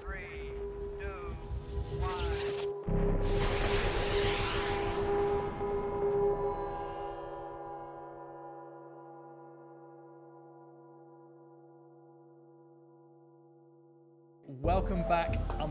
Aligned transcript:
Three, 0.00 0.50
two, 1.00 1.06
one. 1.98 2.35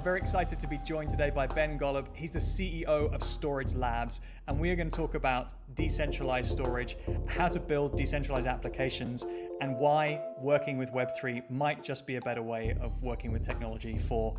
Very 0.06 0.20
excited 0.20 0.60
to 0.60 0.68
be 0.68 0.78
joined 0.78 1.10
today 1.10 1.32
by 1.32 1.48
Ben 1.48 1.80
Golub. 1.80 2.16
He's 2.16 2.32
the 2.32 2.38
CEO 2.38 3.12
of 3.12 3.22
Storj 3.22 3.76
Labs, 3.76 4.22
and 4.48 4.60
we 4.60 4.70
are 4.70 4.76
going 4.76 4.92
to 4.92 4.96
talk 4.96 5.16
about 5.16 5.54
decentralized 5.74 6.52
storage, 6.52 6.96
how 7.28 7.48
to 7.48 7.60
build 7.60 7.98
decentralized 7.98 8.46
applications, 8.46 9.26
and 9.62 9.76
why 9.78 10.22
working 10.40 10.78
with 10.78 10.94
Web3 10.94 11.50
might 11.50 11.84
just 11.84 12.06
be 12.06 12.18
a 12.18 12.22
better 12.22 12.44
way 12.44 12.78
of 12.82 13.02
working 13.02 13.32
with 13.32 13.44
technology 13.44 13.98
for 13.98 14.38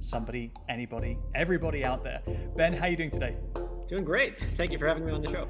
somebody, 0.00 0.50
anybody, 0.70 1.18
everybody 1.34 1.84
out 1.84 2.02
there. 2.02 2.22
Ben, 2.56 2.72
how 2.72 2.86
are 2.86 2.88
you 2.88 2.96
doing 2.96 3.10
today? 3.10 3.36
Doing 3.88 4.04
great. 4.04 4.36
Thank 4.56 4.72
you 4.72 4.78
for 4.78 4.88
having 4.88 5.06
me 5.06 5.12
on 5.12 5.22
the 5.22 5.30
show. 5.30 5.48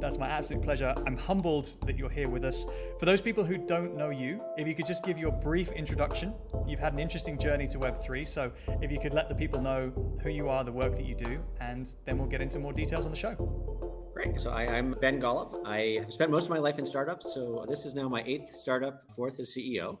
That's 0.00 0.16
my 0.16 0.26
absolute 0.26 0.62
pleasure. 0.62 0.94
I'm 1.06 1.18
humbled 1.18 1.76
that 1.84 1.98
you're 1.98 2.08
here 2.08 2.30
with 2.30 2.42
us. 2.42 2.64
For 2.98 3.04
those 3.04 3.20
people 3.20 3.44
who 3.44 3.58
don't 3.58 3.94
know 3.94 4.08
you, 4.08 4.40
if 4.56 4.66
you 4.66 4.74
could 4.74 4.86
just 4.86 5.04
give 5.04 5.18
your 5.18 5.32
brief 5.32 5.70
introduction. 5.70 6.32
You've 6.66 6.80
had 6.80 6.94
an 6.94 6.98
interesting 6.98 7.38
journey 7.38 7.66
to 7.66 7.78
Web3, 7.78 8.26
so 8.26 8.52
if 8.80 8.90
you 8.90 8.98
could 8.98 9.12
let 9.12 9.28
the 9.28 9.34
people 9.34 9.60
know 9.60 9.92
who 10.22 10.30
you 10.30 10.48
are, 10.48 10.64
the 10.64 10.72
work 10.72 10.94
that 10.96 11.04
you 11.04 11.14
do, 11.14 11.42
and 11.60 11.94
then 12.06 12.16
we'll 12.16 12.26
get 12.26 12.40
into 12.40 12.58
more 12.58 12.72
details 12.72 13.04
on 13.04 13.10
the 13.10 13.18
show. 13.18 13.34
Great. 14.14 14.40
So 14.40 14.50
I, 14.50 14.62
am 14.62 14.96
Ben 15.02 15.20
Golub. 15.20 15.66
I 15.66 15.98
have 16.00 16.12
spent 16.12 16.30
most 16.30 16.44
of 16.44 16.50
my 16.50 16.58
life 16.58 16.78
in 16.78 16.86
startups. 16.86 17.34
So 17.34 17.66
this 17.68 17.84
is 17.84 17.94
now 17.94 18.08
my 18.08 18.22
eighth 18.24 18.54
startup, 18.54 19.02
fourth 19.14 19.40
as 19.40 19.54
CEO. 19.54 19.98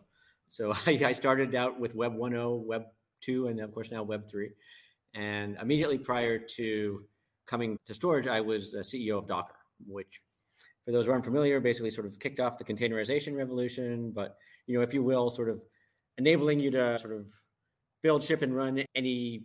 So 0.48 0.72
I, 0.86 1.00
I 1.04 1.12
started 1.12 1.54
out 1.54 1.78
with 1.78 1.94
Web 1.94 2.14
1.0, 2.14 2.64
Web 2.64 2.84
2, 3.20 3.48
and 3.48 3.60
of 3.60 3.74
course 3.74 3.90
now 3.90 4.02
Web 4.02 4.30
3. 4.30 4.50
And 5.14 5.58
immediately 5.60 5.98
prior 5.98 6.38
to 6.38 7.04
coming 7.46 7.78
to 7.86 7.92
Storj, 7.92 8.28
I 8.28 8.40
was 8.40 8.74
CEO 8.74 9.18
of 9.18 9.26
Docker, 9.26 9.56
which, 9.86 10.20
for 10.84 10.92
those 10.92 11.06
who 11.06 11.12
aren't 11.12 11.24
familiar, 11.24 11.60
basically 11.60 11.90
sort 11.90 12.06
of 12.06 12.18
kicked 12.18 12.40
off 12.40 12.58
the 12.58 12.64
containerization 12.64 13.36
revolution. 13.36 14.12
But 14.14 14.36
you 14.66 14.76
know, 14.76 14.82
if 14.82 14.94
you 14.94 15.02
will, 15.02 15.30
sort 15.30 15.48
of 15.48 15.62
enabling 16.18 16.60
you 16.60 16.70
to 16.72 16.98
sort 16.98 17.14
of 17.14 17.26
build, 18.02 18.22
ship, 18.22 18.42
and 18.42 18.54
run 18.54 18.84
any 18.94 19.44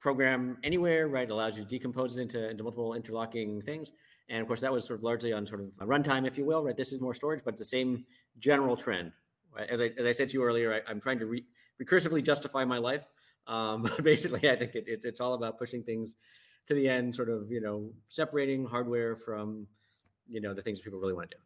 program 0.00 0.58
anywhere. 0.62 1.08
Right, 1.08 1.28
it 1.28 1.30
allows 1.30 1.56
you 1.56 1.64
to 1.64 1.68
decompose 1.68 2.16
it 2.16 2.22
into, 2.22 2.50
into 2.50 2.62
multiple 2.62 2.94
interlocking 2.94 3.60
things. 3.60 3.92
And 4.28 4.40
of 4.40 4.46
course, 4.46 4.60
that 4.60 4.72
was 4.72 4.86
sort 4.86 4.98
of 4.98 5.04
largely 5.04 5.32
on 5.32 5.46
sort 5.46 5.60
of 5.60 5.68
a 5.80 5.86
runtime, 5.86 6.26
if 6.26 6.36
you 6.36 6.44
will. 6.44 6.64
Right, 6.64 6.76
this 6.76 6.92
is 6.92 7.00
more 7.00 7.14
storage, 7.14 7.42
but 7.44 7.56
the 7.56 7.64
same 7.64 8.04
general 8.38 8.76
trend. 8.76 9.12
As 9.68 9.80
I, 9.80 9.90
as 9.98 10.06
I 10.06 10.12
said 10.12 10.28
to 10.30 10.34
you 10.34 10.44
earlier, 10.44 10.82
I, 10.86 10.90
am 10.90 11.00
trying 11.00 11.18
to 11.18 11.26
re- 11.26 11.44
recursively 11.82 12.24
justify 12.24 12.64
my 12.64 12.78
life. 12.78 13.06
Um, 13.46 13.82
but 13.96 14.04
basically, 14.04 14.50
I 14.50 14.56
think 14.56 14.74
it, 14.74 14.84
it, 14.86 15.00
it's 15.04 15.20
all 15.20 15.34
about 15.34 15.58
pushing 15.58 15.82
things 15.82 16.16
to 16.68 16.74
the 16.74 16.88
end, 16.88 17.16
sort 17.16 17.28
of, 17.28 17.50
you 17.50 17.60
know, 17.60 17.90
separating 18.08 18.64
hardware 18.64 19.16
from, 19.16 19.66
you 20.28 20.40
know, 20.40 20.54
the 20.54 20.62
things 20.62 20.80
people 20.80 21.00
really 21.00 21.14
want 21.14 21.30
to 21.30 21.36
do. 21.36 21.42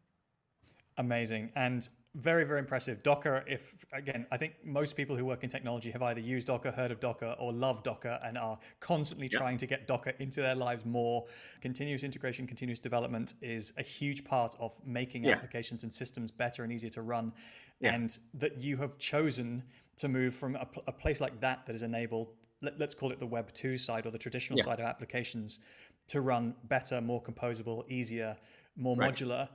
Amazing. 0.97 1.51
And 1.55 1.87
very, 2.15 2.43
very 2.43 2.59
impressive. 2.59 3.01
Docker, 3.01 3.43
if 3.47 3.83
again, 3.91 4.27
I 4.31 4.37
think 4.37 4.53
most 4.63 4.95
people 4.95 5.15
who 5.15 5.25
work 5.25 5.43
in 5.43 5.49
technology 5.49 5.89
have 5.89 6.03
either 6.03 6.19
used 6.19 6.45
Docker, 6.45 6.69
heard 6.69 6.91
of 6.91 6.99
Docker, 6.99 7.35
or 7.39 7.51
love 7.51 7.81
Docker 7.81 8.19
and 8.23 8.37
are 8.37 8.59
constantly 8.79 9.27
trying 9.27 9.57
to 9.57 9.65
get 9.65 9.87
Docker 9.87 10.11
into 10.19 10.41
their 10.41 10.53
lives 10.53 10.85
more. 10.85 11.25
Continuous 11.61 12.03
integration, 12.03 12.45
continuous 12.45 12.79
development 12.79 13.33
is 13.41 13.73
a 13.77 13.81
huge 13.81 14.23
part 14.23 14.53
of 14.59 14.77
making 14.85 15.23
yeah. 15.23 15.31
applications 15.31 15.81
and 15.83 15.91
systems 15.91 16.29
better 16.29 16.63
and 16.63 16.71
easier 16.71 16.91
to 16.91 17.01
run. 17.01 17.33
Yeah. 17.79 17.95
And 17.95 18.15
that 18.35 18.61
you 18.61 18.77
have 18.77 18.99
chosen 18.99 19.63
to 19.97 20.07
move 20.07 20.35
from 20.35 20.55
a, 20.55 20.67
a 20.85 20.91
place 20.91 21.19
like 21.19 21.39
that 21.41 21.65
that 21.65 21.73
is 21.73 21.81
enabled 21.81 22.33
let, 22.63 22.81
us 22.81 22.93
call 22.93 23.11
it 23.11 23.19
the 23.19 23.27
Web 23.27 23.53
2 23.53 23.77
side 23.77 24.05
or 24.05 24.11
the 24.11 24.17
traditional 24.17 24.57
yeah. 24.57 24.65
side 24.65 24.79
of 24.79 24.85
applications 24.85 25.59
to 26.07 26.21
run 26.21 26.55
better, 26.65 27.01
more 27.01 27.21
composable, 27.21 27.89
easier, 27.89 28.37
more 28.75 28.95
right. 28.95 29.13
modular, 29.13 29.49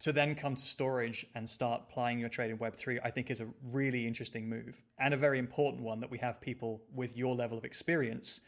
to 0.00 0.12
then 0.12 0.34
come 0.34 0.54
to 0.54 0.62
Storj 0.62 1.24
and 1.34 1.48
start 1.48 1.88
plying 1.88 2.18
your 2.18 2.28
trade 2.28 2.50
in 2.50 2.58
Web 2.58 2.74
3, 2.74 3.00
I 3.04 3.10
think 3.10 3.30
is 3.30 3.40
a 3.40 3.48
really 3.70 4.06
interesting 4.06 4.48
move 4.48 4.82
and 4.98 5.12
a 5.12 5.16
very 5.16 5.38
important 5.38 5.82
one 5.82 6.00
that 6.00 6.10
we 6.10 6.18
have 6.18 6.40
people 6.40 6.82
with 6.94 7.16
your 7.16 7.34
level 7.34 7.58
of 7.58 7.64
experience 7.64 8.40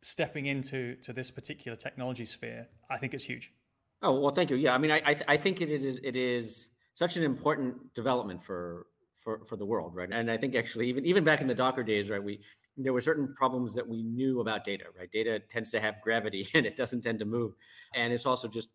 stepping 0.00 0.46
into 0.46 0.94
to 0.96 1.12
this 1.12 1.30
particular 1.30 1.76
technology 1.76 2.24
sphere. 2.24 2.68
I 2.88 2.96
think 2.98 3.14
it's 3.14 3.24
huge. 3.24 3.52
Oh 4.00 4.20
well, 4.20 4.32
thank 4.32 4.50
you. 4.50 4.56
Yeah, 4.56 4.74
I 4.74 4.78
mean, 4.78 4.92
I 4.92 5.02
I, 5.04 5.20
I 5.28 5.36
think 5.36 5.60
it 5.60 5.68
is 5.70 6.00
it 6.02 6.16
is 6.16 6.68
such 6.94 7.16
an 7.16 7.24
important 7.24 7.94
development 7.94 8.42
for 8.42 8.86
for 9.14 9.44
for 9.44 9.56
the 9.56 9.66
world, 9.66 9.94
right? 9.94 10.08
And 10.10 10.30
I 10.30 10.36
think 10.36 10.54
actually 10.54 10.88
even 10.88 11.04
even 11.04 11.24
back 11.24 11.40
in 11.40 11.48
the 11.48 11.54
Docker 11.54 11.82
days, 11.82 12.08
right, 12.08 12.22
we 12.22 12.40
there 12.78 12.92
were 12.92 13.00
certain 13.00 13.34
problems 13.34 13.74
that 13.74 13.86
we 13.86 14.02
knew 14.02 14.40
about 14.40 14.64
data, 14.64 14.84
right? 14.96 15.10
Data 15.10 15.40
tends 15.50 15.70
to 15.72 15.80
have 15.80 16.00
gravity 16.00 16.48
and 16.54 16.64
it 16.64 16.76
doesn't 16.76 17.02
tend 17.02 17.18
to 17.18 17.24
move. 17.24 17.52
And 17.94 18.12
it's 18.12 18.24
also 18.24 18.48
just 18.48 18.68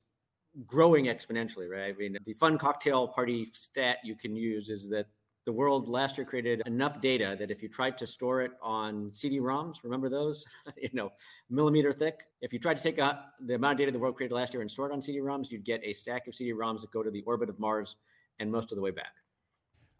growing 0.66 1.06
exponentially, 1.06 1.69
right? 1.69 1.94
I 1.94 1.97
mean, 1.97 2.18
the 2.25 2.34
fun 2.34 2.58
cocktail 2.58 3.08
party 3.08 3.47
stat 3.53 3.97
you 4.03 4.16
can 4.16 4.36
use 4.36 4.69
is 4.69 4.90
that 4.90 5.08
the 5.46 5.52
world 5.52 5.90
last 5.90 6.18
year 6.18 6.25
created 6.25 6.62
enough 6.66 7.02
data 7.02 7.36
that 7.38 7.52
if 7.52 7.62
you 7.62 7.68
tried 7.68 7.97
to 7.97 8.08
store 8.08 8.42
it 8.42 8.52
on 8.62 9.09
CD-ROMs, 9.13 9.84
remember 9.84 10.09
those, 10.09 10.46
you 10.78 10.90
know, 10.94 11.12
millimeter 11.50 11.92
thick. 11.92 12.28
If 12.42 12.53
you 12.53 12.59
tried 12.59 12.78
to 12.78 12.84
take 12.84 13.00
out 13.00 13.16
the 13.42 13.56
amount 13.56 13.74
of 13.74 13.78
data 13.80 13.92
the 13.92 14.00
world 14.00 14.16
created 14.16 14.36
last 14.36 14.53
year 14.53 14.62
and 14.62 14.69
store 14.69 14.90
it 14.90 14.94
on 14.94 15.02
CD-ROMs, 15.02 15.50
you'd 15.50 15.66
get 15.66 15.81
a 15.84 15.94
stack 15.94 16.28
of 16.28 16.36
CD-ROMs 16.36 16.81
that 16.81 16.92
go 16.92 17.03
to 17.03 17.12
the 17.12 17.24
orbit 17.24 17.50
of 17.50 17.59
Mars 17.59 17.96
and 18.40 18.52
most 18.52 18.72
of 18.72 18.78
the 18.78 18.81
way 18.81 18.92
back 18.92 19.13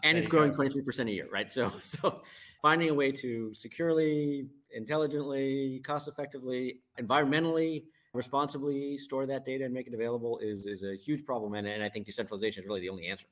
and 0.04 0.18
it's 0.18 0.28
growing 0.28 0.52
23% 0.52 1.08
a 1.08 1.12
year, 1.12 1.28
right? 1.32 1.52
So, 1.52 1.72
so 1.82 2.22
finding 2.64 2.90
a 2.90 2.94
way 2.94 3.12
to 3.12 3.54
securely, 3.54 4.48
intelligently, 4.72 5.82
cost 5.86 6.08
effectively, 6.08 6.80
environmentally, 7.00 7.84
responsibly 8.14 8.98
store 8.98 9.26
that 9.26 9.44
data 9.44 9.66
and 9.66 9.74
make 9.74 9.86
it 9.86 9.94
available 9.94 10.40
is, 10.40 10.66
is 10.66 10.84
a 10.84 10.96
huge 10.96 11.26
problem. 11.26 11.54
And, 11.56 11.68
and 11.68 11.84
I 11.84 11.90
think 11.90 12.06
decentralization 12.06 12.64
is 12.64 12.68
really 12.68 12.80
the 12.80 12.90
only 12.90 13.08
answer. 13.08 13.28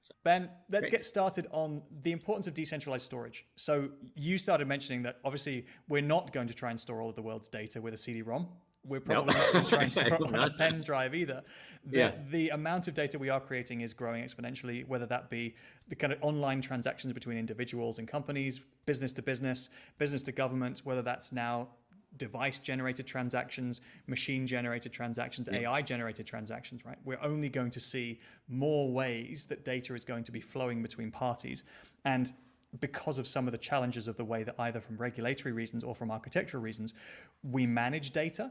So, 0.00 0.12
ben, 0.22 0.50
let's 0.70 0.88
Great. 0.88 0.98
get 0.98 1.04
started 1.04 1.48
on 1.50 1.82
the 2.02 2.12
importance 2.12 2.46
of 2.46 2.54
decentralized 2.54 3.04
storage. 3.04 3.46
So 3.56 3.88
you 4.14 4.38
started 4.38 4.68
mentioning 4.68 5.02
that 5.02 5.16
obviously 5.24 5.66
we're 5.88 6.02
not 6.02 6.32
going 6.32 6.46
to 6.46 6.54
try 6.54 6.70
and 6.70 6.78
store 6.78 7.00
all 7.00 7.08
of 7.08 7.16
the 7.16 7.22
world's 7.22 7.48
data 7.48 7.80
with 7.80 7.94
a 7.94 7.96
CD-ROM. 7.96 8.46
We're 8.84 9.00
probably 9.00 9.34
nope. 9.34 9.36
not 9.36 9.52
going 9.52 9.64
to 9.64 9.70
try 9.70 9.82
and 9.82 9.92
store 9.92 10.06
it 10.06 10.34
on 10.34 10.34
a 10.34 10.50
pen 10.50 10.80
drive 10.84 11.14
either. 11.14 11.42
The, 11.84 11.98
yeah. 11.98 12.12
the 12.30 12.50
amount 12.50 12.88
of 12.88 12.94
data 12.94 13.18
we 13.18 13.28
are 13.28 13.40
creating 13.40 13.80
is 13.80 13.92
growing 13.92 14.24
exponentially, 14.24 14.86
whether 14.86 15.06
that 15.06 15.30
be 15.30 15.54
the 15.88 15.94
kind 15.94 16.12
of 16.12 16.18
online 16.22 16.60
transactions 16.60 17.12
between 17.12 17.38
individuals 17.38 17.98
and 17.98 18.06
companies, 18.08 18.60
business 18.86 19.12
to 19.12 19.22
business, 19.22 19.70
business 19.98 20.22
to 20.22 20.32
government, 20.32 20.80
whether 20.84 21.02
that's 21.02 21.32
now 21.32 21.68
device 22.16 22.58
generated 22.58 23.06
transactions, 23.06 23.80
machine 24.06 24.46
generated 24.46 24.92
transactions, 24.92 25.48
yeah. 25.50 25.60
AI 25.60 25.82
generated 25.82 26.26
transactions, 26.26 26.84
right? 26.84 26.96
We're 27.04 27.22
only 27.22 27.48
going 27.48 27.70
to 27.72 27.80
see 27.80 28.20
more 28.48 28.90
ways 28.90 29.46
that 29.46 29.64
data 29.64 29.94
is 29.94 30.04
going 30.04 30.24
to 30.24 30.32
be 30.32 30.40
flowing 30.40 30.82
between 30.82 31.10
parties. 31.10 31.64
And 32.04 32.32
because 32.80 33.18
of 33.18 33.26
some 33.26 33.46
of 33.46 33.52
the 33.52 33.58
challenges 33.58 34.08
of 34.08 34.16
the 34.16 34.24
way 34.24 34.42
that 34.42 34.54
either 34.58 34.80
from 34.80 34.96
regulatory 34.96 35.52
reasons 35.52 35.84
or 35.84 35.94
from 35.94 36.10
architectural 36.10 36.62
reasons 36.62 36.94
we 37.42 37.66
manage 37.66 38.10
data, 38.10 38.50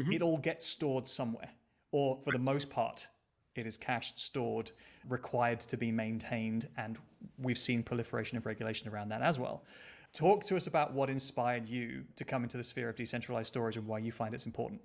mm-hmm. 0.00 0.12
it 0.12 0.22
all 0.22 0.38
gets 0.38 0.66
stored 0.66 1.06
somewhere. 1.06 1.50
Or 1.92 2.18
for 2.24 2.32
the 2.32 2.38
most 2.38 2.70
part, 2.70 3.08
it 3.56 3.66
is 3.66 3.76
cached, 3.76 4.18
stored, 4.18 4.70
required 5.08 5.60
to 5.60 5.76
be 5.76 5.90
maintained, 5.90 6.68
and 6.76 6.98
we've 7.38 7.58
seen 7.58 7.82
proliferation 7.82 8.38
of 8.38 8.46
regulation 8.46 8.88
around 8.88 9.08
that 9.08 9.22
as 9.22 9.38
well. 9.38 9.64
Talk 10.12 10.44
to 10.44 10.56
us 10.56 10.66
about 10.66 10.92
what 10.92 11.10
inspired 11.10 11.68
you 11.68 12.04
to 12.16 12.24
come 12.24 12.42
into 12.42 12.56
the 12.56 12.62
sphere 12.62 12.88
of 12.88 12.96
decentralized 12.96 13.48
storage 13.48 13.76
and 13.76 13.86
why 13.86 13.98
you 13.98 14.12
find 14.12 14.34
it's 14.34 14.46
important. 14.46 14.80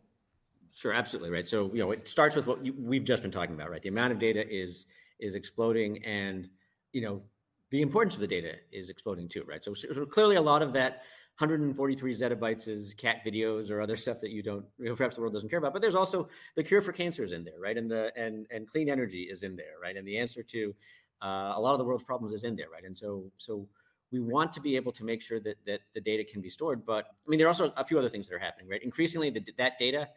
Sure, 0.76 0.94
absolutely 0.94 1.32
right. 1.32 1.48
So 1.48 1.72
you 1.74 1.80
know, 1.80 1.92
it 1.92 2.08
starts 2.08 2.36
with 2.36 2.48
what 2.48 2.64
you, 2.66 2.74
we've 2.78 3.04
just 3.04 3.22
been 3.22 3.32
talking 3.32 3.56
about, 3.56 3.72
right? 3.72 3.82
The 3.82 3.90
amount 3.90 4.14
of 4.14 4.20
data 4.20 4.46
is 4.48 4.86
is 5.20 5.36
exploding, 5.36 6.04
and 6.04 6.50
you 6.92 7.02
know, 7.02 7.22
the 7.70 7.82
importance 7.82 8.16
of 8.16 8.22
the 8.22 8.28
data 8.28 8.54
is 8.72 8.90
exploding 8.90 9.30
too, 9.30 9.44
right? 9.48 9.64
So, 9.64 9.74
so 9.74 10.06
clearly, 10.06 10.36
a 10.36 10.42
lot 10.42 10.62
of 10.62 10.74
that 10.74 11.04
143 11.38 12.14
zettabytes 12.14 12.68
is 12.68 12.94
cat 12.94 13.18
videos 13.26 13.70
or 13.70 13.82
other 13.82 13.98
stuff 13.98 14.22
that 14.22 14.32
you 14.32 14.42
don't, 14.42 14.66
you 14.80 14.86
know, 14.86 14.96
perhaps 14.96 15.16
the 15.16 15.22
world 15.22 15.34
doesn't 15.34 15.50
care 15.50 15.60
about. 15.60 15.74
But 15.74 15.82
there's 15.82 15.96
also 15.96 16.30
the 16.56 16.64
cure 16.64 16.82
for 16.82 16.94
cancer 16.94 17.24
is 17.24 17.34
in 17.34 17.44
there, 17.44 17.60
right? 17.60 17.78
And 17.78 17.92
the 17.92 18.12
and 18.16 18.48
and 18.52 18.70
clean 18.70 18.90
energy 18.90 19.24
is 19.24 19.44
in 19.44 19.56
there, 19.56 19.74
right? 19.82 19.98
And 19.98 20.08
the 20.08 20.18
answer 20.18 20.44
to 20.44 20.74
uh, 21.22 21.54
a 21.56 21.60
lot 21.60 21.74
of 21.74 21.80
the 21.80 21.84
world's 21.84 22.06
problems 22.06 22.32
is 22.32 22.44
in 22.44 22.56
there, 22.56 22.70
right? 22.72 22.86
And 22.86 22.98
so 22.98 23.26
so 23.38 23.68
we 24.12 24.22
want 24.22 24.54
to 24.54 24.62
be 24.62 24.78
able 24.78 24.94
to 24.94 25.04
make 25.04 25.22
sure 25.22 25.42
that 25.42 25.58
that 25.66 25.82
the 25.94 26.02
data 26.02 26.24
can 26.24 26.42
be 26.42 26.50
stored. 26.50 26.86
But 26.86 27.06
I 27.06 27.30
mean, 27.30 27.38
there 27.38 27.48
are 27.48 27.50
also 27.50 27.74
a 27.76 27.84
few 27.84 28.00
other 28.00 28.10
things 28.10 28.30
that 28.30 28.36
are 28.36 28.40
happening, 28.40 28.70
right? 28.70 28.82
Increasingly, 28.82 29.30
the, 29.30 29.44
that 29.58 29.78
data 29.78 30.08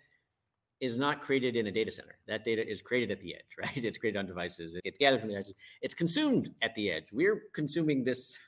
is 0.80 0.96
not 0.96 1.20
created 1.20 1.56
in 1.56 1.66
a 1.66 1.72
data 1.72 1.90
center. 1.90 2.16
That 2.26 2.44
data 2.44 2.66
is 2.66 2.82
created 2.82 3.10
at 3.10 3.20
the 3.20 3.34
edge, 3.34 3.50
right? 3.58 3.84
It's 3.84 3.98
created 3.98 4.18
on 4.18 4.26
devices. 4.26 4.76
It's 4.84 4.98
gathered 4.98 5.20
from 5.20 5.30
the 5.30 5.36
edge. 5.36 5.52
It's 5.82 5.94
consumed 5.94 6.54
at 6.62 6.74
the 6.74 6.90
edge. 6.90 7.06
We're 7.12 7.42
consuming 7.54 8.04
this. 8.04 8.38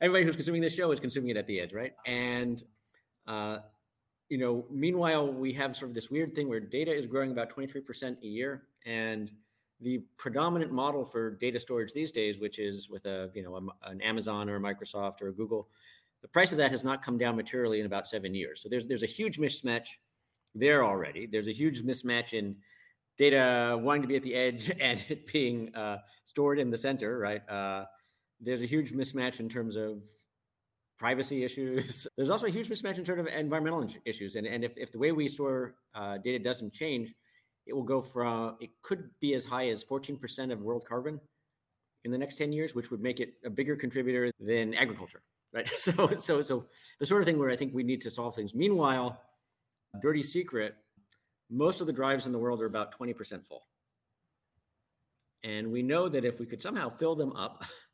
Everybody 0.00 0.24
who's 0.24 0.36
consuming 0.36 0.62
this 0.62 0.74
show 0.74 0.90
is 0.92 1.00
consuming 1.00 1.30
it 1.30 1.36
at 1.36 1.46
the 1.46 1.60
edge, 1.60 1.72
right? 1.72 1.92
And 2.06 2.62
uh, 3.26 3.58
you 4.28 4.38
know, 4.38 4.66
meanwhile, 4.70 5.32
we 5.32 5.52
have 5.52 5.76
sort 5.76 5.90
of 5.90 5.94
this 5.94 6.10
weird 6.10 6.34
thing 6.34 6.48
where 6.48 6.60
data 6.60 6.92
is 6.92 7.06
growing 7.06 7.30
about 7.30 7.54
23% 7.54 8.22
a 8.22 8.26
year, 8.26 8.64
and 8.84 9.30
the 9.80 10.02
predominant 10.18 10.72
model 10.72 11.04
for 11.04 11.32
data 11.32 11.60
storage 11.60 11.92
these 11.92 12.10
days, 12.10 12.38
which 12.38 12.58
is 12.58 12.88
with 12.88 13.04
a 13.06 13.30
you 13.34 13.42
know 13.42 13.56
a, 13.56 13.90
an 13.90 14.00
Amazon 14.00 14.48
or 14.48 14.56
a 14.56 14.60
Microsoft 14.60 15.22
or 15.22 15.28
a 15.28 15.32
Google, 15.32 15.68
the 16.22 16.28
price 16.28 16.52
of 16.52 16.58
that 16.58 16.70
has 16.70 16.82
not 16.82 17.04
come 17.04 17.18
down 17.18 17.36
materially 17.36 17.80
in 17.80 17.86
about 17.86 18.08
seven 18.08 18.34
years. 18.34 18.62
So 18.62 18.68
there's 18.68 18.86
there's 18.86 19.02
a 19.02 19.06
huge 19.06 19.38
mismatch 19.38 19.88
there 20.54 20.84
already. 20.84 21.26
There's 21.26 21.48
a 21.48 21.52
huge 21.52 21.82
mismatch 21.82 22.32
in 22.32 22.56
data 23.16 23.78
wanting 23.80 24.02
to 24.02 24.08
be 24.08 24.16
at 24.16 24.22
the 24.22 24.34
edge 24.34 24.70
and 24.80 25.04
it 25.08 25.26
being 25.32 25.74
uh, 25.74 25.98
stored 26.24 26.58
in 26.58 26.70
the 26.70 26.78
center, 26.78 27.18
right? 27.18 27.48
Uh, 27.48 27.84
there's 28.40 28.62
a 28.62 28.66
huge 28.66 28.92
mismatch 28.92 29.40
in 29.40 29.48
terms 29.48 29.76
of 29.76 30.02
privacy 30.98 31.44
issues. 31.44 32.06
There's 32.16 32.30
also 32.30 32.46
a 32.46 32.50
huge 32.50 32.68
mismatch 32.68 32.98
in 32.98 33.04
terms 33.04 33.20
of 33.20 33.26
environmental 33.26 33.86
issues. 34.04 34.36
And, 34.36 34.46
and 34.46 34.64
if, 34.64 34.76
if 34.76 34.92
the 34.92 34.98
way 34.98 35.12
we 35.12 35.28
store 35.28 35.74
uh, 35.94 36.18
data 36.18 36.42
doesn't 36.42 36.72
change, 36.72 37.14
it 37.66 37.74
will 37.74 37.82
go 37.82 38.00
from, 38.00 38.56
it 38.60 38.70
could 38.82 39.10
be 39.20 39.34
as 39.34 39.44
high 39.44 39.68
as 39.68 39.84
14% 39.84 40.52
of 40.52 40.62
world 40.62 40.84
carbon 40.86 41.20
in 42.04 42.10
the 42.10 42.18
next 42.18 42.36
10 42.36 42.52
years, 42.52 42.74
which 42.74 42.90
would 42.90 43.00
make 43.00 43.20
it 43.20 43.34
a 43.44 43.50
bigger 43.50 43.76
contributor 43.76 44.30
than 44.40 44.74
agriculture, 44.74 45.22
right? 45.52 45.68
So, 45.76 46.14
so, 46.16 46.42
so 46.42 46.64
the 47.00 47.06
sort 47.06 47.22
of 47.22 47.26
thing 47.26 47.38
where 47.38 47.50
I 47.50 47.56
think 47.56 47.74
we 47.74 47.82
need 47.82 48.00
to 48.02 48.10
solve 48.10 48.34
things. 48.34 48.54
Meanwhile, 48.54 49.20
dirty 50.00 50.22
secret, 50.22 50.76
most 51.50 51.80
of 51.80 51.86
the 51.86 51.92
drives 51.92 52.26
in 52.26 52.32
the 52.32 52.38
world 52.38 52.60
are 52.60 52.66
about 52.66 52.96
20% 52.98 53.44
full. 53.44 53.66
And 55.42 55.70
we 55.70 55.82
know 55.82 56.08
that 56.08 56.24
if 56.24 56.40
we 56.40 56.46
could 56.46 56.62
somehow 56.62 56.88
fill 56.88 57.14
them 57.14 57.32
up 57.32 57.64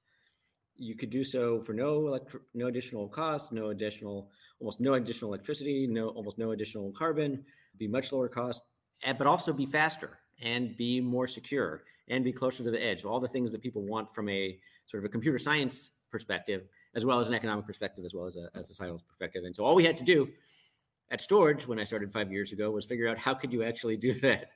you 0.82 0.96
could 0.96 1.10
do 1.10 1.22
so 1.22 1.60
for 1.60 1.72
no 1.72 2.02
electri- 2.02 2.40
no 2.54 2.66
additional 2.66 3.08
cost, 3.08 3.52
no 3.52 3.68
additional, 3.68 4.30
almost 4.60 4.80
no 4.80 4.94
additional 4.94 5.32
electricity, 5.32 5.86
no 5.86 6.08
almost 6.08 6.38
no 6.38 6.50
additional 6.50 6.90
carbon, 6.92 7.44
be 7.78 7.86
much 7.86 8.12
lower 8.12 8.28
cost, 8.28 8.62
but 9.16 9.26
also 9.26 9.52
be 9.52 9.64
faster 9.64 10.18
and 10.42 10.76
be 10.76 11.00
more 11.00 11.28
secure 11.28 11.84
and 12.08 12.24
be 12.24 12.32
closer 12.32 12.64
to 12.64 12.70
the 12.70 12.84
edge. 12.84 13.04
All 13.04 13.20
the 13.20 13.28
things 13.28 13.52
that 13.52 13.62
people 13.62 13.82
want 13.82 14.12
from 14.12 14.28
a 14.28 14.58
sort 14.86 15.02
of 15.02 15.08
a 15.08 15.08
computer 15.08 15.38
science 15.38 15.92
perspective, 16.10 16.62
as 16.94 17.04
well 17.04 17.20
as 17.20 17.28
an 17.28 17.34
economic 17.34 17.64
perspective, 17.64 18.04
as 18.04 18.12
well 18.12 18.26
as 18.26 18.36
a, 18.36 18.48
as 18.54 18.68
a 18.68 18.74
science 18.74 19.02
perspective. 19.02 19.44
And 19.44 19.54
so 19.54 19.64
all 19.64 19.76
we 19.76 19.84
had 19.84 19.96
to 19.98 20.04
do 20.04 20.28
at 21.12 21.20
Storj 21.20 21.66
when 21.68 21.78
I 21.78 21.84
started 21.84 22.12
five 22.12 22.32
years 22.32 22.52
ago 22.52 22.70
was 22.72 22.84
figure 22.84 23.08
out 23.08 23.18
how 23.18 23.34
could 23.34 23.52
you 23.52 23.62
actually 23.62 23.96
do 23.96 24.12
that 24.20 24.50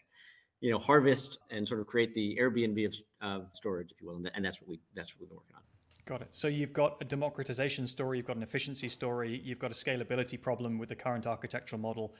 you 0.61 0.73
know 0.73 0.79
harvest 0.79 1.39
and 1.51 1.69
sort 1.69 1.81
of 1.81 1.87
create 1.87 2.15
the 2.15 2.39
airbnb 2.41 2.87
of, 2.87 2.95
of 3.21 3.49
storage 3.53 3.93
if 3.93 4.01
you 4.01 4.09
will 4.09 4.17
and 4.35 4.43
that's 4.43 4.61
what 4.61 4.71
we 4.71 4.81
that's 4.95 5.15
what 5.15 5.21
we've 5.21 5.29
been 5.29 5.37
working 5.37 5.55
on 5.55 5.63
Got 6.07 6.23
it. 6.23 6.29
So 6.31 6.47
you've 6.47 6.73
got 6.73 6.97
a 7.01 7.05
democratization 7.05 7.87
story, 7.87 8.19
you've 8.19 8.27
got 8.27 8.37
an 8.37 8.45
efficiency 8.45 8.89
story, 8.89 9.41
you've 9.45 9.59
got 9.59 9.73
a 9.73 9.75
scalability 9.75 10.41
problem 10.41 10.79
with 10.79 10.89
the 10.89 10.95
current 10.95 11.27
architectural 11.27 11.81
model, 11.81 12.15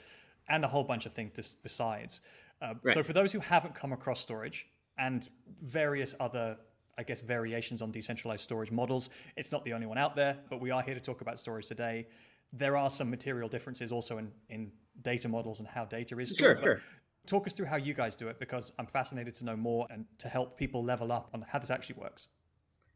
and 0.49 0.65
a 0.65 0.69
whole 0.69 0.83
bunch 0.83 1.07
of 1.07 1.13
things 1.13 1.57
besides. 1.63 2.21
Uh, 2.61 2.75
right. 2.83 2.95
So 2.95 3.05
for 3.05 3.13
those 3.13 3.33
who 3.33 3.39
haven't 3.39 3.75
come 3.75 3.93
across 3.93 4.27
Storj 4.27 4.65
and 4.99 5.29
various 5.63 6.17
other, 6.19 6.57
I 6.99 7.05
guess, 7.05 7.21
variations 7.21 7.81
on 7.81 7.93
decentralized 7.93 8.43
storage 8.43 8.73
models, 8.73 9.09
it's 9.37 9.53
not 9.53 9.65
the 9.65 9.73
only 9.73 9.87
one 9.87 9.99
out 9.99 10.17
there, 10.17 10.39
but 10.51 10.61
we 10.61 10.73
are 10.73 10.83
here 10.83 10.95
to 10.95 11.01
talk 11.01 11.21
about 11.21 11.37
Storj 11.37 11.69
today. 11.69 12.09
There 12.53 12.77
are 12.77 12.91
some 12.91 13.09
material 13.09 13.49
differences 13.49 13.93
also 13.93 14.19
in, 14.19 14.33
in 14.49 14.73
data 15.03 15.29
models 15.29 15.61
and 15.61 15.69
how 15.69 15.85
data 15.85 16.19
is 16.19 16.37
stored. 16.37 16.59
Sure, 16.59 16.75
sure. 16.77 16.83
Talk 17.27 17.47
us 17.47 17.55
through 17.55 17.67
how 17.67 17.77
you 17.77 17.95
guys 17.95 18.17
do 18.17 18.29
it 18.29 18.41
because 18.41 18.73
I'm 18.79 18.87
fascinated 18.87 19.35
to 19.35 19.45
know 19.45 19.57
more 19.57 19.87
and 19.91 20.07
to 20.19 20.29
help 20.29 20.57
people 20.57 20.83
level 20.83 21.13
up 21.13 21.29
on 21.35 21.45
how 21.47 21.59
this 21.61 21.71
actually 21.71 22.01
works. 22.01 22.29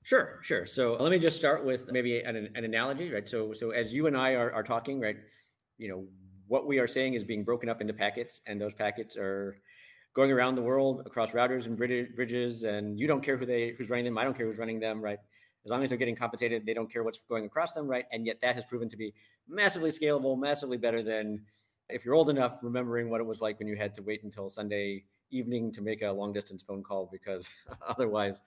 Sure, 0.03 0.41
sure. 0.43 0.67
So 0.67 0.95
let 0.99 1.11
me 1.11 1.19
just 1.19 1.37
start 1.37 1.65
with 1.65 1.91
maybe 1.93 2.21
an, 2.21 2.51
an 2.55 2.65
analogy, 2.65 3.13
right? 3.13 3.29
So, 3.29 3.53
so 3.53 3.71
as 3.71 3.93
you 3.93 4.07
and 4.07 4.17
I 4.17 4.33
are, 4.33 4.51
are 4.53 4.63
talking, 4.63 4.99
right, 5.01 5.17
you 5.79 5.89
know, 5.89 6.07
what 6.49 6.67
we 6.67 6.79
are 6.79 6.89
saying 6.89 7.15
is 7.15 7.23
being 7.23 7.45
broken 7.45 7.69
up 7.69 7.81
into 7.81 7.93
packets, 7.93 8.41
and 8.47 8.61
those 8.61 8.75
packets 8.75 9.17
are 9.17 9.61
going 10.15 10.33
around 10.33 10.57
the 10.57 10.63
world 10.63 11.03
across 11.07 11.33
routers 11.33 11.67
and 11.67 11.77
bridges, 11.77 12.63
and 12.65 12.99
you 12.99 13.07
don't 13.07 13.23
care 13.23 13.37
who 13.37 13.47
they 13.47 13.71
who's 13.71 13.89
running 13.89 14.05
them. 14.07 14.19
I 14.19 14.25
don't 14.25 14.37
care 14.37 14.47
who's 14.47 14.59
running 14.59 14.81
them, 14.81 15.01
right? 15.01 15.19
As 15.65 15.71
long 15.71 15.83
as 15.85 15.91
they're 15.91 15.99
getting 15.99 16.17
compensated, 16.17 16.67
they 16.67 16.75
don't 16.75 16.91
care 16.91 17.05
what's 17.05 17.21
going 17.29 17.45
across 17.45 17.75
them, 17.75 17.87
right? 17.87 18.07
And 18.11 18.27
yet 18.27 18.41
that 18.41 18.55
has 18.57 18.65
proven 18.65 18.89
to 18.89 18.97
be 18.97 19.15
massively 19.47 19.91
scalable, 19.91 20.37
massively 20.39 20.79
better 20.79 21.03
than 21.03 21.45
if 21.89 22.05
you're 22.05 22.15
old 22.15 22.31
enough, 22.31 22.59
remembering 22.63 23.11
what 23.11 23.21
it 23.21 23.27
was 23.27 23.41
like 23.41 23.59
when 23.59 23.69
you 23.69 23.77
had 23.77 23.95
to 23.95 24.03
wait 24.03 24.25
until 24.25 24.49
Sunday 24.49 25.05
evening 25.31 25.71
to 25.73 25.83
make 25.83 26.03
a 26.03 26.11
long 26.11 26.33
distance 26.33 26.63
phone 26.63 26.83
call 26.83 27.09
because 27.13 27.49
otherwise 27.89 28.41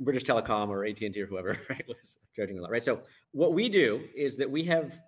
British 0.00 0.24
Telecom 0.24 0.68
or 0.68 0.84
AT 0.84 1.00
and 1.00 1.14
T 1.14 1.22
or 1.22 1.26
whoever, 1.26 1.58
right, 1.70 1.84
was 1.86 2.18
charging 2.34 2.58
a 2.58 2.62
lot, 2.62 2.70
right? 2.70 2.84
So 2.84 3.00
what 3.32 3.54
we 3.54 3.68
do 3.68 4.04
is 4.14 4.36
that 4.38 4.50
we 4.50 4.64
have 4.64 4.98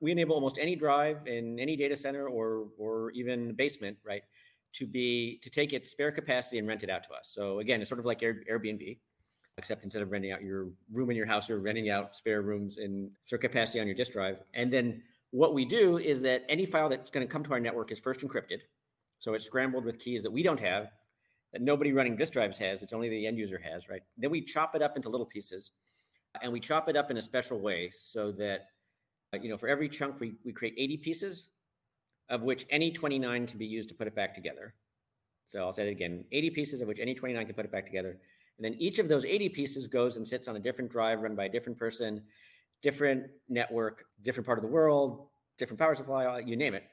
we 0.00 0.12
enable 0.12 0.34
almost 0.34 0.58
any 0.58 0.76
drive 0.76 1.26
in 1.26 1.58
any 1.58 1.76
data 1.76 1.96
center 1.96 2.28
or 2.28 2.68
or 2.78 3.10
even 3.12 3.54
basement, 3.54 3.96
right, 4.04 4.22
to 4.74 4.86
be 4.86 5.38
to 5.42 5.50
take 5.50 5.72
its 5.72 5.90
spare 5.90 6.12
capacity 6.12 6.58
and 6.58 6.68
rent 6.68 6.82
it 6.82 6.90
out 6.90 7.04
to 7.04 7.12
us. 7.14 7.30
So 7.34 7.60
again, 7.60 7.80
it's 7.80 7.88
sort 7.88 7.98
of 7.98 8.06
like 8.06 8.22
Air, 8.22 8.42
Airbnb, 8.50 8.98
except 9.58 9.84
instead 9.84 10.02
of 10.02 10.12
renting 10.12 10.32
out 10.32 10.42
your 10.42 10.68
room 10.92 11.10
in 11.10 11.16
your 11.16 11.26
house, 11.26 11.48
you're 11.48 11.58
renting 11.58 11.90
out 11.90 12.14
spare 12.16 12.42
rooms 12.42 12.76
in 12.76 13.10
spare 13.24 13.38
capacity 13.38 13.80
on 13.80 13.86
your 13.86 13.96
disk 13.96 14.12
drive. 14.12 14.42
And 14.54 14.72
then 14.72 15.02
what 15.30 15.54
we 15.54 15.64
do 15.64 15.98
is 15.98 16.22
that 16.22 16.44
any 16.48 16.66
file 16.66 16.88
that's 16.88 17.10
going 17.10 17.26
to 17.26 17.30
come 17.30 17.42
to 17.44 17.52
our 17.52 17.60
network 17.60 17.90
is 17.90 17.98
first 17.98 18.20
encrypted. 18.20 18.60
So 19.18 19.34
it's 19.34 19.46
scrambled 19.46 19.84
with 19.84 19.98
keys 19.98 20.22
that 20.22 20.30
we 20.30 20.42
don't 20.42 20.60
have 20.60 20.90
that 21.56 21.62
nobody 21.62 21.90
running 21.90 22.16
disk 22.16 22.34
drives 22.34 22.58
has. 22.58 22.82
It's 22.82 22.92
only 22.92 23.08
the 23.08 23.26
end 23.26 23.38
user 23.38 23.58
has, 23.64 23.88
right? 23.88 24.02
Then 24.18 24.30
we 24.30 24.42
chop 24.42 24.74
it 24.74 24.82
up 24.82 24.94
into 24.94 25.08
little 25.08 25.24
pieces 25.24 25.70
and 26.42 26.52
we 26.52 26.60
chop 26.60 26.86
it 26.90 26.98
up 26.98 27.10
in 27.10 27.16
a 27.16 27.22
special 27.22 27.58
way 27.58 27.88
so 27.96 28.30
that, 28.32 28.66
uh, 29.32 29.38
you 29.40 29.48
know, 29.48 29.56
for 29.56 29.66
every 29.66 29.88
chunk, 29.88 30.20
we, 30.20 30.34
we 30.44 30.52
create 30.52 30.74
80 30.76 30.98
pieces 30.98 31.48
of 32.28 32.42
which 32.42 32.66
any 32.68 32.90
29 32.90 33.46
can 33.46 33.58
be 33.58 33.64
used 33.64 33.88
to 33.88 33.94
put 33.94 34.06
it 34.06 34.14
back 34.14 34.34
together. 34.34 34.74
So 35.46 35.60
I'll 35.60 35.72
say 35.72 35.88
it 35.88 35.92
again 35.92 36.26
80 36.30 36.50
pieces 36.50 36.82
of 36.82 36.88
which 36.88 36.98
any 37.00 37.14
29 37.14 37.46
can 37.46 37.54
put 37.54 37.64
it 37.64 37.72
back 37.72 37.86
together. 37.86 38.18
And 38.58 38.64
then 38.64 38.74
each 38.74 38.98
of 38.98 39.08
those 39.08 39.24
80 39.24 39.48
pieces 39.48 39.86
goes 39.86 40.18
and 40.18 40.28
sits 40.28 40.48
on 40.48 40.56
a 40.56 40.60
different 40.60 40.90
drive 40.90 41.22
run 41.22 41.34
by 41.34 41.46
a 41.46 41.48
different 41.48 41.78
person, 41.78 42.22
different 42.82 43.28
network, 43.48 44.04
different 44.22 44.44
part 44.44 44.58
of 44.58 44.62
the 44.62 44.68
world, 44.68 45.28
different 45.56 45.80
power 45.80 45.94
supply, 45.94 46.38
you 46.40 46.54
name 46.54 46.74
it. 46.74 46.84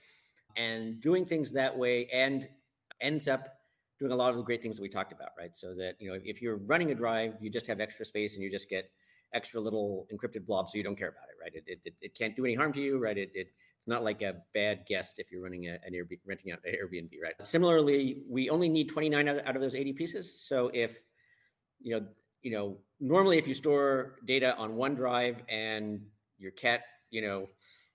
And 0.56 1.02
doing 1.02 1.26
things 1.26 1.52
that 1.52 1.78
way 1.78 2.08
and 2.14 2.48
ends 3.02 3.28
up 3.28 3.50
doing 4.00 4.12
a 4.12 4.16
lot 4.16 4.32
of 4.32 4.38
the 4.38 4.44
great 4.44 4.62
things 4.62 4.78
that 4.78 4.82
we 4.82 4.90
talked 4.90 5.14
about, 5.14 5.30
right? 5.38 5.56
So 5.56 5.74
that 5.76 5.96
you 6.00 6.12
know, 6.12 6.20
if 6.24 6.42
you're 6.42 6.58
running 6.58 6.92
a 6.92 6.96
drive, 6.96 7.36
you 7.42 7.50
just 7.50 7.68
have 7.68 7.80
extra 7.80 8.06
space 8.06 8.36
and 8.36 8.44
you 8.44 8.52
just 8.52 8.70
get 8.70 8.92
extra 9.34 9.60
little 9.60 10.08
encrypted 10.14 10.46
blobs, 10.46 10.72
so 10.72 10.78
you 10.78 10.84
don't 10.84 10.98
care 10.98 11.10
about 11.10 11.26
it, 11.30 11.42
right? 11.42 11.64
It 11.66 11.80
it, 11.86 11.94
it 12.02 12.16
can't 12.16 12.36
do 12.36 12.46
any 12.46 12.56
harm 12.56 12.74
to 12.74 12.82
you, 12.82 13.00
right? 13.00 13.18
It, 13.18 13.32
it 13.34 13.48
it's 13.84 13.90
not 13.90 14.06
like 14.06 14.22
a 14.22 14.36
bad 14.54 14.86
guest 14.88 15.20
if 15.20 15.30
you're 15.30 15.44
running 15.44 15.68
a, 15.68 15.74
an 15.86 15.92
Airbnb, 15.94 16.20
renting 16.26 16.54
out 16.54 16.60
an 16.64 16.74
Airbnb, 16.74 17.12
right? 17.22 17.34
Similarly, 17.46 18.24
we 18.30 18.50
only 18.50 18.70
need 18.70 18.88
29 18.88 19.28
out 19.28 19.36
of, 19.36 19.46
out 19.46 19.56
of 19.58 19.62
those 19.62 19.76
80 19.76 19.92
pieces. 19.92 20.42
So 20.48 20.72
if 20.74 21.00
you 21.82 22.00
know, 22.00 22.06
you 22.44 22.52
know, 22.52 22.78
normally 23.02 23.38
if 23.38 23.46
you 23.46 23.54
store 23.54 24.20
data 24.26 24.56
on 24.56 24.76
one 24.76 24.96
drive 24.96 25.42
and 25.50 26.00
your 26.38 26.52
cat, 26.52 26.84
you 27.10 27.22
know, 27.22 27.48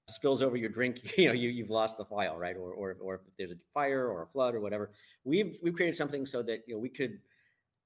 spills 0.09 0.43
over 0.43 0.57
your 0.57 0.71
drink, 0.71 1.15
you 1.19 1.29
know, 1.29 1.35
you, 1.35 1.49
you've 1.49 1.71
lost 1.71 1.97
the 1.99 2.05
file, 2.05 2.37
right? 2.37 2.57
Or, 2.57 2.73
or, 2.73 2.97
or 3.01 3.15
if 3.17 3.21
there's 3.37 3.53
a 3.53 3.57
fire 3.73 4.09
or 4.09 4.23
a 4.23 4.27
flood 4.27 4.55
or 4.55 4.61
whatever, 4.61 4.91
we've, 5.25 5.59
we've 5.63 5.75
created 5.75 5.97
something 5.97 6.27
so 6.27 6.43
that, 6.43 6.61
you 6.67 6.75
know, 6.75 6.81
we 6.81 6.89
could 6.89 7.19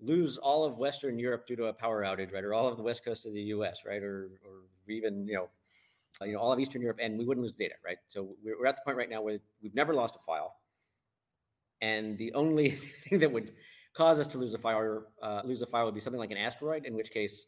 lose 0.00 0.37
all 0.37 0.64
of 0.64 0.79
Western 0.79 1.19
Europe 1.19 1.47
due 1.47 1.57
to 1.57 1.67
a 1.67 1.73
power 1.73 2.02
outage, 2.02 2.33
right? 2.33 2.45
Or 2.45 2.55
all 2.55 2.69
of 2.69 2.76
the 2.76 2.83
West 2.83 3.05
coast 3.05 3.26
of 3.26 3.35
the 3.35 3.43
US, 3.43 3.83
right? 3.87 4.02
Or, 4.02 4.31
or 4.45 4.93
even, 4.93 5.26
you 5.26 5.35
know, 5.35 5.49
uh, 6.21 6.25
you 6.25 6.35
know, 6.35 6.41
all 6.41 6.52
of 6.52 6.61
Eastern 6.61 6.83
Europe 6.83 6.99
and 7.00 7.19
we 7.19 7.25
wouldn't 7.25 7.45
lose 7.45 7.55
data, 7.55 7.75
right? 7.85 7.99
So 8.09 8.37
we're, 8.45 8.59
we're 8.59 8.67
at 8.67 8.76
the 8.76 8.83
point 8.85 8.97
right 8.97 9.09
now 9.09 9.23
where 9.23 9.38
we've 9.62 9.75
never 9.75 9.95
lost 9.95 10.17
a 10.17 10.19
file. 10.19 10.57
And 11.81 12.19
the 12.19 12.33
only 12.35 12.71
thing 13.09 13.19
that 13.21 13.33
would 13.33 13.52
cause 13.95 14.19
us 14.19 14.26
to 14.29 14.38
lose 14.38 14.55
a 14.55 14.59
file, 14.59 15.05
uh, 15.23 15.43
lose 15.45 15.62
a 15.62 15.67
file 15.67 15.85
would 15.85 15.95
be 15.95 16.00
something 16.00 16.21
like 16.21 16.31
an 16.31 16.37
asteroid, 16.37 16.85
in 16.85 16.95
which 16.95 17.11
case 17.11 17.47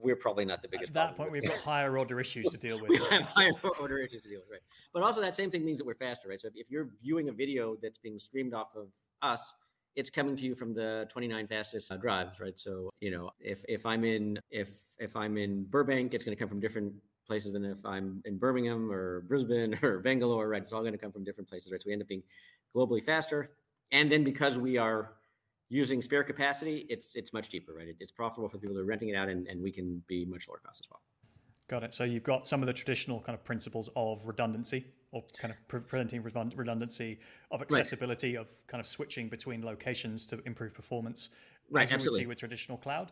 we're 0.00 0.16
probably 0.16 0.44
not 0.44 0.62
the 0.62 0.68
biggest. 0.68 0.90
At 0.90 0.94
that 0.94 1.16
point, 1.16 1.32
we've 1.32 1.42
got 1.42 1.58
higher 1.58 1.98
order 1.98 2.20
issues 2.20 2.50
to 2.50 2.58
deal 2.58 2.80
with. 2.80 2.90
we 2.90 2.98
have 2.98 3.26
higher 3.26 3.52
order 3.80 3.98
issues 3.98 4.22
to 4.22 4.28
deal 4.28 4.40
with, 4.40 4.50
right? 4.50 4.60
But 4.92 5.02
also, 5.02 5.20
that 5.20 5.34
same 5.34 5.50
thing 5.50 5.64
means 5.64 5.78
that 5.78 5.86
we're 5.86 5.94
faster, 5.94 6.28
right? 6.28 6.40
So 6.40 6.48
if, 6.48 6.54
if 6.56 6.70
you're 6.70 6.88
viewing 7.02 7.28
a 7.28 7.32
video 7.32 7.76
that's 7.80 7.98
being 7.98 8.18
streamed 8.18 8.54
off 8.54 8.74
of 8.76 8.88
us, 9.22 9.52
it's 9.94 10.10
coming 10.10 10.36
to 10.36 10.44
you 10.44 10.54
from 10.54 10.74
the 10.74 11.08
29 11.10 11.46
fastest 11.46 11.90
uh, 11.90 11.96
drives, 11.96 12.38
right? 12.38 12.58
So 12.58 12.90
you 13.00 13.10
know, 13.10 13.30
if 13.40 13.64
if 13.68 13.86
I'm 13.86 14.04
in 14.04 14.38
if 14.50 14.70
if 14.98 15.16
I'm 15.16 15.36
in 15.38 15.64
Burbank, 15.64 16.14
it's 16.14 16.24
going 16.24 16.36
to 16.36 16.40
come 16.40 16.48
from 16.48 16.60
different 16.60 16.92
places 17.26 17.54
than 17.54 17.64
if 17.64 17.84
I'm 17.84 18.22
in 18.24 18.38
Birmingham 18.38 18.90
or 18.90 19.22
Brisbane 19.22 19.78
or 19.82 20.00
Bangalore, 20.00 20.48
right? 20.48 20.62
It's 20.62 20.72
all 20.72 20.82
going 20.82 20.92
to 20.92 20.98
come 20.98 21.12
from 21.12 21.24
different 21.24 21.48
places, 21.48 21.72
right? 21.72 21.82
So 21.82 21.86
we 21.86 21.92
end 21.92 22.02
up 22.02 22.08
being 22.08 22.22
globally 22.74 23.02
faster, 23.02 23.52
and 23.90 24.12
then 24.12 24.22
because 24.22 24.58
we 24.58 24.76
are 24.76 25.14
using 25.68 26.00
spare 26.00 26.22
capacity, 26.24 26.86
it's 26.88 27.16
it's 27.16 27.32
much 27.32 27.50
cheaper, 27.50 27.72
right? 27.74 27.88
It, 27.88 27.96
it's 28.00 28.12
profitable 28.12 28.48
for 28.48 28.58
people 28.58 28.76
who 28.76 28.82
are 28.82 28.86
renting 28.86 29.08
it 29.08 29.16
out, 29.16 29.28
and, 29.28 29.46
and 29.46 29.62
we 29.62 29.72
can 29.72 30.02
be 30.06 30.24
much 30.24 30.48
lower 30.48 30.58
cost 30.58 30.80
as 30.84 30.90
well. 30.90 31.00
Got 31.68 31.82
it. 31.82 31.94
So 31.94 32.04
you've 32.04 32.22
got 32.22 32.46
some 32.46 32.62
of 32.62 32.68
the 32.68 32.72
traditional 32.72 33.20
kind 33.20 33.34
of 33.34 33.44
principles 33.44 33.90
of 33.96 34.26
redundancy, 34.26 34.86
or 35.10 35.24
kind 35.36 35.52
of 35.52 35.68
preventing 35.68 36.22
redundancy, 36.22 37.18
of 37.50 37.60
accessibility, 37.60 38.36
right. 38.36 38.42
of 38.42 38.66
kind 38.68 38.80
of 38.80 38.86
switching 38.86 39.28
between 39.28 39.64
locations 39.64 40.26
to 40.26 40.40
improve 40.46 40.74
performance, 40.74 41.30
right? 41.70 41.92
Absolutely. 41.92 42.26
with 42.26 42.38
traditional 42.38 42.78
cloud. 42.78 43.10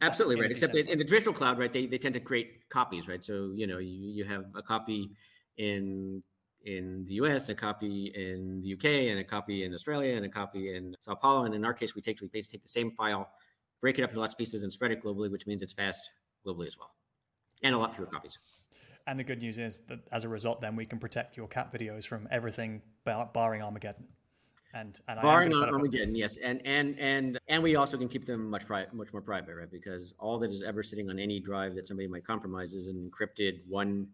Absolutely 0.00 0.40
right. 0.40 0.50
Except 0.50 0.74
in 0.74 0.86
the 0.86 1.04
traditional 1.04 1.34
cloud, 1.34 1.58
right? 1.58 1.72
They, 1.72 1.86
they 1.86 1.98
tend 1.98 2.14
to 2.14 2.20
create 2.20 2.68
copies, 2.68 3.06
right? 3.06 3.22
So 3.22 3.52
you 3.54 3.66
know 3.66 3.78
you 3.78 3.92
you 3.92 4.24
have 4.24 4.46
a 4.54 4.62
copy 4.62 5.10
in 5.58 6.22
in 6.64 7.04
the 7.04 7.14
US, 7.14 7.48
and 7.48 7.58
a 7.58 7.60
copy 7.60 8.12
in 8.14 8.60
the 8.62 8.72
UK, 8.74 9.10
and 9.10 9.18
a 9.18 9.24
copy 9.24 9.64
in 9.64 9.74
Australia, 9.74 10.16
and 10.16 10.24
a 10.24 10.28
copy 10.28 10.74
in 10.74 10.96
Sao 11.00 11.14
Paulo. 11.14 11.44
And 11.44 11.54
in 11.54 11.64
our 11.64 11.74
case, 11.74 11.94
we 11.94 12.02
take 12.02 12.20
we 12.20 12.28
basically 12.28 12.58
take 12.58 12.62
the 12.62 12.68
same 12.68 12.90
file, 12.90 13.30
break 13.80 13.98
it 13.98 14.02
up 14.02 14.10
into 14.10 14.20
lots 14.20 14.34
of 14.34 14.38
pieces, 14.38 14.62
and 14.62 14.72
spread 14.72 14.90
it 14.90 15.02
globally, 15.02 15.30
which 15.30 15.46
means 15.46 15.62
it's 15.62 15.72
fast 15.72 16.10
globally 16.46 16.66
as 16.66 16.78
well, 16.78 16.94
and 17.62 17.74
a 17.74 17.78
lot 17.78 17.94
fewer 17.94 18.06
copies. 18.06 18.38
And 19.06 19.18
the 19.18 19.24
good 19.24 19.42
news 19.42 19.58
is 19.58 19.80
that 19.88 20.00
as 20.12 20.24
a 20.24 20.28
result, 20.28 20.62
then 20.62 20.76
we 20.76 20.86
can 20.86 20.98
protect 20.98 21.36
your 21.36 21.46
cat 21.46 21.72
videos 21.72 22.06
from 22.06 22.26
everything 22.30 22.80
bar- 23.04 23.28
barring 23.32 23.62
Armageddon. 23.62 24.06
And, 24.72 24.98
and 25.06 25.20
barring 25.20 25.54
Armageddon, 25.54 26.16
yes, 26.16 26.36
and 26.38 26.60
and 26.66 26.98
and 26.98 27.38
and 27.46 27.62
we 27.62 27.76
also 27.76 27.96
can 27.96 28.08
keep 28.08 28.24
them 28.26 28.50
much 28.50 28.66
pri- 28.66 28.86
much 28.92 29.12
more 29.12 29.22
private, 29.22 29.54
right? 29.54 29.70
Because 29.70 30.14
all 30.18 30.38
that 30.38 30.50
is 30.50 30.62
ever 30.62 30.82
sitting 30.82 31.10
on 31.10 31.18
any 31.18 31.38
drive 31.38 31.76
that 31.76 31.86
somebody 31.86 32.08
might 32.08 32.26
compromise 32.26 32.72
is 32.72 32.88
an 32.88 33.08
encrypted 33.08 33.60
one 33.68 34.08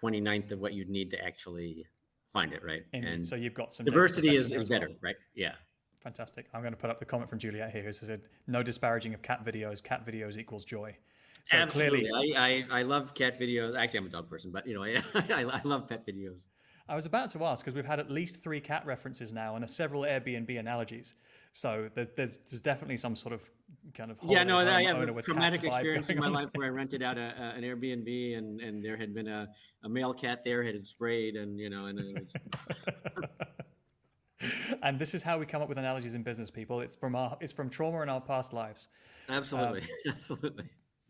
29th 0.00 0.52
of 0.52 0.60
what 0.60 0.74
you'd 0.74 0.90
need 0.90 1.10
to 1.10 1.24
actually 1.24 1.86
find 2.32 2.52
it, 2.52 2.62
right? 2.64 2.82
Indeed. 2.92 3.10
And 3.10 3.26
so 3.26 3.36
you've 3.36 3.54
got 3.54 3.72
some 3.72 3.86
diversity 3.86 4.36
is, 4.36 4.52
is 4.52 4.68
better, 4.68 4.88
well. 4.88 4.98
right? 5.02 5.16
Yeah. 5.34 5.52
Fantastic. 6.02 6.46
I'm 6.52 6.60
going 6.60 6.74
to 6.74 6.78
put 6.78 6.90
up 6.90 6.98
the 6.98 7.04
comment 7.06 7.30
from 7.30 7.38
Juliet 7.38 7.72
here 7.72 7.82
who 7.82 7.92
said, 7.92 8.22
no 8.46 8.62
disparaging 8.62 9.14
of 9.14 9.22
cat 9.22 9.44
videos. 9.44 9.82
Cat 9.82 10.04
videos 10.06 10.36
equals 10.36 10.64
joy. 10.64 10.94
So 11.46 11.56
Absolutely. 11.56 12.08
clearly, 12.08 12.36
I, 12.36 12.66
I, 12.70 12.80
I 12.80 12.82
love 12.82 13.14
cat 13.14 13.38
videos. 13.40 13.76
Actually, 13.76 13.98
I'm 14.00 14.06
a 14.06 14.10
dog 14.10 14.28
person, 14.28 14.50
but 14.50 14.66
you 14.66 14.74
know, 14.74 14.82
I, 14.84 15.02
I, 15.14 15.42
I 15.42 15.60
love 15.64 15.88
pet 15.88 16.06
videos. 16.06 16.46
I 16.88 16.94
was 16.94 17.06
about 17.06 17.30
to 17.30 17.44
ask 17.44 17.64
because 17.64 17.74
we've 17.74 17.86
had 17.86 17.98
at 17.98 18.10
least 18.10 18.42
three 18.42 18.60
cat 18.60 18.84
references 18.84 19.32
now 19.32 19.56
and 19.56 19.64
a 19.64 19.68
several 19.68 20.02
Airbnb 20.02 20.58
analogies. 20.58 21.14
So 21.56 21.88
there's 21.94 22.10
there's 22.16 22.60
definitely 22.60 22.96
some 22.96 23.14
sort 23.14 23.32
of 23.32 23.48
kind 23.94 24.10
of 24.10 24.18
yeah. 24.24 24.42
No, 24.42 24.58
I 24.58 24.82
have 24.82 24.98
a 24.98 25.22
traumatic 25.22 25.62
experience 25.62 26.10
in 26.10 26.18
my 26.18 26.26
life 26.26 26.50
where 26.54 26.66
I 26.66 26.70
rented 26.70 27.00
out 27.00 27.16
a, 27.16 27.32
a, 27.38 27.56
an 27.56 27.62
Airbnb 27.62 28.36
and 28.36 28.60
and 28.60 28.84
there 28.84 28.96
had 28.96 29.14
been 29.14 29.28
a, 29.28 29.48
a 29.84 29.88
male 29.88 30.12
cat 30.12 30.42
there 30.44 30.64
had 30.64 30.84
sprayed 30.84 31.36
and 31.36 31.60
you 31.60 31.70
know 31.70 31.86
and 31.86 32.00
it 32.00 32.28
was. 34.40 34.48
and 34.82 34.98
this 34.98 35.14
is 35.14 35.22
how 35.22 35.38
we 35.38 35.46
come 35.46 35.62
up 35.62 35.68
with 35.68 35.78
analogies 35.78 36.16
in 36.16 36.24
business, 36.24 36.50
people. 36.50 36.80
It's 36.80 36.96
from 36.96 37.14
our 37.14 37.38
it's 37.40 37.52
from 37.52 37.70
trauma 37.70 38.02
in 38.02 38.08
our 38.08 38.20
past 38.20 38.52
lives. 38.52 38.88
Absolutely, 39.28 39.82
um, 39.82 39.86
absolutely. 40.08 40.64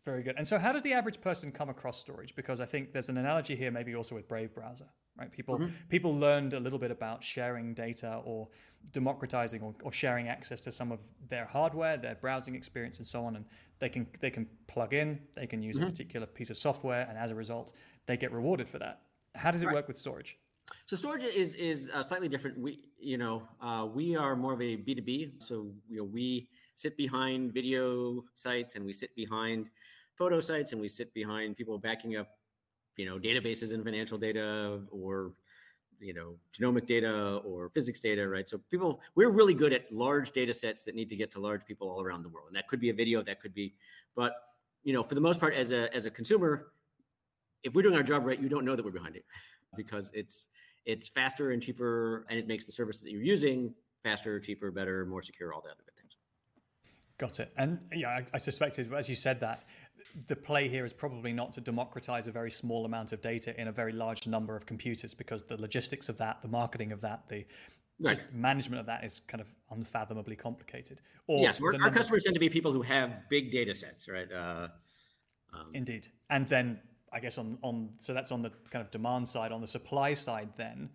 Very 0.05 0.21
good. 0.21 0.35
And 0.37 0.47
so, 0.47 0.59
how 0.59 0.71
does 0.71 0.83
the 0.83 0.93
average 0.93 1.19
person 1.21 1.51
come 1.51 1.69
across 1.69 2.03
Storj? 2.03 2.35
Because 2.35 2.61
I 2.61 2.65
think 2.65 2.93
there's 2.93 3.09
an 3.09 3.17
analogy 3.17 3.55
here, 3.55 3.71
maybe 3.71 3.95
also 3.95 4.13
with 4.13 4.27
Brave 4.27 4.53
browser, 4.53 4.85
right? 5.17 5.31
People 5.31 5.59
mm-hmm. 5.59 5.73
people 5.89 6.15
learned 6.15 6.53
a 6.53 6.59
little 6.59 6.79
bit 6.79 6.91
about 6.91 7.23
sharing 7.23 7.73
data 7.73 8.21
or 8.23 8.47
democratizing 8.91 9.61
or, 9.61 9.73
or, 9.83 9.91
sharing 9.91 10.27
access 10.27 10.61
to 10.61 10.71
some 10.71 10.91
of 10.91 11.01
their 11.29 11.45
hardware, 11.45 11.97
their 11.97 12.15
browsing 12.15 12.53
experience, 12.53 12.97
and 12.97 13.05
so 13.05 13.25
on. 13.25 13.35
And 13.35 13.45
they 13.79 13.89
can 13.89 14.07
they 14.19 14.29
can 14.29 14.47
plug 14.67 14.93
in, 14.93 15.19
they 15.35 15.47
can 15.47 15.61
use 15.61 15.77
mm-hmm. 15.77 15.87
a 15.87 15.89
particular 15.89 16.27
piece 16.27 16.49
of 16.49 16.57
software, 16.57 17.05
and 17.09 17.17
as 17.17 17.31
a 17.31 17.35
result, 17.35 17.73
they 18.05 18.17
get 18.17 18.31
rewarded 18.31 18.67
for 18.67 18.79
that. 18.79 19.01
How 19.35 19.51
does 19.51 19.63
it 19.63 19.67
right. 19.67 19.75
work 19.75 19.87
with 19.87 19.97
Storj? 19.97 20.35
So 20.85 20.95
Storj 20.95 21.23
is 21.23 21.55
is 21.55 21.89
uh, 21.93 22.03
slightly 22.03 22.27
different. 22.27 22.59
We 22.59 22.79
you 22.99 23.17
know 23.17 23.43
uh, 23.61 23.87
we 23.91 24.15
are 24.15 24.35
more 24.35 24.53
of 24.53 24.61
a 24.61 24.75
B 24.75 24.95
two 24.95 25.01
B. 25.01 25.33
So 25.39 25.71
you 25.89 25.97
know 25.97 26.03
we 26.03 26.47
sit 26.75 26.97
behind 26.97 27.53
video 27.53 28.23
sites 28.35 28.75
and 28.75 28.85
we 28.85 28.93
sit 28.93 29.15
behind 29.15 29.69
photo 30.15 30.39
sites 30.39 30.71
and 30.71 30.81
we 30.81 30.87
sit 30.89 31.13
behind 31.13 31.57
people 31.57 31.77
backing 31.77 32.15
up, 32.15 32.34
you 32.97 33.05
know, 33.05 33.17
databases 33.19 33.73
and 33.73 33.83
financial 33.83 34.17
data 34.17 34.79
or 34.91 35.31
you 35.99 36.13
know 36.13 36.35
genomic 36.53 36.85
data 36.87 37.39
or 37.45 37.69
physics 37.69 37.99
data 37.99 38.27
right? 38.27 38.49
So 38.49 38.59
people 38.69 39.01
we're 39.15 39.31
really 39.31 39.53
good 39.53 39.73
at 39.73 39.91
large 39.91 40.31
data 40.31 40.53
sets 40.53 40.83
that 40.83 40.95
need 40.95 41.09
to 41.09 41.15
get 41.15 41.31
to 41.31 41.39
large 41.39 41.65
people 41.65 41.89
all 41.89 42.01
around 42.01 42.23
the 42.23 42.29
world. 42.29 42.47
And 42.47 42.55
that 42.55 42.67
could 42.67 42.79
be 42.79 42.89
a 42.89 42.93
video 42.93 43.21
that 43.23 43.39
could 43.39 43.53
be 43.53 43.73
but 44.15 44.33
you 44.83 44.93
know 44.93 45.03
for 45.03 45.15
the 45.15 45.21
most 45.21 45.39
part 45.39 45.53
as 45.53 45.71
a 45.71 45.93
as 45.93 46.05
a 46.05 46.11
consumer 46.11 46.67
if 47.63 47.73
we're 47.73 47.81
doing 47.81 47.95
our 47.95 48.03
job 48.03 48.25
right 48.25 48.39
you 48.39 48.47
don't 48.49 48.63
know 48.63 48.75
that 48.75 48.85
we're 48.85 48.91
behind 48.91 49.15
it 49.15 49.25
because 49.75 50.09
it's 50.13 50.47
it's 50.85 51.07
faster 51.07 51.51
and 51.51 51.61
cheaper 51.61 52.25
and 52.29 52.39
it 52.39 52.47
makes 52.47 52.65
the 52.65 52.71
service 52.71 53.01
that 53.01 53.11
you're 53.11 53.21
using 53.21 53.73
faster 54.03 54.39
cheaper 54.39 54.71
better 54.71 55.05
more 55.05 55.21
secure 55.21 55.53
all 55.53 55.61
the 55.61 55.69
other 55.69 55.81
good 55.85 55.95
things. 55.95 56.17
Got 57.17 57.39
it. 57.39 57.51
And 57.57 57.79
yeah 57.91 58.09
i, 58.09 58.25
I 58.33 58.37
suspected 58.37 58.93
as 58.93 59.09
you 59.09 59.15
said 59.15 59.39
that 59.41 59.63
the 60.27 60.35
play 60.35 60.67
here 60.69 60.85
is 60.85 60.93
probably 60.93 61.33
not 61.33 61.51
to 61.53 61.61
democratize 61.61 62.27
a 62.27 62.31
very 62.31 62.51
small 62.51 62.85
amount 62.85 63.11
of 63.11 63.21
data 63.21 63.59
in 63.59 63.67
a 63.67 63.71
very 63.71 63.91
large 63.91 64.27
number 64.27 64.55
of 64.55 64.65
computers 64.65 65.13
because 65.13 65.41
the 65.43 65.59
logistics 65.59 66.09
of 66.09 66.17
that, 66.17 66.41
the 66.41 66.47
marketing 66.47 66.91
of 66.91 67.01
that, 67.01 67.27
the 67.27 67.45
right. 67.99 68.21
management 68.33 68.79
of 68.79 68.85
that 68.85 69.03
is 69.03 69.19
kind 69.27 69.41
of 69.41 69.53
unfathomably 69.71 70.35
complicated. 70.35 71.01
Or 71.27 71.41
yes, 71.41 71.61
our, 71.61 71.75
our 71.81 71.91
customers 71.91 72.23
tend 72.23 72.35
to 72.35 72.39
be 72.39 72.49
people 72.49 72.71
who 72.71 72.81
have 72.81 73.29
big 73.29 73.51
data 73.51 73.75
sets, 73.75 74.07
right? 74.07 74.31
Uh, 74.31 74.69
um, 75.53 75.67
Indeed, 75.73 76.07
and 76.29 76.47
then 76.47 76.79
I 77.11 77.19
guess 77.19 77.37
on 77.37 77.57
on 77.61 77.89
so 77.97 78.13
that's 78.13 78.31
on 78.31 78.41
the 78.41 78.51
kind 78.69 78.83
of 78.83 78.91
demand 78.91 79.27
side. 79.27 79.51
On 79.51 79.61
the 79.61 79.67
supply 79.67 80.13
side, 80.13 80.49
then 80.57 80.89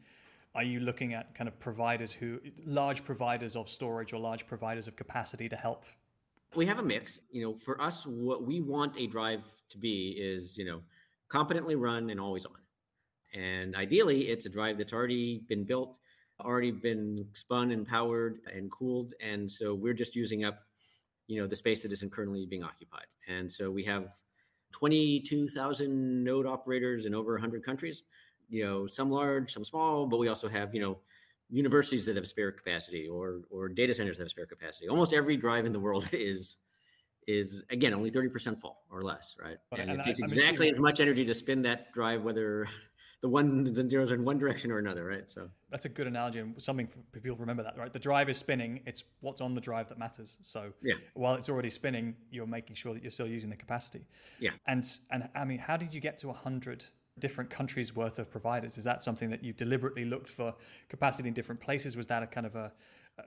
are 0.55 0.65
you 0.65 0.81
looking 0.81 1.15
at 1.15 1.35
kind 1.35 1.49
of 1.49 1.59
providers 1.61 2.13
who 2.13 2.41
large 2.65 3.05
providers 3.05 3.57
of 3.57 3.69
storage 3.69 4.13
or 4.13 4.19
large 4.19 4.47
providers 4.47 4.89
of 4.89 4.97
capacity 4.97 5.49
to 5.49 5.57
help 5.57 5.85
we 6.55 6.67
have 6.67 6.79
a 6.79 6.83
mix. 6.83 7.21
You 7.31 7.43
know, 7.43 7.55
for 7.55 7.81
us, 7.81 8.07
what 8.07 8.45
we 8.45 8.61
want 8.61 8.99
a 8.99 9.07
drive 9.07 9.43
to 9.71 9.79
be 9.79 10.17
is, 10.19 10.57
you 10.57 10.65
know, 10.65 10.81
competently 11.29 11.77
run 11.77 12.11
and 12.11 12.21
always 12.21 12.45
on. 12.45 12.53
And 13.35 13.77
ideally, 13.77 14.29
it's 14.29 14.47
a 14.47 14.51
drive 14.51 14.79
that's 14.79 14.93
already 14.93 15.43
been 15.49 15.65
built, 15.65 15.99
already 16.41 16.73
been 16.73 17.27
spun 17.33 17.71
and 17.71 17.87
powered 17.87 18.41
and 18.53 18.71
cooled. 18.71 19.15
And 19.21 19.49
so 19.51 19.75
we're 19.75 19.95
just 19.95 20.17
using 20.17 20.45
up, 20.45 20.59
you 21.29 21.41
know, 21.41 21.47
the 21.47 21.55
space 21.55 21.83
that 21.83 21.93
isn't 21.93 22.11
currently 22.11 22.47
being 22.47 22.65
occupied. 22.65 23.07
And 23.29 23.51
so 23.51 23.71
we 23.71 23.85
have 23.85 24.09
22,000 24.73 26.25
node 26.25 26.47
operators 26.47 27.07
in 27.07 27.15
over 27.15 27.33
100 27.35 27.65
countries, 27.65 28.03
you 28.49 28.65
know, 28.65 28.87
some 28.87 29.11
large, 29.11 29.53
some 29.53 29.65
small, 29.65 30.07
but 30.07 30.19
we 30.19 30.29
also 30.29 30.49
have, 30.49 30.75
you 30.75 30.81
know, 30.81 30.99
universities 31.51 32.07
that 32.07 32.17
have 32.17 32.27
spare 32.27 32.53
capacity 32.53 33.09
or 33.09 33.43
or 33.51 33.69
data 33.69 33.95
centers 33.95 34.17
that 34.19 34.25
have 34.25 34.31
spare 34.31 34.47
capacity. 34.47 34.89
Almost 34.89 35.13
every 35.13 35.37
drive 35.37 35.67
in 35.67 35.73
the 35.73 35.81
world 35.81 36.09
is 36.13 36.57
is 37.27 37.65
again 37.71 37.95
only 37.95 38.11
30% 38.11 38.59
full 38.59 38.79
or 38.91 39.03
less, 39.03 39.37
right? 39.41 39.59
And, 39.73 39.91
and 39.91 40.01
it 40.01 40.05
takes 40.05 40.21
I, 40.21 40.25
exactly 40.25 40.71
as 40.71 40.79
much 40.79 41.01
energy 41.01 41.25
to 41.25 41.35
spin 41.35 41.63
that 41.63 41.93
drive, 41.93 42.23
whether 42.23 42.67
the 43.21 43.29
ones 43.29 43.79
and 43.79 43.91
zeros 43.91 44.11
are 44.11 44.15
in 44.15 44.25
one 44.25 44.39
direction 44.39 44.71
or 44.71 44.79
another, 44.79 45.05
right? 45.05 45.31
So 45.31 45.51
that's 45.71 45.85
a 45.85 45.89
good 45.89 46.07
analogy 46.07 46.39
and 46.39 46.61
something 46.61 46.89
for 47.13 47.21
people 47.21 47.37
remember 47.37 47.63
that, 47.63 47.77
right? 47.77 47.93
The 47.93 47.99
drive 47.99 48.29
is 48.29 48.39
spinning; 48.39 48.81
it's 48.87 49.05
what's 49.21 49.41
on 49.41 49.55
the 49.55 49.61
drive 49.61 49.89
that 49.91 49.99
matters. 49.99 50.39
So 50.43 50.73
yeah. 50.83 50.95
while 51.15 51.35
it's 51.35 51.49
already 51.49 51.69
spinning, 51.69 52.17
you're 52.31 52.47
making 52.47 52.77
sure 52.77 52.95
that 52.95 53.03
you're 53.03 53.13
still 53.13 53.29
using 53.29 53.51
the 53.51 53.57
capacity. 53.57 54.07
Yeah. 54.39 54.53
And 54.67 54.85
and 55.11 55.29
I 55.35 55.45
mean, 55.45 55.59
how 55.59 55.77
did 55.77 55.93
you 55.93 56.01
get 56.01 56.19
to 56.19 56.33
hundred 56.33 56.87
different 57.19 57.51
countries 57.51 57.95
worth 57.95 58.19
of 58.19 58.31
providers? 58.31 58.79
Is 58.79 58.85
that 58.85 59.03
something 59.03 59.31
that 59.31 59.43
you 59.43 59.53
deliberately 59.53 60.05
looked 60.05 60.29
for 60.29 60.55
capacity 60.89 61.29
in 61.29 61.35
different 61.35 61.61
places? 61.61 61.97
Was 61.97 62.07
that 62.09 62.23
a 62.23 62.27
kind 62.27 62.47
of 62.47 62.55
a 62.55 62.73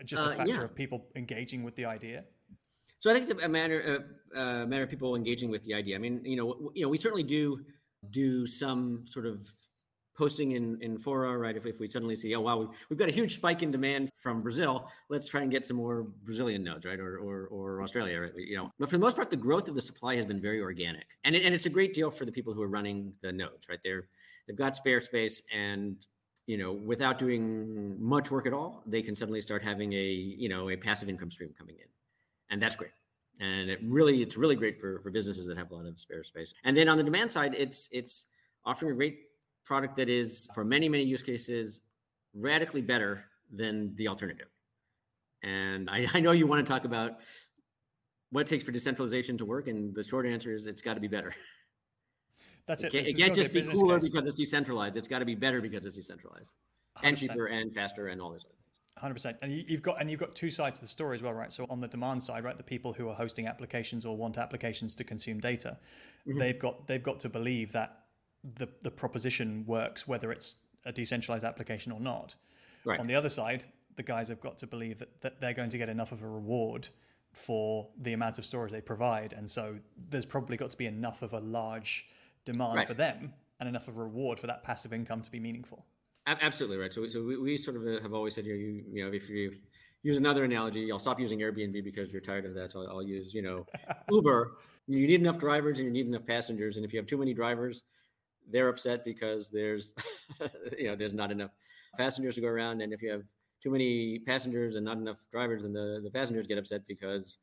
just 0.05 0.23
a 0.23 0.27
uh, 0.27 0.33
factor 0.33 0.53
yeah. 0.53 0.63
of 0.63 0.75
people 0.75 1.05
engaging 1.15 1.63
with 1.63 1.75
the 1.75 1.85
idea? 1.85 2.23
So 2.99 3.11
I 3.11 3.13
think 3.13 3.29
it's 3.29 3.43
a 3.43 3.49
matter 3.49 4.05
uh, 4.35 4.39
a 4.39 4.67
matter 4.67 4.83
of 4.83 4.89
people 4.89 5.15
engaging 5.15 5.49
with 5.51 5.63
the 5.63 5.73
idea. 5.73 5.95
I 5.95 5.99
mean, 5.99 6.21
you 6.23 6.37
know, 6.37 6.71
you 6.73 6.83
know, 6.83 6.89
we 6.89 6.97
certainly 6.97 7.23
do 7.23 7.59
do 8.09 8.47
some 8.47 9.03
sort 9.07 9.25
of 9.25 9.47
posting 10.15 10.51
in, 10.51 10.77
in 10.81 10.97
fora, 10.97 11.37
right? 11.37 11.55
If, 11.55 11.65
if 11.65 11.79
we 11.79 11.89
suddenly 11.89 12.15
see, 12.15 12.35
oh, 12.35 12.41
wow, 12.41 12.71
we've, 12.89 12.99
got 12.99 13.09
a 13.09 13.11
huge 13.11 13.35
spike 13.35 13.63
in 13.63 13.71
demand 13.71 14.11
from 14.15 14.41
Brazil, 14.41 14.89
let's 15.09 15.27
try 15.27 15.41
and 15.41 15.51
get 15.51 15.65
some 15.65 15.77
more 15.77 16.03
Brazilian 16.23 16.63
nodes, 16.63 16.85
right? 16.85 16.99
Or, 16.99 17.17
or, 17.17 17.47
or 17.47 17.81
Australia, 17.81 18.21
right? 18.21 18.31
You 18.35 18.57
know, 18.57 18.71
but 18.79 18.89
for 18.89 18.97
the 18.97 19.01
most 19.01 19.15
part, 19.15 19.29
the 19.29 19.37
growth 19.37 19.67
of 19.67 19.75
the 19.75 19.81
supply 19.81 20.15
has 20.15 20.25
been 20.25 20.41
very 20.41 20.61
organic. 20.61 21.05
And, 21.23 21.35
it, 21.35 21.45
and 21.45 21.53
it's 21.53 21.65
a 21.65 21.69
great 21.69 21.93
deal 21.93 22.11
for 22.11 22.25
the 22.25 22.31
people 22.31 22.53
who 22.53 22.61
are 22.61 22.69
running 22.69 23.13
the 23.21 23.31
nodes, 23.31 23.67
right? 23.69 23.79
They're, 23.83 24.07
they've 24.47 24.57
got 24.57 24.75
spare 24.75 25.01
space 25.01 25.41
and, 25.53 25.97
you 26.45 26.57
know, 26.57 26.73
without 26.73 27.17
doing 27.17 27.95
much 28.01 28.29
work 28.29 28.45
at 28.45 28.53
all, 28.53 28.83
they 28.85 29.01
can 29.01 29.15
suddenly 29.15 29.41
start 29.41 29.63
having 29.63 29.93
a, 29.93 30.03
you 30.03 30.49
know, 30.49 30.69
a 30.69 30.75
passive 30.75 31.09
income 31.09 31.31
stream 31.31 31.53
coming 31.57 31.75
in. 31.75 31.87
And 32.49 32.61
that's 32.61 32.75
great 32.75 32.91
and 33.39 33.67
it 33.67 33.79
really 33.83 34.21
it's 34.21 34.37
really 34.37 34.55
great 34.55 34.79
for 34.79 34.99
for 34.99 35.09
businesses 35.09 35.47
that 35.47 35.57
have 35.57 35.71
a 35.71 35.75
lot 35.75 35.87
of 35.87 35.99
spare 35.99 36.23
space 36.23 36.53
and 36.65 36.77
then 36.77 36.87
on 36.87 36.97
the 36.97 37.03
demand 37.03 37.31
side 37.31 37.55
it's 37.57 37.89
it's 37.91 38.25
offering 38.63 38.91
a 38.91 38.95
great 38.95 39.21
product 39.65 39.95
that 39.97 40.09
is, 40.09 40.47
for 40.53 40.63
many, 40.63 40.89
many 40.89 41.03
use 41.03 41.21
cases, 41.21 41.81
radically 42.33 42.81
better 42.81 43.25
than 43.51 43.95
the 43.95 44.07
alternative. 44.07 44.47
And 45.43 45.89
I, 45.89 46.07
I 46.13 46.19
know 46.19 46.31
you 46.31 46.47
want 46.47 46.65
to 46.65 46.71
talk 46.71 46.85
about 46.85 47.19
what 48.31 48.41
it 48.41 48.47
takes 48.47 48.63
for 48.63 48.71
decentralization 48.71 49.37
to 49.37 49.45
work, 49.45 49.67
and 49.67 49.93
the 49.93 50.03
short 50.03 50.25
answer 50.25 50.53
is 50.53 50.67
it's 50.67 50.81
got 50.81 50.95
to 50.95 50.99
be 50.99 51.07
better. 51.07 51.33
That's 52.67 52.83
it. 52.83 52.87
It 52.87 52.91
can't, 52.91 53.07
it 53.07 53.17
can't 53.17 53.35
just 53.35 53.53
be 53.53 53.61
cooler 53.61 53.99
case. 53.99 54.09
because 54.09 54.27
it's 54.27 54.37
decentralized. 54.37 54.97
It's 54.97 55.07
got 55.07 55.19
to 55.19 55.25
be 55.25 55.35
better 55.35 55.61
because 55.61 55.85
it's 55.85 55.95
decentralized, 55.95 56.51
100%. 56.97 57.07
and 57.07 57.17
cheaper, 57.17 57.45
and 57.47 57.73
faster, 57.73 58.07
and 58.07 58.21
all 58.21 58.31
those 58.31 58.45
other 58.45 58.53
things. 58.53 58.59
Hundred 58.97 59.15
percent, 59.15 59.37
and 59.41 59.51
you've 59.51 59.81
got 59.81 59.99
and 59.99 60.09
you've 60.09 60.19
got 60.19 60.33
two 60.33 60.49
sides 60.49 60.79
to 60.79 60.85
the 60.85 60.89
story 60.89 61.15
as 61.15 61.21
well, 61.23 61.33
right? 61.33 61.51
So 61.51 61.65
on 61.69 61.81
the 61.81 61.87
demand 61.87 62.23
side, 62.23 62.43
right, 62.43 62.55
the 62.55 62.63
people 62.63 62.93
who 62.93 63.09
are 63.09 63.15
hosting 63.15 63.47
applications 63.47 64.05
or 64.05 64.15
want 64.15 64.37
applications 64.37 64.95
to 64.95 65.03
consume 65.03 65.39
data, 65.39 65.77
mm-hmm. 66.27 66.39
they've 66.39 66.59
got 66.59 66.87
they've 66.87 67.03
got 67.03 67.19
to 67.21 67.29
believe 67.29 67.73
that 67.73 68.02
the 68.43 68.67
the 68.81 68.91
proposition 68.91 69.65
works, 69.65 70.07
whether 70.07 70.31
it's 70.31 70.57
a 70.85 70.91
decentralized 70.91 71.45
application 71.45 71.91
or 71.91 71.99
not. 71.99 72.35
Right. 72.85 72.99
On 72.99 73.07
the 73.07 73.15
other 73.15 73.29
side, 73.29 73.65
the 73.95 74.03
guys 74.03 74.27
have 74.27 74.41
got 74.41 74.57
to 74.57 74.67
believe 74.67 74.99
that, 74.99 75.21
that 75.21 75.39
they're 75.39 75.53
going 75.53 75.69
to 75.69 75.77
get 75.77 75.87
enough 75.87 76.11
of 76.11 76.21
a 76.21 76.27
reward 76.27 76.89
for 77.31 77.87
the 77.97 78.13
amount 78.13 78.37
of 78.37 78.45
storage 78.45 78.71
they 78.71 78.81
provide, 78.81 79.33
and 79.33 79.49
so 79.49 79.77
there's 80.09 80.25
probably 80.25 80.57
got 80.57 80.69
to 80.71 80.77
be 80.77 80.85
enough 80.85 81.21
of 81.21 81.33
a 81.33 81.39
large 81.39 82.05
demand 82.45 82.75
right. 82.75 82.87
for 82.87 82.93
them 82.93 83.33
and 83.59 83.69
enough 83.69 83.87
of 83.87 83.97
a 83.97 83.99
reward 83.99 84.39
for 84.39 84.47
that 84.47 84.63
passive 84.63 84.93
income 84.93 85.21
to 85.21 85.31
be 85.31 85.39
meaningful. 85.39 85.85
Absolutely 86.25 86.77
right. 86.77 86.93
So, 86.93 87.07
so 87.07 87.23
we, 87.23 87.37
we 87.37 87.57
sort 87.57 87.77
of 87.77 87.83
uh, 87.83 88.01
have 88.01 88.13
always 88.13 88.35
said 88.35 88.45
here, 88.45 88.55
you, 88.55 88.83
you 88.89 89.03
know, 89.03 89.11
if 89.13 89.29
you 89.29 89.53
use 90.03 90.17
another 90.17 90.43
analogy, 90.43 90.89
I'll 90.91 90.99
stop 90.99 91.19
using 91.19 91.39
Airbnb 91.39 91.83
because 91.83 92.11
you're 92.11 92.21
tired 92.21 92.45
of 92.45 92.53
that. 92.55 92.71
So 92.71 92.81
I'll, 92.81 92.97
I'll 92.97 93.03
use, 93.03 93.33
you 93.33 93.41
know, 93.41 93.65
Uber. 94.11 94.53
You 94.87 95.07
need 95.07 95.19
enough 95.19 95.37
drivers 95.37 95.79
and 95.79 95.87
you 95.87 95.93
need 95.93 96.07
enough 96.07 96.25
passengers, 96.25 96.75
and 96.75 96.85
if 96.85 96.93
you 96.93 96.99
have 96.99 97.07
too 97.07 97.17
many 97.17 97.33
drivers, 97.33 97.83
they're 98.51 98.69
upset 98.69 99.03
because 99.03 99.49
there's 99.49 99.93
you 100.77 100.87
know 100.87 100.95
there's 100.95 101.13
not 101.13 101.31
enough 101.31 101.51
passengers 101.97 102.35
to 102.35 102.41
go 102.41 102.47
around. 102.47 102.81
And 102.81 102.93
if 102.93 103.01
you 103.01 103.11
have 103.11 103.23
too 103.61 103.71
many 103.71 104.19
passengers 104.19 104.75
and 104.75 104.85
not 104.85 104.97
enough 104.97 105.17
drivers 105.31 105.63
then 105.63 105.73
the, 105.73 106.01
the 106.03 106.09
passengers 106.09 106.47
get 106.47 106.57
upset 106.57 106.85
because 106.87 107.37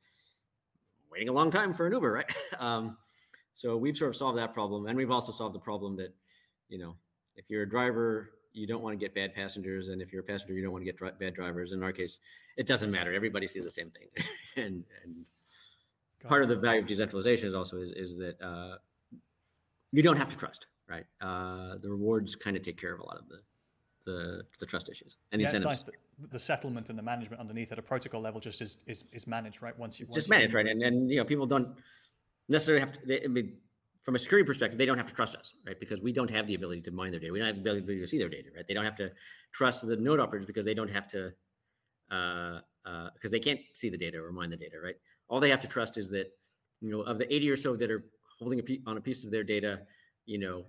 waiting 1.10 1.28
a 1.28 1.32
long 1.32 1.50
time 1.50 1.72
for 1.72 1.86
an 1.86 1.92
uber 1.92 2.12
right? 2.12 2.32
Um, 2.58 2.96
so 3.54 3.76
we've 3.76 3.96
sort 3.96 4.10
of 4.10 4.16
solved 4.16 4.38
that 4.38 4.54
problem. 4.54 4.86
And 4.86 4.96
we've 4.96 5.10
also 5.10 5.32
solved 5.32 5.54
the 5.54 5.60
problem 5.60 5.96
that 5.96 6.14
you 6.68 6.78
know 6.78 6.96
if 7.36 7.48
you're 7.48 7.62
a 7.62 7.68
driver 7.68 8.32
you 8.52 8.66
don't 8.66 8.82
want 8.82 8.98
to 8.98 9.02
get 9.02 9.14
bad 9.14 9.32
passengers. 9.32 9.88
And 9.88 10.02
if 10.02 10.12
you're 10.12 10.22
a 10.22 10.24
passenger 10.24 10.54
you 10.54 10.62
don't 10.62 10.72
want 10.72 10.82
to 10.82 10.86
get 10.86 10.96
dri- 10.96 11.12
bad 11.18 11.34
drivers. 11.34 11.72
In 11.72 11.82
our 11.82 11.92
case 11.92 12.18
it 12.56 12.66
doesn't 12.66 12.90
matter. 12.90 13.12
Everybody 13.12 13.46
sees 13.46 13.64
the 13.64 13.70
same 13.70 13.90
thing. 13.90 14.08
And 14.56 14.84
and 15.04 15.24
part 16.28 16.42
of 16.42 16.48
the 16.48 16.56
value 16.56 16.82
of 16.82 16.88
decentralization 16.88 17.48
is 17.48 17.54
also 17.54 17.78
is, 17.78 17.92
is 17.92 18.16
that 18.18 18.40
uh, 18.42 18.76
you 19.92 20.02
don't 20.02 20.16
have 20.16 20.28
to 20.28 20.36
trust 20.36 20.66
right? 20.90 21.04
Uh, 21.20 21.78
the 21.80 21.88
rewards 21.88 22.34
kind 22.34 22.56
of 22.56 22.62
take 22.62 22.78
care 22.78 22.92
of 22.92 23.00
a 23.00 23.04
lot 23.04 23.16
of 23.16 23.28
the 23.28 23.38
the, 24.06 24.42
the 24.58 24.64
trust 24.64 24.88
issues 24.88 25.18
and 25.30 25.42
yeah, 25.42 25.50
it's 25.50 25.62
nice 25.62 25.82
that 25.82 25.94
the 26.30 26.38
settlement 26.38 26.88
and 26.88 26.98
the 26.98 27.02
management 27.02 27.38
underneath 27.38 27.70
at 27.70 27.78
a 27.78 27.82
protocol 27.82 28.20
level 28.20 28.40
just 28.40 28.62
is 28.62 28.78
is, 28.86 29.04
is 29.12 29.26
managed 29.26 29.62
right? 29.62 29.78
Once 29.78 30.00
you 30.00 30.06
once 30.06 30.16
just 30.16 30.28
you 30.28 30.30
managed 30.30 30.54
right? 30.54 30.66
And, 30.66 30.82
and 30.82 31.10
you 31.10 31.18
know 31.18 31.24
people 31.24 31.46
don't 31.46 31.68
necessarily 32.48 32.80
have 32.80 32.92
to 32.92 32.98
they, 33.06 33.22
I 33.22 33.26
mean 33.26 33.58
from 34.02 34.14
a 34.14 34.18
security 34.18 34.46
perspective 34.46 34.78
they 34.78 34.86
don't 34.86 34.96
have 34.96 35.06
to 35.06 35.14
trust 35.14 35.36
us 35.36 35.52
right? 35.66 35.78
Because 35.78 36.00
we 36.00 36.12
don't 36.12 36.30
have 36.30 36.46
the 36.46 36.54
ability 36.54 36.80
to 36.82 36.90
mine 36.90 37.10
their 37.10 37.20
data. 37.20 37.32
We 37.32 37.38
don't 37.38 37.48
have 37.48 37.62
the 37.62 37.70
ability 37.70 38.00
to 38.00 38.06
see 38.06 38.18
their 38.18 38.30
data 38.30 38.48
right? 38.56 38.66
They 38.66 38.74
don't 38.74 38.86
have 38.86 38.96
to 38.96 39.10
trust 39.52 39.86
the 39.86 39.96
node 39.96 40.18
operators 40.18 40.46
because 40.46 40.64
they 40.64 40.74
don't 40.74 40.90
have 40.90 41.06
to 41.08 41.32
uh, 42.10 42.60
uh, 42.86 43.10
because 43.14 43.30
they 43.30 43.38
can't 43.38 43.60
see 43.74 43.90
the 43.90 43.98
data 43.98 44.18
or 44.18 44.32
mine 44.32 44.48
the 44.48 44.56
data 44.56 44.76
right? 44.82 44.96
All 45.28 45.40
they 45.40 45.50
have 45.50 45.60
to 45.60 45.68
trust 45.68 45.98
is 45.98 46.08
that 46.10 46.32
you 46.80 46.90
know 46.90 47.02
of 47.02 47.18
the 47.18 47.32
80 47.32 47.50
or 47.50 47.56
so 47.56 47.76
that 47.76 47.90
are 47.90 48.04
holding 48.38 48.60
a 48.60 48.62
pe- 48.62 48.80
on 48.86 48.96
a 48.96 49.00
piece 49.00 49.24
of 49.24 49.30
their 49.30 49.44
data 49.44 49.80
you 50.24 50.38
know 50.38 50.64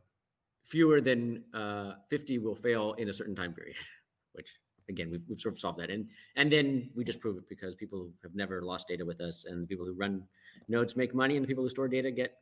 fewer 0.64 1.02
than 1.02 1.44
uh, 1.54 1.94
50 2.10 2.40
will 2.40 2.56
fail 2.56 2.94
in 2.94 3.10
a 3.10 3.14
certain 3.14 3.36
time 3.36 3.54
period, 3.54 3.76
which 4.34 4.50
again, 4.90 5.10
we've, 5.10 5.24
we've 5.28 5.40
sort 5.40 5.54
of 5.54 5.60
solved 5.60 5.80
that. 5.80 5.90
And, 5.90 6.08
and 6.36 6.52
then 6.52 6.90
we 6.96 7.04
just 7.04 7.20
prove 7.20 7.38
it 7.38 7.48
because 7.50 7.76
people 7.76 8.10
have 8.24 8.36
never 8.36 8.62
lost 8.62 8.88
data 8.88 9.06
with 9.06 9.22
us 9.22 9.46
and 9.46 9.64
the 9.64 9.68
people 9.68 9.86
who 9.86 9.94
run 9.94 10.24
nodes 10.70 10.96
make 10.96 11.16
money 11.16 11.36
and 11.36 11.44
the 11.44 11.48
people 11.48 11.64
who 11.64 11.70
store 11.70 11.88
data 11.88 12.12
get 12.12 12.36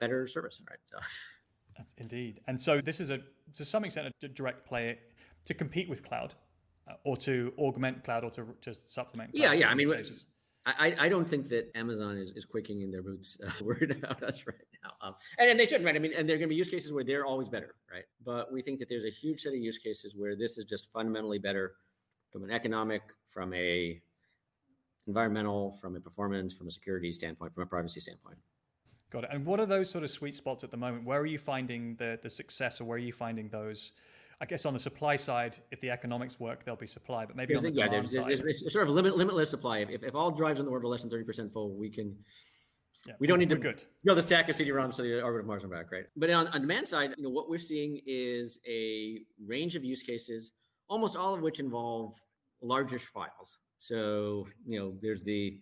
better 0.00 0.26
service. 0.26 0.60
Right. 0.68 0.78
So. 0.86 0.98
That's 1.76 1.94
indeed. 1.98 2.40
And 2.46 2.60
so 2.60 2.80
this 2.80 3.00
is 3.00 3.10
a, 3.10 3.20
to 3.54 3.64
some 3.64 3.84
extent, 3.84 4.12
a 4.22 4.28
direct 4.28 4.66
play 4.66 4.98
to 5.44 5.54
compete 5.54 5.88
with 5.88 6.02
cloud 6.02 6.34
uh, 6.88 6.94
or 7.04 7.16
to 7.18 7.52
augment 7.58 8.04
cloud 8.04 8.24
or 8.24 8.30
to, 8.30 8.46
to 8.62 8.74
supplement. 8.74 9.30
yeah. 9.32 9.52
Yeah. 9.52 9.70
I 9.70 9.74
mean, 9.74 9.88
I, 10.64 10.94
I 10.98 11.08
don't 11.08 11.28
think 11.28 11.48
that 11.48 11.76
Amazon 11.76 12.16
is, 12.18 12.30
is 12.36 12.44
quaking 12.44 12.82
in 12.82 12.90
their 12.92 13.02
boots 13.02 13.36
uh, 13.44 13.50
worried 13.64 13.90
about 13.90 14.22
us 14.22 14.44
right 14.46 14.56
now. 14.84 14.90
Um, 15.00 15.14
and, 15.38 15.50
and 15.50 15.58
they 15.58 15.66
shouldn't, 15.66 15.84
right? 15.84 15.96
I 15.96 15.98
mean, 15.98 16.12
and 16.16 16.28
there 16.28 16.36
are 16.36 16.38
going 16.38 16.48
to 16.48 16.54
be 16.54 16.56
use 16.56 16.68
cases 16.68 16.92
where 16.92 17.02
they're 17.02 17.26
always 17.26 17.48
better, 17.48 17.74
right? 17.92 18.04
But 18.24 18.52
we 18.52 18.62
think 18.62 18.78
that 18.78 18.88
there's 18.88 19.04
a 19.04 19.10
huge 19.10 19.40
set 19.40 19.52
of 19.52 19.58
use 19.58 19.78
cases 19.78 20.14
where 20.16 20.36
this 20.36 20.58
is 20.58 20.64
just 20.64 20.92
fundamentally 20.92 21.40
better 21.40 21.72
from 22.30 22.44
an 22.44 22.52
economic, 22.52 23.02
from 23.26 23.52
a 23.54 24.00
environmental, 25.08 25.72
from 25.80 25.96
a 25.96 26.00
performance, 26.00 26.54
from 26.54 26.68
a 26.68 26.70
security 26.70 27.12
standpoint, 27.12 27.52
from 27.52 27.64
a 27.64 27.66
privacy 27.66 28.00
standpoint. 28.00 28.38
Got 29.10 29.24
it. 29.24 29.30
And 29.32 29.44
what 29.44 29.58
are 29.58 29.66
those 29.66 29.90
sort 29.90 30.04
of 30.04 30.10
sweet 30.10 30.34
spots 30.34 30.62
at 30.64 30.70
the 30.70 30.76
moment? 30.76 31.04
Where 31.04 31.20
are 31.20 31.26
you 31.26 31.38
finding 31.38 31.96
the 31.96 32.18
the 32.22 32.30
success, 32.30 32.80
or 32.80 32.84
where 32.84 32.96
are 32.96 33.00
you 33.00 33.12
finding 33.12 33.48
those? 33.48 33.92
I 34.42 34.44
guess 34.44 34.66
on 34.66 34.72
the 34.72 34.80
supply 34.80 35.14
side, 35.14 35.56
if 35.70 35.80
the 35.80 35.90
economics 35.90 36.40
work, 36.40 36.64
there'll 36.64 36.76
be 36.76 36.86
supply. 36.86 37.24
But 37.24 37.36
maybe 37.36 37.54
there's, 37.54 37.64
on 37.64 37.74
the 37.74 37.80
yeah, 37.80 37.88
there's, 37.88 38.12
side, 38.12 38.26
there's, 38.26 38.42
there's, 38.42 38.72
sort 38.72 38.88
of 38.88 38.92
limit, 38.92 39.16
limitless 39.16 39.48
supply. 39.48 39.78
If, 39.78 40.02
if 40.02 40.16
all 40.16 40.32
drives 40.32 40.58
in 40.58 40.64
the 40.66 40.72
world 40.72 40.82
are 40.82 40.88
less 40.88 41.02
than 41.02 41.10
thirty 41.10 41.22
percent 41.22 41.52
full, 41.52 41.70
we 41.76 41.88
can. 41.88 42.16
Yeah, 43.06 43.14
we 43.20 43.28
don't 43.28 43.38
need 43.38 43.50
to 43.50 43.56
good. 43.56 43.82
build 44.04 44.18
a 44.18 44.22
stack 44.22 44.48
of 44.48 44.54
CD-ROMs 44.54 44.96
to 44.96 45.02
the 45.02 45.22
orbit 45.22 45.40
of 45.40 45.46
Mars 45.46 45.62
and 45.62 45.72
back, 45.72 45.90
right? 45.90 46.04
But 46.16 46.30
on, 46.30 46.46
on 46.48 46.60
demand 46.60 46.86
side, 46.86 47.14
you 47.16 47.24
know 47.24 47.30
what 47.30 47.48
we're 47.48 47.58
seeing 47.58 48.00
is 48.06 48.58
a 48.68 49.20
range 49.44 49.76
of 49.76 49.82
use 49.82 50.02
cases, 50.02 50.52
almost 50.88 51.16
all 51.16 51.34
of 51.34 51.40
which 51.40 51.58
involve 51.58 52.12
largish 52.60 53.04
files. 53.04 53.58
So 53.78 54.46
you 54.66 54.78
know, 54.78 54.94
there's 55.00 55.22
the 55.22 55.58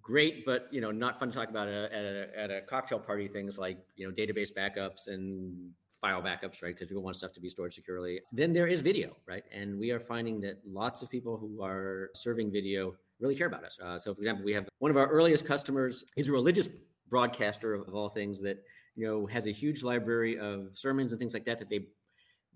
great, 0.00 0.46
but 0.46 0.68
you 0.70 0.80
know, 0.80 0.92
not 0.92 1.18
fun 1.18 1.30
to 1.30 1.36
talk 1.36 1.50
about 1.50 1.68
at 1.68 1.92
a, 1.92 2.28
at 2.36 2.50
a 2.50 2.60
cocktail 2.62 3.00
party. 3.00 3.26
Things 3.26 3.58
like 3.58 3.78
you 3.96 4.06
know, 4.06 4.14
database 4.14 4.50
backups 4.56 5.08
and 5.08 5.72
file 6.00 6.22
backups, 6.22 6.62
right? 6.62 6.74
Because 6.74 6.88
people 6.88 7.02
want 7.02 7.16
stuff 7.16 7.32
to 7.34 7.40
be 7.40 7.48
stored 7.48 7.72
securely. 7.72 8.20
Then 8.32 8.52
there 8.52 8.66
is 8.66 8.80
video, 8.80 9.16
right? 9.26 9.44
And 9.52 9.78
we 9.78 9.90
are 9.90 10.00
finding 10.00 10.40
that 10.42 10.60
lots 10.66 11.02
of 11.02 11.10
people 11.10 11.36
who 11.36 11.62
are 11.62 12.10
serving 12.14 12.50
video 12.50 12.94
really 13.20 13.34
care 13.34 13.46
about 13.46 13.64
us. 13.64 13.78
Uh, 13.82 13.98
so, 13.98 14.14
for 14.14 14.20
example, 14.20 14.44
we 14.44 14.52
have 14.52 14.68
one 14.78 14.90
of 14.90 14.96
our 14.96 15.06
earliest 15.06 15.44
customers 15.44 16.04
is 16.16 16.28
a 16.28 16.32
religious 16.32 16.68
broadcaster 17.08 17.74
of, 17.74 17.86
of 17.88 17.94
all 17.94 18.08
things 18.08 18.40
that 18.40 18.62
you 18.96 19.06
know 19.06 19.26
has 19.26 19.46
a 19.46 19.52
huge 19.52 19.82
library 19.82 20.38
of 20.38 20.70
sermons 20.72 21.12
and 21.12 21.18
things 21.18 21.34
like 21.34 21.44
that 21.44 21.58
that 21.58 21.68
they 21.68 21.80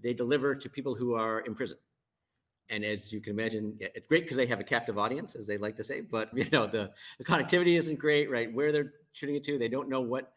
they 0.02 0.14
deliver 0.14 0.54
to 0.54 0.68
people 0.68 0.94
who 0.94 1.14
are 1.14 1.40
in 1.40 1.54
prison. 1.54 1.76
And 2.70 2.82
as 2.82 3.12
you 3.12 3.20
can 3.20 3.38
imagine, 3.38 3.76
it's 3.78 4.06
great 4.06 4.24
because 4.24 4.38
they 4.38 4.46
have 4.46 4.58
a 4.58 4.64
captive 4.64 4.96
audience, 4.96 5.34
as 5.34 5.46
they 5.46 5.58
like 5.58 5.76
to 5.76 5.84
say. 5.84 6.00
But 6.00 6.30
you 6.34 6.48
know, 6.50 6.66
the 6.66 6.90
the 7.18 7.24
connectivity 7.24 7.78
isn't 7.78 7.98
great, 7.98 8.30
right? 8.30 8.52
Where 8.52 8.72
they're 8.72 8.92
shooting 9.12 9.36
it 9.36 9.44
to, 9.44 9.58
they 9.58 9.68
don't 9.68 9.90
know 9.90 10.00
what 10.00 10.32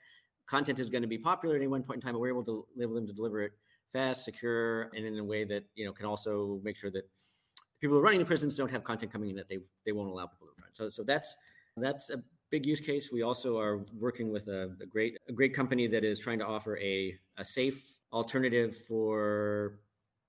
content 0.47 0.79
is 0.79 0.89
going 0.89 1.01
to 1.01 1.07
be 1.07 1.17
popular 1.17 1.55
at 1.55 1.59
any 1.59 1.67
one 1.67 1.83
point 1.83 1.97
in 1.97 2.01
time, 2.01 2.13
but 2.13 2.19
we're 2.19 2.29
able 2.29 2.43
to 2.45 2.65
enable 2.75 2.95
them 2.95 3.05
to 3.05 3.13
deliver 3.13 3.41
it 3.41 3.51
fast, 3.91 4.25
secure, 4.25 4.83
and 4.95 5.05
in 5.05 5.17
a 5.19 5.23
way 5.23 5.43
that 5.45 5.63
you 5.75 5.85
know 5.85 5.91
can 5.91 6.05
also 6.05 6.59
make 6.63 6.77
sure 6.77 6.89
that 6.91 7.03
the 7.03 7.79
people 7.81 7.95
who 7.95 8.01
are 8.01 8.03
running 8.03 8.19
the 8.19 8.25
prisons 8.25 8.55
don't 8.55 8.71
have 8.71 8.83
content 8.83 9.11
coming 9.11 9.29
in 9.29 9.35
that 9.35 9.47
they 9.49 9.59
they 9.85 9.91
won't 9.91 10.09
allow 10.09 10.25
people 10.25 10.47
to 10.47 10.61
run. 10.61 10.69
So 10.73 10.89
so 10.89 11.03
that's 11.03 11.35
that's 11.77 12.09
a 12.09 12.21
big 12.49 12.65
use 12.65 12.79
case. 12.79 13.09
We 13.11 13.21
also 13.21 13.59
are 13.59 13.85
working 13.99 14.31
with 14.31 14.47
a, 14.47 14.75
a 14.81 14.85
great 14.85 15.17
a 15.27 15.33
great 15.33 15.53
company 15.53 15.87
that 15.87 16.03
is 16.03 16.19
trying 16.19 16.39
to 16.39 16.45
offer 16.45 16.77
a 16.77 17.17
a 17.37 17.45
safe 17.45 17.97
alternative 18.13 18.75
for 18.75 19.79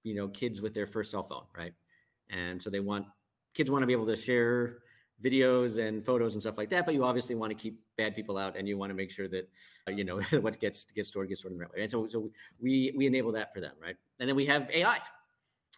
you 0.02 0.14
know 0.14 0.28
kids 0.28 0.60
with 0.60 0.74
their 0.74 0.86
first 0.86 1.10
cell 1.10 1.22
phone, 1.22 1.44
right? 1.56 1.72
And 2.30 2.60
so 2.60 2.70
they 2.70 2.80
want 2.80 3.06
kids 3.54 3.70
want 3.70 3.82
to 3.82 3.86
be 3.86 3.92
able 3.92 4.06
to 4.06 4.16
share 4.16 4.78
videos 5.24 5.78
and 5.84 6.04
photos 6.04 6.34
and 6.34 6.42
stuff 6.42 6.58
like 6.58 6.70
that. 6.70 6.86
But 6.86 6.94
you 6.94 7.04
obviously 7.04 7.34
want 7.34 7.50
to 7.50 7.54
keep 7.56 7.80
bad 7.96 8.14
people 8.14 8.38
out, 8.38 8.56
and 8.56 8.68
you 8.68 8.78
want 8.78 8.90
to 8.90 8.94
make 8.94 9.10
sure 9.10 9.28
that 9.28 9.48
uh, 9.86 9.90
you 9.90 10.04
know 10.04 10.20
what 10.40 10.58
gets 10.60 10.84
gets 10.84 11.08
stored 11.08 11.28
gets 11.28 11.40
stored 11.40 11.52
in 11.52 11.58
the 11.58 11.64
right 11.64 11.74
way. 11.74 11.82
And 11.82 11.90
so 11.90 12.06
so 12.08 12.30
we 12.60 12.92
we 12.96 13.06
enable 13.06 13.32
that 13.32 13.52
for 13.52 13.60
them, 13.60 13.72
right? 13.82 13.96
And 14.20 14.28
then 14.28 14.36
we 14.36 14.46
have 14.46 14.70
AI. 14.70 14.98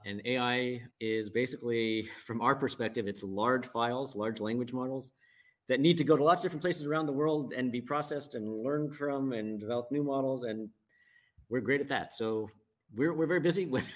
And 0.06 0.22
AI 0.24 0.82
is 0.98 1.28
basically, 1.28 2.08
from 2.24 2.40
our 2.40 2.54
perspective, 2.54 3.06
it's 3.06 3.22
large 3.22 3.66
files, 3.66 4.16
large 4.16 4.40
language 4.40 4.72
models 4.72 5.12
that 5.68 5.78
need 5.78 5.98
to 5.98 6.04
go 6.04 6.16
to 6.16 6.24
lots 6.24 6.40
of 6.40 6.44
different 6.44 6.62
places 6.62 6.86
around 6.86 7.06
the 7.06 7.12
world 7.12 7.52
and 7.54 7.70
be 7.70 7.82
processed 7.82 8.34
and 8.34 8.62
learned 8.64 8.94
from 8.96 9.32
and 9.32 9.60
develop 9.60 9.92
new 9.92 10.02
models. 10.02 10.42
And 10.42 10.70
we're 11.50 11.60
great 11.60 11.82
at 11.82 11.88
that. 11.90 12.14
So 12.14 12.48
we're, 12.96 13.12
we're 13.12 13.26
very 13.26 13.40
busy 13.40 13.66
with 13.66 13.86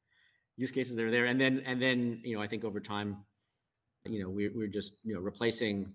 use 0.56 0.70
cases 0.70 0.94
that 0.94 1.04
are 1.04 1.10
there. 1.10 1.26
And 1.26 1.40
then, 1.40 1.62
and 1.66 1.82
then, 1.82 2.20
you 2.24 2.36
know, 2.36 2.42
I 2.42 2.46
think 2.46 2.64
over 2.64 2.78
time, 2.78 3.18
you 4.08 4.22
know, 4.22 4.28
we're, 4.28 4.50
we're 4.54 4.68
just, 4.68 4.92
you 5.04 5.14
know, 5.14 5.20
replacing 5.20 5.92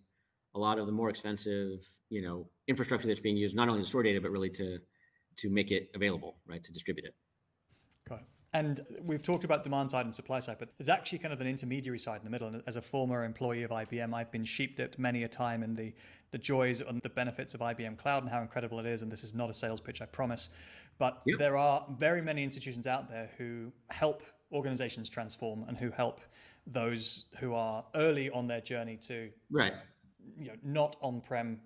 a 0.55 0.59
lot 0.59 0.79
of 0.79 0.85
the 0.85 0.91
more 0.91 1.09
expensive, 1.09 1.87
you 2.09 2.21
know, 2.21 2.47
infrastructure 2.67 3.07
that's 3.07 3.19
being 3.19 3.37
used 3.37 3.55
not 3.55 3.69
only 3.69 3.81
to 3.81 3.87
store 3.87 4.03
data, 4.03 4.21
but 4.21 4.31
really 4.31 4.49
to, 4.49 4.79
to 5.37 5.49
make 5.49 5.71
it 5.71 5.89
available, 5.95 6.37
right, 6.47 6.63
to 6.63 6.71
distribute 6.71 7.05
it. 7.05 7.15
Got 8.07 8.19
it. 8.19 8.25
And 8.55 8.81
we've 9.01 9.23
talked 9.23 9.43
about 9.43 9.63
demand 9.63 9.89
side 9.89 10.05
and 10.05 10.13
supply 10.13 10.39
side, 10.39 10.57
but 10.59 10.69
there's 10.77 10.89
actually 10.89 11.17
kind 11.17 11.33
of 11.33 11.41
an 11.41 11.47
intermediary 11.47 11.97
side 11.97 12.17
in 12.17 12.23
the 12.23 12.29
middle. 12.29 12.47
And 12.47 12.61
as 12.67 12.75
a 12.75 12.81
former 12.81 13.23
employee 13.23 13.63
of 13.63 13.71
IBM, 13.71 14.13
I've 14.13 14.31
been 14.31 14.45
sheep 14.45 14.77
dipped 14.77 14.99
many 14.99 15.23
a 15.23 15.27
time 15.27 15.63
in 15.63 15.73
the, 15.73 15.91
the 16.29 16.37
joys 16.37 16.79
and 16.79 17.01
the 17.01 17.09
benefits 17.09 17.55
of 17.55 17.61
IBM 17.61 17.97
Cloud 17.97 18.21
and 18.21 18.31
how 18.31 18.41
incredible 18.41 18.79
it 18.79 18.85
is. 18.85 19.01
And 19.01 19.11
this 19.11 19.23
is 19.23 19.33
not 19.33 19.49
a 19.49 19.53
sales 19.53 19.79
pitch, 19.79 20.03
I 20.03 20.05
promise. 20.05 20.49
But 20.99 21.23
yep. 21.25 21.39
there 21.39 21.57
are 21.57 21.83
very 21.97 22.21
many 22.21 22.43
institutions 22.43 22.85
out 22.85 23.09
there 23.09 23.31
who 23.39 23.71
help 23.89 24.21
organizations 24.51 25.09
transform 25.09 25.65
and 25.67 25.79
who 25.79 25.89
help 25.89 26.21
those 26.65 27.25
who 27.39 27.53
are 27.53 27.83
early 27.95 28.29
on 28.29 28.47
their 28.47 28.61
journey 28.61 28.97
to 28.97 29.29
right 29.51 29.73
you 30.37 30.47
know 30.47 30.55
not 30.63 30.95
on-prem 31.01 31.59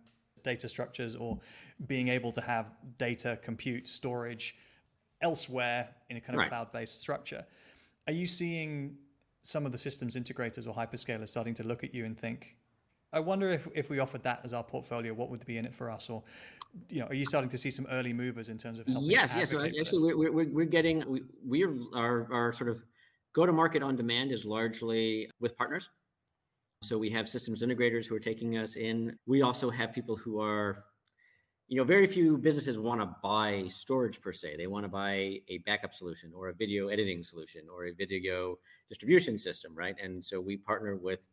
data 0.44 0.68
structures 0.68 1.16
or 1.16 1.40
being 1.86 2.08
able 2.08 2.32
to 2.32 2.42
have 2.42 2.72
data 2.98 3.38
compute 3.44 3.86
storage 3.86 4.56
elsewhere 5.22 5.90
in 6.10 6.18
a 6.18 6.22
kind 6.22 6.36
of 6.36 6.40
right. 6.40 6.50
cloud-based 6.50 7.00
structure 7.00 7.46
are 8.08 8.14
you 8.14 8.26
seeing 8.26 8.96
some 9.44 9.66
of 9.66 9.72
the 9.72 9.78
systems 9.78 10.16
integrators 10.16 10.68
or 10.68 10.74
hyperscalers 10.74 11.30
starting 11.30 11.54
to 11.54 11.64
look 11.64 11.84
at 11.84 11.94
you 11.94 12.06
and 12.06 12.18
think 12.18 12.58
I 13.14 13.20
wonder 13.22 13.50
if, 13.50 13.68
if 13.74 13.90
we 13.90 14.00
offered 14.00 14.24
that 14.24 14.42
as 14.44 14.54
our 14.54 14.64
portfolio, 14.64 15.14
what 15.14 15.30
would 15.30 15.46
be 15.46 15.58
in 15.58 15.66
it 15.66 15.74
for 15.74 15.90
us? 15.90 16.10
Or, 16.10 16.24
you 16.90 17.00
know, 17.00 17.08
are 17.08 17.14
you 17.14 17.26
starting 17.26 17.50
to 17.52 17.58
see 17.58 17.72
some 17.72 17.88
early 17.90 18.12
movers 18.12 18.50
in 18.50 18.58
terms 18.58 18.80
of 18.80 18.86
helping? 18.86 19.10
Yes, 19.10 19.34
yes. 19.36 19.52
So 19.52 19.64
actually, 19.64 20.14
we're, 20.14 20.32
we're, 20.32 20.50
we're 20.50 20.66
getting 20.66 21.04
we, 21.08 21.22
we 21.46 21.64
are 21.64 22.28
are 22.32 22.52
sort 22.52 22.70
of 22.70 22.84
Go 23.38 23.46
to 23.46 23.54
market 23.54 23.84
on 23.84 23.96
demand 23.96 24.32
is 24.32 24.46
largely 24.46 25.30
with 25.40 25.56
partners. 25.56 25.92
So 26.82 26.98
we 26.98 27.12
have 27.12 27.30
systems 27.30 27.62
integrators 27.62 28.08
who 28.08 28.16
are 28.16 28.20
taking 28.20 28.58
us 28.58 28.78
in. 28.78 29.16
We 29.28 29.44
also 29.44 29.70
have 29.70 29.94
people 29.94 30.16
who 30.16 30.42
are, 30.42 30.86
you 31.68 31.78
know, 31.78 31.84
very 31.84 32.08
few 32.08 32.40
businesses 32.40 32.80
want 32.80 33.00
to 33.00 33.16
buy 33.22 33.66
storage 33.68 34.20
per 34.22 34.34
se. 34.34 34.58
They 34.58 34.66
want 34.66 34.86
to 34.86 34.90
buy 34.90 35.40
a 35.50 35.60
backup 35.68 35.94
solution 35.94 36.32
or 36.36 36.50
a 36.50 36.54
video 36.56 36.88
editing 36.88 37.24
solution 37.24 37.62
or 37.72 37.86
a 37.86 37.92
video 37.92 38.58
distribution 38.90 39.38
system, 39.38 39.76
right? 39.76 39.96
And 40.02 40.26
so 40.26 40.42
we 40.42 40.58
partner 40.58 40.96
with 40.96 41.28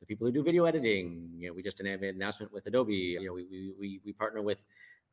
the 0.00 0.06
people 0.06 0.26
who 0.26 0.32
do 0.32 0.42
video 0.42 0.64
editing. 0.64 1.28
You 1.36 1.48
know, 1.48 1.52
we 1.52 1.62
just 1.62 1.78
an 1.80 1.88
announcement 1.88 2.54
with 2.54 2.66
Adobe. 2.68 2.94
You 2.94 3.26
know, 3.26 3.34
we 3.34 3.44
we 3.50 3.74
we, 3.78 4.00
we 4.06 4.12
partner 4.14 4.40
with 4.40 4.64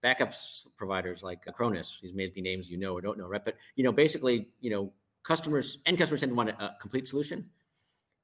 backups 0.01 0.65
providers 0.77 1.23
like 1.23 1.43
Acronis. 1.45 1.99
These 2.01 2.13
may 2.13 2.27
be 2.27 2.39
names 2.39 2.69
you 2.69 2.77
know 2.77 2.93
or 2.93 3.01
don't 3.01 3.17
know, 3.17 3.27
right? 3.27 3.43
But 3.43 3.57
you 3.75 3.83
know, 3.83 3.91
basically, 3.91 4.47
you 4.61 4.69
know, 4.69 4.93
customers 5.27 5.79
and 5.85 5.97
customers 5.97 6.21
tend 6.21 6.31
to 6.31 6.35
want 6.35 6.49
a, 6.49 6.75
complete 6.79 7.07
solution, 7.07 7.49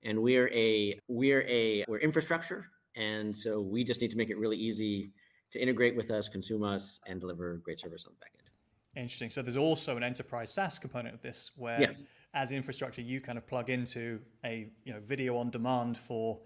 and 0.03 0.21
we're 0.21 0.49
a 0.53 0.99
we're 1.07 1.45
a 1.47 1.83
we're 1.87 1.99
infrastructure, 1.99 2.69
and 2.95 3.35
so 3.35 3.59
we 3.59 3.83
just 3.83 4.01
need 4.01 4.11
to 4.11 4.17
make 4.17 4.29
it 4.29 4.37
really 4.37 4.57
easy 4.57 5.11
to 5.51 5.61
integrate 5.61 5.95
with 5.95 6.09
us, 6.09 6.29
consume 6.29 6.63
us, 6.63 6.99
and 7.05 7.19
deliver 7.19 7.55
great 7.57 7.79
service 7.79 8.05
on 8.05 8.13
the 8.13 8.19
back 8.19 8.31
end. 8.39 9.03
Interesting. 9.03 9.29
So 9.29 9.41
there's 9.41 9.57
also 9.57 9.97
an 9.97 10.03
enterprise 10.03 10.53
SaaS 10.53 10.79
component 10.79 11.13
of 11.13 11.21
this, 11.21 11.51
where 11.57 11.81
yeah. 11.81 11.91
as 12.33 12.51
infrastructure, 12.51 13.01
you 13.01 13.19
kind 13.19 13.37
of 13.37 13.45
plug 13.45 13.69
into 13.69 14.19
a 14.45 14.69
you 14.85 14.93
know 14.93 14.99
video 15.05 15.37
on 15.37 15.49
demand 15.49 15.97
for 15.97 16.39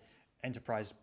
enterprise 0.43 0.93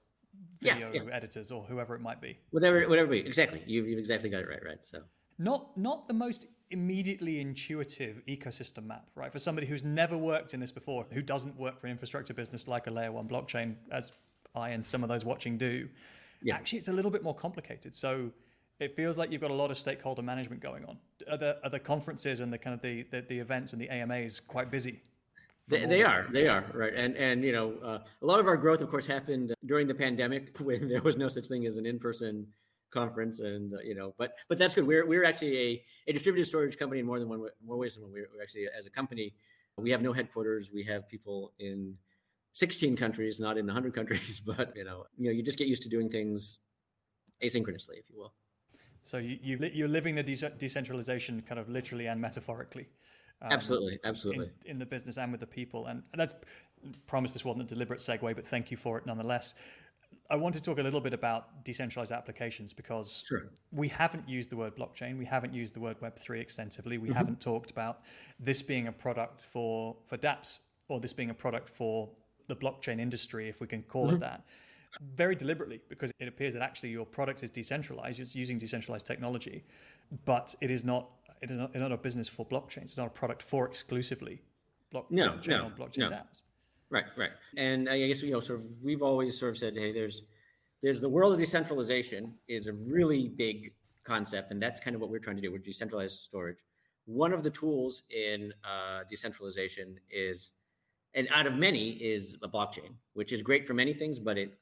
video 0.61 0.91
yeah, 0.93 1.03
yeah. 1.05 1.15
editors 1.15 1.53
or 1.53 1.63
whoever 1.63 1.95
it 1.95 2.01
might 2.01 2.21
be. 2.21 2.39
Whatever, 2.51 2.89
whatever 2.89 3.09
be. 3.09 3.21
Exactly. 3.21 3.63
You've, 3.67 3.87
you've 3.87 4.01
exactly 4.01 4.31
got 4.31 4.41
it 4.41 4.49
right. 4.49 4.65
Right. 4.65 4.85
So 4.85 5.03
not 5.39 5.77
not 5.77 6.09
the 6.09 6.15
most 6.15 6.47
immediately 6.71 7.41
intuitive 7.41 8.23
ecosystem 8.27 8.87
map, 8.87 9.07
right? 9.15 9.31
For 9.31 9.39
somebody 9.39 9.67
who's 9.67 9.85
never 9.85 10.17
worked 10.17 10.55
in 10.55 10.61
this 10.61 10.73
before, 10.73 11.07
who 11.13 11.23
doesn't 11.23 11.59
work 11.59 11.81
for 11.81 11.87
an 11.87 11.93
infrastructure 11.93 12.35
business 12.35 12.67
like 12.67 12.87
a 12.87 12.91
layer 12.91 13.13
one 13.13 13.29
blockchain, 13.29 13.77
as 13.93 14.13
I 14.55 14.71
and 14.71 14.85
some 14.85 15.03
of 15.03 15.09
those 15.09 15.25
watching 15.25 15.59
do. 15.59 15.89
Yeah. 16.43 16.57
Actually, 16.57 16.79
it's 16.79 16.89
a 16.89 16.93
little 16.93 17.11
bit 17.11 17.23
more 17.23 17.35
complicated. 17.35 17.95
So 17.95 18.31
it 18.81 18.97
feels 18.97 19.17
like 19.17 19.31
you've 19.31 19.41
got 19.41 19.51
a 19.51 19.55
lot 19.55 19.71
of 19.71 19.79
stakeholder 19.79 20.23
management 20.23 20.61
going 20.63 20.85
on. 20.85 20.99
Are 21.31 21.37
the, 21.37 21.57
are 21.65 21.71
the 21.71 21.79
conferences 21.79 22.41
and 22.41 22.53
the 22.53 22.59
kind 22.59 22.75
of 22.75 22.83
the, 22.83 23.05
the, 23.11 23.23
the 23.23 23.39
events 23.39 23.73
and 23.73 23.81
the 23.81 23.89
AMAs 23.89 24.41
quite 24.41 24.71
busy? 24.71 25.01
They, 25.67 25.87
they 25.87 26.03
are, 26.03 26.27
they 26.31 26.47
are, 26.47 26.65
right. 26.75 26.93
And, 26.95 27.17
and 27.17 27.43
you 27.43 27.53
know, 27.53 27.75
uh, 27.83 27.99
a 28.21 28.27
lot 28.27 28.39
of 28.39 28.47
our 28.47 28.59
growth, 28.59 28.83
of 28.83 28.89
course, 28.89 29.07
happened 29.07 29.55
during 29.65 29.87
the 29.87 29.95
pandemic 29.95 30.59
when 30.61 30.89
there 30.89 31.03
was 31.03 31.17
no 31.17 31.29
such 31.29 31.47
thing 31.47 31.67
as 31.67 31.79
an 31.79 31.87
in-person 31.87 32.47
conference 32.95 33.41
and 33.41 33.75
uh, 33.75 33.79
you 33.85 33.95
know 33.95 34.15
but 34.17 34.35
but 34.49 34.57
that's 34.57 34.75
good 34.75 34.87
we're, 34.87 35.07
we're 35.07 35.25
actually 35.25 35.59
a, 35.59 35.85
a 36.09 36.13
distributed 36.13 36.49
storage 36.49 36.79
company 36.79 37.01
in 37.01 37.07
more 37.07 37.19
than 37.19 37.29
one 37.29 37.45
more 37.67 37.77
ways 37.77 37.95
than 37.95 38.05
one 38.05 38.13
we're, 38.13 38.29
we're 38.35 38.43
actually 38.43 38.67
as 38.79 38.87
a 38.87 38.91
company 38.91 39.35
we 39.77 39.91
have 39.91 40.01
no 40.01 40.13
headquarters 40.13 40.71
we 40.73 40.85
have 40.85 41.09
people 41.09 41.53
in 41.59 41.97
16 42.53 42.97
countries 42.97 43.41
not 43.41 43.59
in 43.59 43.67
100 43.67 43.95
countries 43.99 44.41
but 44.41 44.73
you 44.77 44.85
know 44.85 45.05
you 45.19 45.27
know 45.27 45.33
you 45.33 45.43
just 45.43 45.59
get 45.59 45.67
used 45.67 45.83
to 45.83 45.89
doing 45.89 46.09
things 46.09 46.59
asynchronously 47.43 47.99
if 47.99 48.09
you 48.09 48.17
will 48.17 48.33
so 49.05 49.19
you, 49.19 49.39
you 49.43 49.85
are 49.85 49.89
living 49.89 50.15
the 50.15 50.23
de- 50.23 50.51
decentralization 50.57 51.43
kind 51.43 51.61
of 51.61 51.69
literally 51.69 52.07
and 52.07 52.19
metaphorically. 52.21 52.89
Um, 53.43 53.53
absolutely, 53.53 53.99
absolutely. 54.03 54.51
In, 54.65 54.73
in, 54.73 54.79
the 54.79 54.87
business 54.87 55.19
and 55.19 55.31
with 55.31 55.41
the 55.41 55.47
people, 55.47 55.87
and, 55.87 56.03
and 56.13 56.21
that's 56.21 56.35
promise 57.07 57.35
this 57.35 57.45
wasn't 57.45 57.65
a 57.65 57.75
deliberate 57.75 58.01
segue, 58.01 58.35
but 58.35 58.47
thank 58.47 58.71
you 58.71 58.79
for 58.79 58.97
it 58.97 59.05
nonetheless. 59.05 59.55
I 60.31 60.37
want 60.37 60.55
to 60.55 60.63
talk 60.63 60.79
a 60.79 60.83
little 60.83 61.01
bit 61.01 61.13
about 61.13 61.65
decentralized 61.65 62.13
applications 62.13 62.73
because 62.73 63.25
sure. 63.27 63.51
we 63.73 63.89
haven't 63.89 64.29
used 64.29 64.51
the 64.51 64.57
word 64.57 64.75
blockchain, 64.75 65.19
we 65.19 65.27
haven't 65.27 65.53
used 65.53 65.75
the 65.75 65.81
word 65.81 65.97
Web 66.01 66.19
three 66.19 66.41
extensively, 66.41 66.97
we 66.99 67.09
mm-hmm. 67.09 67.17
haven't 67.17 67.41
talked 67.41 67.71
about 67.71 68.01
this 68.41 68.63
being 68.63 68.89
a 68.89 68.93
product 68.93 69.41
for 69.41 69.97
for 70.07 70.17
DApps 70.17 70.61
or 70.89 71.01
this 71.01 71.13
being 71.13 71.31
a 71.31 71.35
product 71.35 71.69
for 71.69 72.09
the 72.47 72.57
blockchain 72.57 73.01
industry, 73.01 73.49
if 73.49 73.61
we 73.61 73.67
can 73.67 73.83
call 73.83 74.07
mm-hmm. 74.07 74.17
it 74.17 74.21
that 74.21 74.45
very 75.17 75.35
deliberately 75.35 75.81
because 75.89 76.13
it 76.19 76.29
appears 76.29 76.55
that 76.55 76.63
actually 76.63 76.91
your 76.91 77.07
product 77.07 77.43
is 77.43 77.51
decentralized, 77.51 78.21
it's 78.21 78.35
using 78.35 78.59
decentralized 78.59 79.07
technology, 79.07 79.65
but 80.25 80.55
it 80.61 80.71
is 80.71 80.85
not 80.85 81.09
it 81.43 81.51
is 81.51 81.59
not, 81.59 81.71
it's 81.71 81.81
not 81.81 81.93
a 81.93 81.97
business 81.97 82.29
for 82.29 82.47
blockchain. 82.47 82.83
It's 82.83 82.97
not 82.97 83.07
a 83.07 83.11
product 83.11 83.43
for 83.43 83.67
exclusively 83.67 84.41
block, 84.91 85.11
no, 85.11 85.31
blockchain 85.31 85.49
no, 85.49 85.67
or 85.67 85.71
blockchain 85.71 85.99
no. 85.99 86.11
dApps. 86.11 86.43
Right, 86.91 87.05
right. 87.17 87.31
And 87.57 87.89
I 87.89 88.07
guess 88.07 88.23
you 88.23 88.33
know, 88.33 88.41
sort 88.41 88.61
of, 88.61 88.67
we've 88.83 89.03
always 89.03 89.39
sort 89.39 89.51
of 89.51 89.59
said, 89.59 89.75
hey, 89.77 89.93
there's 89.93 90.23
there's 90.83 91.01
the 91.01 91.09
world 91.09 91.33
of 91.33 91.39
decentralization 91.39 92.35
is 92.47 92.67
a 92.67 92.73
really 92.73 93.29
big 93.29 93.73
concept, 94.05 94.51
and 94.51 94.63
that's 94.63 94.81
kind 94.81 94.95
of 94.95 95.01
what 95.01 95.11
we're 95.11 95.19
trying 95.19 95.37
to 95.37 95.43
do 95.43 95.51
with 95.51 95.65
decentralized 95.65 96.21
storage. 96.21 96.59
One 97.07 97.33
of 97.33 97.43
the 97.43 97.51
tools 97.51 98.03
in 98.11 98.53
uh, 98.65 99.05
decentralization 99.09 99.99
is, 100.11 100.51
and 101.15 101.27
out 101.33 101.47
of 101.47 101.55
many, 101.55 101.91
is 101.93 102.37
a 102.43 102.49
blockchain, 102.49 102.93
which 103.15 103.33
is 103.33 103.41
great 103.41 103.67
for 103.67 103.75
many 103.75 103.95
things, 103.95 104.19
but 104.19 104.37
it 104.37 104.59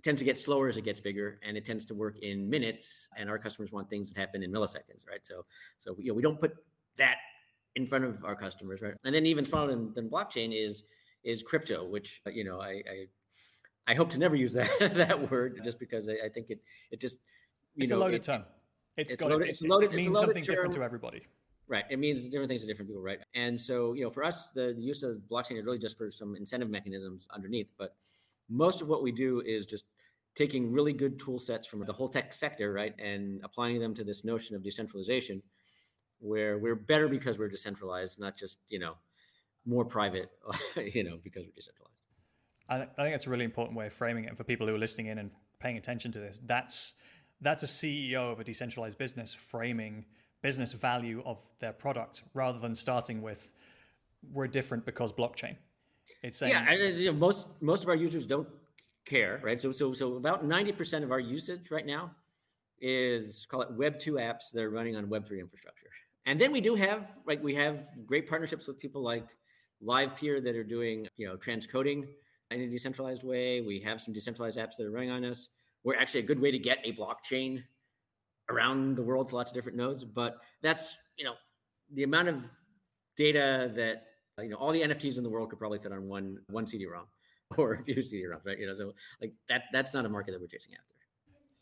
it 0.00 0.02
tends 0.02 0.18
to 0.18 0.24
get 0.24 0.38
slower 0.38 0.66
as 0.66 0.78
it 0.78 0.82
gets 0.82 0.98
bigger 0.98 1.38
and 1.42 1.58
it 1.58 1.66
tends 1.66 1.84
to 1.84 1.94
work 1.94 2.18
in 2.20 2.48
minutes 2.48 3.10
and 3.18 3.28
our 3.28 3.38
customers 3.38 3.70
want 3.70 3.90
things 3.90 4.10
that 4.10 4.18
happen 4.18 4.42
in 4.42 4.50
milliseconds 4.50 5.06
right 5.06 5.26
so 5.26 5.44
so 5.78 5.94
you 5.98 6.08
know 6.08 6.14
we 6.14 6.22
don't 6.22 6.40
put 6.40 6.54
that 6.96 7.16
in 7.76 7.86
front 7.86 8.02
of 8.06 8.24
our 8.24 8.34
customers 8.34 8.80
right 8.80 8.94
and 9.04 9.14
then 9.14 9.26
even 9.26 9.44
smaller 9.44 9.68
than, 9.68 9.92
than 9.92 10.08
blockchain 10.08 10.54
is 10.54 10.84
is 11.24 11.42
crypto 11.42 11.84
which 11.84 12.20
uh, 12.26 12.30
you 12.30 12.44
know 12.44 12.60
i 12.60 12.82
i, 12.90 13.06
I 13.86 13.94
hope 13.94 14.10
to 14.10 14.18
never 14.18 14.36
use 14.36 14.52
that 14.54 14.70
that 14.94 15.30
word 15.30 15.60
just 15.64 15.78
because 15.78 16.08
I, 16.08 16.26
I, 16.26 16.28
think 16.28 16.50
it 16.50 16.60
it 16.90 17.00
just 17.00 17.18
you 17.74 17.84
it's 17.84 17.92
know, 17.92 17.98
a 17.98 18.00
loaded 18.00 18.16
it, 18.16 18.22
term 18.22 18.44
it's, 18.96 19.12
it's 19.12 19.22
got 19.22 19.30
loaded, 19.30 19.48
it's 19.48 19.62
loaded, 19.62 19.92
it 19.92 19.96
means 19.96 20.18
something 20.18 20.42
term. 20.42 20.54
different 20.54 20.74
to 20.74 20.82
everybody 20.82 21.22
Right. 21.70 21.84
It 21.88 22.00
means 22.00 22.26
different 22.26 22.48
things 22.48 22.62
to 22.62 22.66
different 22.66 22.88
people, 22.88 23.00
right? 23.00 23.20
And 23.36 23.58
so, 23.58 23.92
you 23.92 24.02
know, 24.02 24.10
for 24.10 24.24
us, 24.24 24.48
the, 24.48 24.74
the 24.76 24.82
use 24.82 25.04
of 25.04 25.18
blockchain 25.30 25.56
is 25.56 25.64
really 25.64 25.78
just 25.78 25.96
for 25.96 26.10
some 26.10 26.34
incentive 26.34 26.68
mechanisms 26.68 27.28
underneath. 27.32 27.70
But 27.78 27.94
most 28.48 28.82
of 28.82 28.88
what 28.88 29.04
we 29.04 29.12
do 29.12 29.40
is 29.46 29.66
just 29.66 29.84
taking 30.34 30.72
really 30.72 30.92
good 30.92 31.20
tool 31.20 31.38
sets 31.38 31.68
from 31.68 31.84
the 31.84 31.92
whole 31.92 32.08
tech 32.08 32.34
sector, 32.34 32.72
right, 32.72 32.92
and 32.98 33.40
applying 33.44 33.78
them 33.78 33.94
to 33.94 34.02
this 34.02 34.24
notion 34.24 34.56
of 34.56 34.64
decentralization, 34.64 35.40
where 36.18 36.58
we're 36.58 36.74
better 36.74 37.06
because 37.06 37.38
we're 37.38 37.48
decentralized, 37.48 38.18
not 38.18 38.36
just 38.36 38.58
you 38.68 38.80
know 38.80 38.96
more 39.66 39.84
private, 39.84 40.30
you 40.76 41.04
know, 41.04 41.18
because 41.22 41.44
we're 41.44 41.52
decentralized. 41.54 41.90
I, 42.68 42.76
th- 42.76 42.88
I 42.98 43.02
think 43.02 43.14
that's 43.14 43.26
a 43.26 43.30
really 43.30 43.44
important 43.44 43.76
way 43.76 43.86
of 43.86 43.92
framing 43.92 44.24
it. 44.24 44.28
And 44.28 44.36
for 44.36 44.44
people 44.44 44.66
who 44.66 44.74
are 44.74 44.78
listening 44.78 45.08
in 45.08 45.18
and 45.18 45.30
paying 45.58 45.76
attention 45.76 46.12
to 46.12 46.20
this, 46.20 46.40
that's 46.44 46.94
that's 47.40 47.62
a 47.62 47.66
CEO 47.66 48.32
of 48.32 48.38
a 48.38 48.44
decentralized 48.44 48.98
business 48.98 49.34
framing 49.34 50.04
business 50.42 50.72
value 50.72 51.22
of 51.26 51.42
their 51.58 51.72
product 51.72 52.22
rather 52.34 52.58
than 52.58 52.74
starting 52.74 53.22
with 53.22 53.50
we're 54.32 54.46
different 54.46 54.84
because 54.84 55.12
blockchain. 55.12 55.56
It's 56.22 56.38
saying, 56.38 56.52
yeah, 56.52 56.66
I, 56.68 56.74
you 56.74 57.12
know, 57.12 57.18
most 57.18 57.48
most 57.60 57.82
of 57.82 57.88
our 57.88 57.96
users 57.96 58.26
don't 58.26 58.48
care, 59.04 59.40
right? 59.42 59.60
So 59.60 59.72
so 59.72 59.92
so 59.92 60.16
about 60.16 60.44
ninety 60.44 60.72
percent 60.72 61.04
of 61.04 61.10
our 61.10 61.20
usage 61.20 61.70
right 61.70 61.86
now 61.86 62.12
is 62.80 63.46
call 63.50 63.62
it 63.62 63.70
Web 63.72 63.98
two 63.98 64.14
apps 64.14 64.50
that 64.52 64.62
are 64.62 64.70
running 64.70 64.96
on 64.96 65.08
Web 65.08 65.26
three 65.26 65.40
infrastructure, 65.40 65.90
and 66.26 66.40
then 66.40 66.52
we 66.52 66.60
do 66.60 66.74
have 66.74 67.18
like 67.26 67.42
we 67.42 67.54
have 67.54 67.88
great 68.06 68.28
partnerships 68.28 68.66
with 68.66 68.78
people 68.78 69.02
like 69.02 69.26
Livepeer 69.84 70.42
that 70.42 70.56
are 70.56 70.64
doing 70.64 71.08
you 71.16 71.26
know 71.26 71.36
transcoding 71.36 72.06
in 72.50 72.60
a 72.60 72.68
decentralized 72.68 73.24
way. 73.24 73.60
We 73.60 73.80
have 73.80 74.00
some 74.00 74.12
decentralized 74.12 74.58
apps 74.58 74.76
that 74.78 74.86
are 74.86 74.90
running 74.90 75.10
on 75.10 75.24
us. 75.24 75.48
We're 75.84 75.96
actually 75.96 76.20
a 76.20 76.24
good 76.24 76.40
way 76.40 76.50
to 76.50 76.58
get 76.58 76.78
a 76.84 76.92
blockchain 76.92 77.62
around 78.48 78.96
the 78.96 79.02
world 79.02 79.28
to 79.28 79.36
lots 79.36 79.50
of 79.50 79.54
different 79.54 79.78
nodes, 79.78 80.04
but 80.04 80.38
that's 80.62 80.96
you 81.16 81.24
know 81.24 81.34
the 81.92 82.02
amount 82.02 82.28
of 82.28 82.44
data 83.16 83.70
that 83.74 84.04
you 84.42 84.48
know, 84.50 84.56
all 84.56 84.72
the 84.72 84.80
NFTs 84.80 85.18
in 85.18 85.24
the 85.24 85.30
world 85.30 85.50
could 85.50 85.58
probably 85.58 85.78
fit 85.78 85.92
on 85.92 86.08
one 86.08 86.38
one 86.48 86.66
CD-ROM 86.66 87.06
or 87.58 87.74
a 87.74 87.82
few 87.82 88.02
CD-ROMs, 88.02 88.44
right? 88.44 88.58
You 88.58 88.66
know, 88.66 88.74
so 88.74 88.92
like 89.20 89.32
that 89.48 89.64
that's 89.72 89.94
not 89.94 90.04
a 90.04 90.08
market 90.08 90.32
that 90.32 90.40
we're 90.40 90.46
chasing 90.46 90.74
after. 90.74 90.94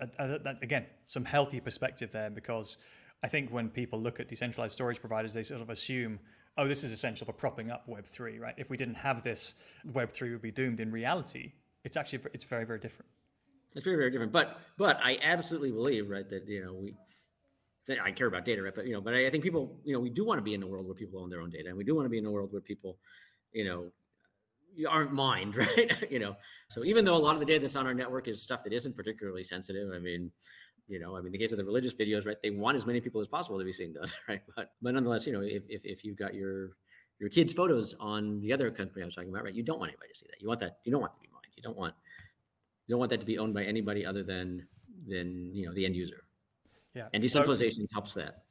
Uh, 0.00 0.38
that, 0.44 0.62
again, 0.62 0.86
some 1.06 1.24
healthy 1.24 1.58
perspective 1.58 2.12
there 2.12 2.30
because 2.30 2.76
I 3.22 3.28
think 3.28 3.50
when 3.50 3.68
people 3.68 4.00
look 4.00 4.20
at 4.20 4.28
decentralized 4.28 4.74
storage 4.74 5.00
providers, 5.00 5.34
they 5.34 5.42
sort 5.42 5.60
of 5.60 5.70
assume, 5.70 6.20
oh, 6.58 6.68
this 6.68 6.84
is 6.84 6.92
essential 6.92 7.24
for 7.24 7.32
propping 7.32 7.70
up 7.70 7.88
Web 7.88 8.04
three, 8.04 8.38
right? 8.38 8.54
If 8.58 8.68
we 8.68 8.76
didn't 8.76 8.96
have 8.96 9.22
this, 9.22 9.54
Web 9.92 10.12
three 10.12 10.30
would 10.32 10.42
be 10.42 10.50
doomed. 10.50 10.80
In 10.80 10.90
reality, 10.90 11.52
it's 11.84 11.96
actually 11.96 12.20
it's 12.34 12.44
very 12.44 12.66
very 12.66 12.78
different. 12.78 13.10
It's 13.74 13.84
very 13.84 13.96
very 13.96 14.10
different, 14.10 14.32
but 14.32 14.58
but 14.76 14.98
I 15.02 15.18
absolutely 15.22 15.70
believe, 15.70 16.10
right, 16.10 16.28
that 16.28 16.46
you 16.46 16.64
know 16.64 16.74
we 16.74 16.94
I 18.02 18.10
care 18.10 18.26
about 18.26 18.44
data, 18.44 18.62
right? 18.62 18.74
But 18.74 18.86
you 18.86 18.92
know, 18.92 19.00
but 19.00 19.14
I, 19.14 19.30
think 19.30 19.42
people, 19.42 19.80
you 19.84 19.94
know, 19.94 20.00
we 20.00 20.10
do 20.10 20.24
want 20.24 20.38
to 20.38 20.42
be 20.42 20.54
in 20.54 20.62
a 20.62 20.66
world 20.66 20.86
where 20.86 20.94
people 20.94 21.20
own 21.20 21.30
their 21.30 21.40
own 21.40 21.50
data, 21.50 21.68
and 21.68 21.76
we 21.76 21.84
do 21.84 21.94
want 21.94 22.04
to 22.04 22.10
be 22.10 22.18
in 22.18 22.26
a 22.26 22.30
world 22.30 22.52
where 22.52 22.60
people, 22.60 22.98
you 23.52 23.64
know, 23.64 23.90
aren't 24.88 25.12
mined, 25.12 25.56
right? 25.56 26.10
you 26.10 26.18
know, 26.18 26.36
so 26.68 26.84
even 26.84 27.04
though 27.04 27.16
a 27.16 27.18
lot 27.18 27.34
of 27.34 27.40
the 27.40 27.46
data 27.46 27.60
that's 27.60 27.76
on 27.76 27.86
our 27.86 27.94
network 27.94 28.28
is 28.28 28.42
stuff 28.42 28.62
that 28.64 28.72
isn't 28.72 28.94
particularly 28.94 29.44
sensitive, 29.44 29.90
I 29.94 29.98
mean, 29.98 30.30
you 30.88 30.98
know, 30.98 31.16
I 31.16 31.20
mean, 31.20 31.32
the 31.32 31.38
case 31.38 31.52
of 31.52 31.58
the 31.58 31.64
religious 31.64 31.94
videos, 31.94 32.26
right? 32.26 32.36
They 32.42 32.50
want 32.50 32.76
as 32.76 32.86
many 32.86 33.00
people 33.00 33.20
as 33.20 33.28
possible 33.28 33.58
to 33.58 33.64
be 33.64 33.72
seeing 33.72 33.92
those, 33.98 34.12
right? 34.26 34.40
But 34.56 34.72
but 34.82 34.94
nonetheless, 34.94 35.26
you 35.26 35.32
know, 35.32 35.42
if 35.42 35.64
if, 35.68 35.84
if 35.84 36.04
you've 36.04 36.16
got 36.16 36.34
your 36.34 36.70
your 37.20 37.28
kids' 37.28 37.52
photos 37.52 37.94
on 38.00 38.40
the 38.40 38.52
other 38.52 38.70
company 38.70 39.02
I 39.02 39.06
was 39.06 39.14
talking 39.14 39.30
about, 39.30 39.44
right? 39.44 39.54
You 39.54 39.62
don't 39.62 39.78
want 39.78 39.90
anybody 39.90 40.12
to 40.12 40.18
see 40.18 40.26
that. 40.30 40.40
You 40.40 40.48
want 40.48 40.60
that. 40.60 40.78
You 40.84 40.92
don't 40.92 41.00
want 41.00 41.12
to 41.12 41.20
be 41.20 41.28
mined. 41.32 41.52
You 41.56 41.62
don't 41.62 41.76
want 41.76 41.94
you 42.86 42.94
don't 42.94 42.98
want 42.98 43.10
that 43.10 43.20
to 43.20 43.26
be 43.26 43.38
owned 43.38 43.54
by 43.54 43.64
anybody 43.64 44.04
other 44.04 44.22
than 44.22 44.66
than 45.06 45.54
you 45.54 45.66
know 45.66 45.74
the 45.74 45.84
end 45.84 45.94
user. 45.94 46.24
Yeah. 46.94 47.08
And 47.12 47.22
decentralization 47.22 47.86
so, 47.86 47.92
helps 47.92 48.14
that. 48.14 48.42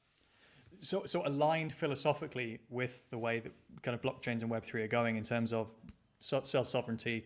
So, 0.80 1.04
so 1.06 1.26
aligned 1.26 1.73
philosophically 1.73 2.60
with 2.69 3.10
the 3.10 3.17
way 3.17 3.39
that 3.39 3.52
kind 3.82 3.95
of 3.95 4.02
blockchains 4.02 4.41
and 4.41 4.50
Web 4.50 4.63
three 4.63 4.84
are 4.84 4.88
going 4.88 5.17
in 5.17 5.23
terms 5.23 5.54
of 5.54 5.71
self 6.19 6.45
sovereignty, 6.45 7.26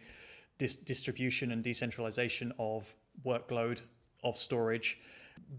dis- 0.58 0.78
distribution, 0.78 1.52
and 1.52 1.62
decentralization 1.62 2.54
of 2.58 2.96
workload 3.26 3.82
of 4.24 4.38
storage, 4.38 4.98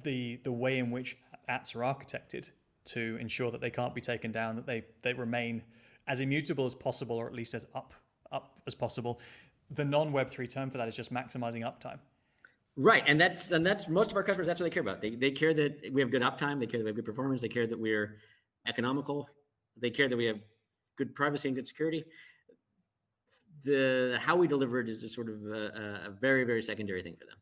the 0.03 0.41
the 0.45 0.53
way 0.53 0.79
in 0.79 0.91
which 0.91 1.17
apps 1.49 1.75
are 1.75 1.81
architected 1.81 2.51
to 2.85 3.17
ensure 3.21 3.51
that 3.51 3.61
they 3.61 3.71
can't 3.71 3.95
be 3.95 4.01
taken 4.01 4.33
down, 4.33 4.57
that 4.57 4.67
they 4.67 4.85
they 5.03 5.13
remain 5.13 5.63
as 6.07 6.21
immutable 6.21 6.67
as 6.67 6.75
possible, 6.75 7.17
or 7.17 7.27
at 7.27 7.35
least 7.35 7.55
as 7.55 7.67
up 7.75 7.95
up 8.31 8.61
as 8.67 8.75
possible. 8.75 9.21
The 9.71 9.85
non 9.85 10.13
Web 10.13 10.31
three 10.31 10.47
term 10.47 10.71
for 10.71 10.79
that 10.79 10.89
is 10.89 10.97
just 10.97 11.13
maximizing 11.13 11.63
uptime. 11.63 11.99
Right, 12.77 13.05
and 13.07 13.21
that's 13.21 13.51
and 13.51 13.65
that's 13.65 13.89
most 13.89 14.11
of 14.11 14.17
our 14.17 14.23
customers. 14.23 14.47
That's 14.47 14.61
what 14.61 14.65
they 14.65 14.75
care 14.75 14.83
about. 14.83 15.01
They 15.01 15.11
they 15.11 15.31
care 15.31 15.53
that 15.55 15.91
we 15.93 16.01
have 16.01 16.11
good 16.11 16.23
uptime. 16.23 16.59
They 16.59 16.67
care 16.67 16.79
that 16.79 16.85
we 16.85 16.89
have 16.89 16.97
good 16.97 17.05
performance. 17.05 17.43
They 17.43 17.49
care 17.49 17.67
that 17.67 17.79
we're 17.79 18.17
economical. 18.67 19.29
They 19.77 19.91
care 19.91 20.09
that 20.09 20.17
we 20.17 20.25
have 20.27 20.41
good 20.97 21.15
privacy 21.15 21.49
and 21.49 21.57
good 21.57 21.69
security. 21.69 22.05
The 23.65 24.19
how 24.21 24.37
we 24.37 24.49
deliver 24.49 24.81
it 24.81 24.89
is 24.89 25.05
a 25.05 25.09
sort 25.09 25.29
of 25.29 25.45
a, 25.45 26.07
a 26.07 26.11
very 26.19 26.45
very 26.45 26.63
secondary 26.63 27.03
thing 27.03 27.17
for 27.19 27.27
them. 27.27 27.37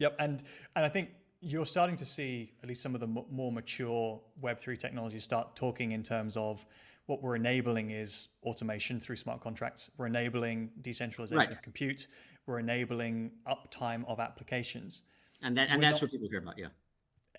Yep, 0.00 0.16
and 0.18 0.42
and 0.76 0.84
I 0.84 0.88
think 0.88 1.10
you're 1.40 1.66
starting 1.66 1.96
to 1.96 2.04
see 2.04 2.52
at 2.62 2.68
least 2.68 2.82
some 2.82 2.94
of 2.94 3.00
the 3.00 3.06
m- 3.06 3.24
more 3.30 3.50
mature 3.50 4.20
Web3 4.42 4.78
technologies 4.78 5.24
start 5.24 5.56
talking 5.56 5.92
in 5.92 6.02
terms 6.02 6.36
of 6.36 6.66
what 7.06 7.22
we're 7.22 7.36
enabling 7.36 7.90
is 7.90 8.28
automation 8.42 9.00
through 9.00 9.16
smart 9.16 9.40
contracts. 9.40 9.90
We're 9.96 10.06
enabling 10.06 10.70
decentralization 10.82 11.38
right. 11.38 11.50
of 11.50 11.62
compute 11.62 12.08
we're 12.50 12.58
enabling 12.58 13.30
uptime 13.48 14.04
of 14.08 14.20
applications. 14.20 15.02
And 15.42 15.56
that, 15.56 15.68
and 15.70 15.82
that's 15.82 16.02
not, 16.02 16.02
what 16.02 16.10
people 16.10 16.28
care 16.28 16.40
about, 16.40 16.58
yeah. 16.58 16.66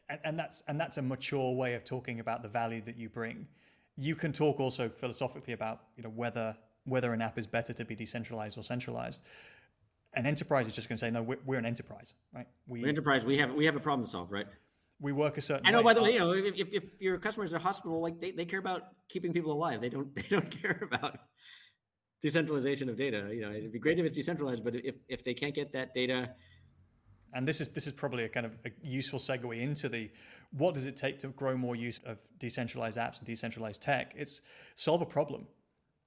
And, 0.10 0.20
and 0.24 0.40
that's 0.40 0.64
and 0.68 0.80
that's 0.80 0.98
a 0.98 1.02
mature 1.02 1.54
way 1.54 1.74
of 1.74 1.84
talking 1.84 2.20
about 2.20 2.42
the 2.42 2.48
value 2.48 2.82
that 2.84 2.98
you 2.98 3.10
bring. 3.10 3.48
You 3.98 4.16
can 4.16 4.32
talk 4.32 4.60
also 4.60 4.90
philosophically 4.90 5.54
about 5.54 5.82
you 5.98 6.04
know 6.04 6.10
whether 6.10 6.56
whether 6.86 7.14
an 7.14 7.22
app 7.22 7.38
is 7.38 7.46
better 7.46 7.74
to 7.74 7.86
be 7.86 7.94
decentralized 7.94 8.58
or 8.58 8.64
centralized. 8.64 9.22
An 10.14 10.26
enterprise 10.26 10.68
is 10.68 10.76
just 10.76 10.90
going 10.90 10.98
to 10.98 11.00
say 11.00 11.10
no. 11.10 11.24
We're, 11.24 11.40
we're 11.46 11.60
an 11.60 11.66
enterprise, 11.66 12.16
right? 12.34 12.48
We, 12.68 12.82
we're 12.82 12.90
enterprise. 12.90 13.24
We 13.24 13.38
have 13.38 13.54
we 13.54 13.66
have 13.66 13.76
a 13.76 13.80
problem 13.80 14.06
to 14.06 14.12
solve, 14.12 14.32
right? 14.32 14.48
we 15.02 15.12
work 15.12 15.38
a 15.38 15.42
certain. 15.42 15.66
I 15.66 15.72
know. 15.72 15.80
Oh, 15.80 15.82
way. 15.82 15.86
By 15.86 15.94
the 15.96 16.04
way, 16.04 16.14
you 16.14 16.20
know, 16.20 16.32
if, 16.32 16.56
if, 16.56 16.68
if 16.72 16.84
your 17.00 17.18
customers 17.18 17.54
are 17.54 17.60
hospital, 17.60 18.02
like 18.02 18.20
they, 18.22 18.32
they 18.32 18.46
care 18.46 18.60
about 18.60 18.84
keeping 19.10 19.34
people 19.34 19.52
alive. 19.52 19.82
They 19.82 19.90
don't 19.90 20.16
they 20.16 20.28
don't 20.30 20.50
care 20.50 20.80
about 20.84 21.20
decentralization 22.22 22.88
of 22.88 22.98
data. 22.98 23.30
You 23.34 23.42
know, 23.42 23.52
it'd 23.52 23.74
be 23.74 23.80
great 23.80 24.00
if 24.00 24.06
it's 24.06 24.16
decentralized, 24.16 24.64
but 24.64 24.76
if 24.76 24.96
if 25.10 25.24
they 25.24 25.34
can't 25.34 25.56
get 25.56 25.74
that 25.74 25.94
data, 25.94 26.30
and 27.34 27.48
this 27.48 27.60
is 27.60 27.70
this 27.70 27.88
is 27.88 27.94
probably 27.94 28.24
a 28.24 28.30
kind 28.30 28.46
of 28.46 28.58
a 28.66 28.70
useful 28.84 29.20
segue 29.20 29.60
into 29.60 29.90
the 29.90 30.12
what 30.52 30.76
does 30.76 30.86
it 30.86 30.96
take 30.96 31.18
to 31.20 31.30
grow 31.30 31.58
more 31.58 31.76
use 31.76 32.00
of 32.06 32.18
decentralized 32.38 32.98
apps 32.98 33.18
and 33.18 33.26
decentralized 33.26 33.82
tech? 33.82 34.14
It's 34.16 34.42
solve 34.76 35.02
a 35.02 35.06
problem, 35.06 35.48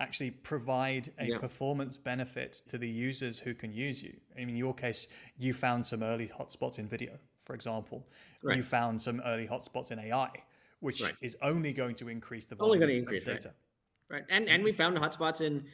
actually 0.01 0.31
provide 0.31 1.11
a 1.19 1.27
yeah. 1.27 1.39
performance 1.39 1.97
benefit 1.97 2.63
to 2.69 2.79
the 2.79 2.89
users 2.89 3.39
who 3.39 3.55
can 3.55 3.73
use 3.73 4.03
you. 4.03 4.15
I 4.37 4.41
mean, 4.41 4.51
in 4.51 4.57
your 4.57 4.75
case, 4.75 5.07
you 5.39 5.53
found 5.53 5.87
some 5.87 6.03
early 6.03 6.29
hotspots 6.29 6.79
in 6.79 6.89
video, 6.89 7.19
for 7.45 7.55
example. 7.55 8.07
Right. 8.43 8.57
You 8.57 8.63
found 8.63 9.01
some 9.01 9.23
early 9.25 9.47
hotspots 9.47 9.93
in 9.93 9.99
AI, 9.99 10.31
which 10.81 11.03
right. 11.03 11.15
is 11.23 11.37
only 11.43 11.73
going 11.73 11.95
to 11.97 12.09
increase 12.09 12.47
the 12.47 12.57
volume 12.57 12.73
only 12.73 12.79
going 12.79 12.91
to 12.91 12.99
increase 12.99 13.25
data. 13.25 13.55
Right. 14.11 14.19
right. 14.19 14.25
And 14.31 14.49
and 14.49 14.65
we 14.65 14.73
found 14.73 14.97
hotspots 14.99 15.41
in 15.41 15.65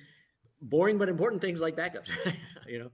boring 0.61 0.98
but 0.98 1.09
important 1.09 1.40
things 1.40 1.61
like 1.61 1.76
backups. 1.76 2.11
you 2.68 2.78
know, 2.78 2.90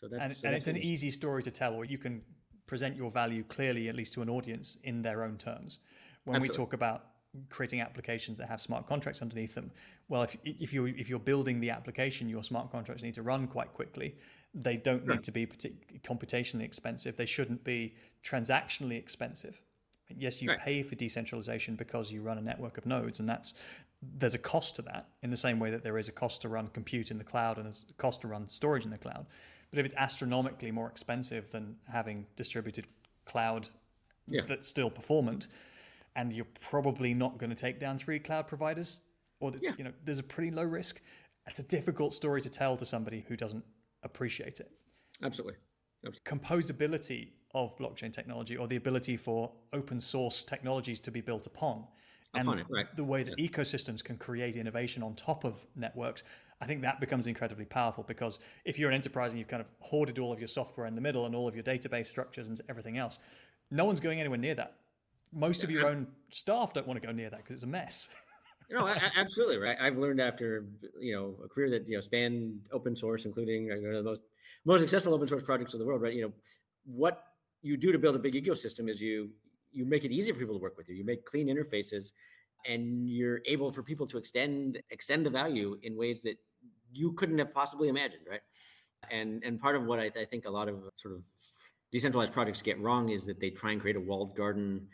so 0.00 0.08
that's 0.08 0.22
and, 0.22 0.32
so 0.32 0.46
and 0.46 0.54
that's 0.54 0.68
it's 0.68 0.76
an 0.76 0.82
easy 0.82 1.10
story 1.10 1.42
to 1.42 1.50
tell, 1.50 1.74
or 1.74 1.84
you 1.84 1.98
can 1.98 2.22
present 2.66 2.96
your 2.96 3.10
value 3.10 3.42
clearly, 3.42 3.88
at 3.88 3.96
least 3.96 4.12
to 4.14 4.22
an 4.22 4.30
audience, 4.30 4.78
in 4.84 5.02
their 5.02 5.24
own 5.24 5.36
terms. 5.36 5.80
When 6.24 6.36
Absolutely. 6.36 6.62
we 6.62 6.64
talk 6.64 6.72
about 6.74 7.04
creating 7.50 7.80
applications 7.80 8.38
that 8.38 8.48
have 8.48 8.60
smart 8.60 8.86
contracts 8.86 9.22
underneath 9.22 9.54
them, 9.54 9.70
well, 10.08 10.22
if 10.22 10.36
if 10.44 10.72
you 10.72 10.86
if 10.86 11.08
you're 11.08 11.18
building 11.18 11.60
the 11.60 11.70
application, 11.70 12.28
your 12.28 12.42
smart 12.42 12.70
contracts 12.70 13.02
need 13.02 13.14
to 13.14 13.22
run 13.22 13.46
quite 13.46 13.72
quickly. 13.72 14.16
They 14.54 14.76
don't 14.76 15.06
need 15.06 15.22
to 15.24 15.32
be 15.32 15.46
partic- 15.46 16.02
computationally 16.02 16.64
expensive. 16.64 17.16
They 17.16 17.26
shouldn't 17.26 17.64
be 17.64 17.94
transactionally 18.24 18.98
expensive. 18.98 19.60
Yes, 20.16 20.40
you 20.40 20.48
right. 20.48 20.58
pay 20.58 20.82
for 20.82 20.94
decentralization 20.94 21.76
because 21.76 22.10
you 22.10 22.22
run 22.22 22.38
a 22.38 22.40
network 22.40 22.78
of 22.78 22.86
nodes, 22.86 23.20
and 23.20 23.28
that's 23.28 23.52
there's 24.02 24.34
a 24.34 24.38
cost 24.38 24.76
to 24.76 24.82
that 24.82 25.08
in 25.22 25.30
the 25.30 25.36
same 25.36 25.58
way 25.58 25.70
that 25.70 25.82
there 25.82 25.98
is 25.98 26.08
a 26.08 26.12
cost 26.12 26.42
to 26.42 26.48
run 26.48 26.68
compute 26.68 27.10
in 27.10 27.18
the 27.18 27.24
cloud 27.24 27.56
and 27.56 27.66
there's 27.66 27.84
a 27.88 27.92
cost 27.94 28.20
to 28.20 28.28
run 28.28 28.48
storage 28.48 28.84
in 28.84 28.90
the 28.90 28.98
cloud. 28.98 29.26
But 29.70 29.80
if 29.80 29.86
it's 29.86 29.94
astronomically 29.96 30.70
more 30.70 30.88
expensive 30.88 31.50
than 31.50 31.76
having 31.90 32.26
distributed 32.36 32.86
cloud 33.26 33.68
yeah. 34.26 34.42
that's 34.46 34.68
still 34.68 34.90
performant, 34.90 35.48
and 36.18 36.32
you're 36.32 36.46
probably 36.60 37.14
not 37.14 37.38
going 37.38 37.50
to 37.50 37.56
take 37.56 37.78
down 37.78 37.96
three 37.96 38.18
cloud 38.18 38.48
providers, 38.48 39.02
or 39.38 39.52
yeah. 39.60 39.70
you 39.78 39.84
know, 39.84 39.92
there's 40.04 40.18
a 40.18 40.24
pretty 40.24 40.50
low 40.50 40.64
risk. 40.64 41.00
It's 41.46 41.60
a 41.60 41.62
difficult 41.62 42.12
story 42.12 42.42
to 42.42 42.50
tell 42.50 42.76
to 42.76 42.84
somebody 42.84 43.24
who 43.28 43.36
doesn't 43.36 43.64
appreciate 44.02 44.58
it. 44.58 44.68
Absolutely. 45.22 45.54
Absolutely. 46.04 46.38
Composability 46.38 47.28
of 47.54 47.78
blockchain 47.78 48.12
technology, 48.12 48.56
or 48.56 48.66
the 48.66 48.74
ability 48.74 49.16
for 49.16 49.52
open 49.72 50.00
source 50.00 50.42
technologies 50.42 50.98
to 51.00 51.12
be 51.12 51.20
built 51.20 51.46
upon, 51.46 51.84
and 52.34 52.48
it, 52.60 52.66
right. 52.68 52.86
the 52.96 53.04
way 53.04 53.22
that 53.22 53.38
yeah. 53.38 53.48
ecosystems 53.48 54.02
can 54.02 54.16
create 54.16 54.56
innovation 54.56 55.04
on 55.04 55.14
top 55.14 55.44
of 55.44 55.64
networks, 55.76 56.24
I 56.60 56.66
think 56.66 56.82
that 56.82 56.98
becomes 56.98 57.28
incredibly 57.28 57.64
powerful 57.64 58.02
because 58.02 58.40
if 58.64 58.76
you're 58.76 58.90
an 58.90 58.96
enterprise 58.96 59.30
and 59.32 59.38
you've 59.38 59.48
kind 59.48 59.62
of 59.62 59.68
hoarded 59.78 60.18
all 60.18 60.32
of 60.32 60.40
your 60.40 60.48
software 60.48 60.88
in 60.88 60.96
the 60.96 61.00
middle 61.00 61.26
and 61.26 61.34
all 61.36 61.46
of 61.46 61.54
your 61.54 61.64
database 61.64 62.06
structures 62.06 62.48
and 62.48 62.60
everything 62.68 62.98
else, 62.98 63.20
no 63.70 63.84
one's 63.84 64.00
going 64.00 64.18
anywhere 64.18 64.38
near 64.38 64.56
that. 64.56 64.74
Most 65.32 65.64
of 65.64 65.70
your 65.70 65.86
own 65.86 66.06
staff 66.30 66.72
don't 66.72 66.86
want 66.86 67.00
to 67.00 67.06
go 67.06 67.12
near 67.12 67.30
that 67.30 67.38
because 67.38 67.54
it's 67.54 67.62
a 67.64 67.66
mess. 67.66 68.08
no, 68.70 68.88
absolutely 69.16 69.58
right. 69.58 69.76
I've 69.80 69.96
learned 69.96 70.20
after 70.20 70.66
you 70.98 71.14
know 71.14 71.36
a 71.44 71.48
career 71.48 71.70
that 71.70 71.88
you 71.88 71.96
know 71.96 72.00
spanned 72.00 72.60
open 72.72 72.96
source, 72.96 73.24
including 73.24 73.70
uh, 73.70 73.76
you 73.76 73.90
know, 73.90 73.98
the 73.98 74.02
most 74.02 74.22
most 74.64 74.80
successful 74.80 75.14
open 75.14 75.28
source 75.28 75.42
projects 75.42 75.74
of 75.74 75.80
the 75.80 75.86
world. 75.86 76.02
Right, 76.02 76.14
you 76.14 76.22
know 76.22 76.32
what 76.84 77.22
you 77.62 77.76
do 77.76 77.92
to 77.92 77.98
build 77.98 78.16
a 78.16 78.18
big 78.18 78.34
ecosystem 78.34 78.88
is 78.88 79.00
you 79.00 79.30
you 79.72 79.84
make 79.84 80.04
it 80.04 80.12
easy 80.12 80.32
for 80.32 80.38
people 80.38 80.54
to 80.54 80.62
work 80.62 80.76
with 80.76 80.88
you. 80.88 80.94
You 80.94 81.04
make 81.04 81.24
clean 81.24 81.48
interfaces, 81.48 82.12
and 82.66 83.08
you're 83.08 83.40
able 83.46 83.70
for 83.70 83.82
people 83.82 84.06
to 84.08 84.18
extend 84.18 84.80
extend 84.90 85.26
the 85.26 85.30
value 85.30 85.78
in 85.82 85.96
ways 85.96 86.22
that 86.22 86.36
you 86.92 87.12
couldn't 87.12 87.38
have 87.38 87.52
possibly 87.52 87.88
imagined, 87.88 88.22
right? 88.30 88.40
And 89.10 89.42
and 89.44 89.60
part 89.60 89.76
of 89.76 89.86
what 89.86 89.98
I, 89.98 90.10
I 90.18 90.24
think 90.24 90.46
a 90.46 90.50
lot 90.50 90.68
of 90.68 90.76
sort 90.96 91.14
of 91.14 91.22
decentralized 91.92 92.32
projects 92.32 92.60
get 92.62 92.80
wrong 92.80 93.08
is 93.08 93.24
that 93.26 93.40
they 93.40 93.50
try 93.50 93.72
and 93.72 93.80
create 93.80 93.96
a 93.96 94.00
walled 94.00 94.36
garden 94.36 94.88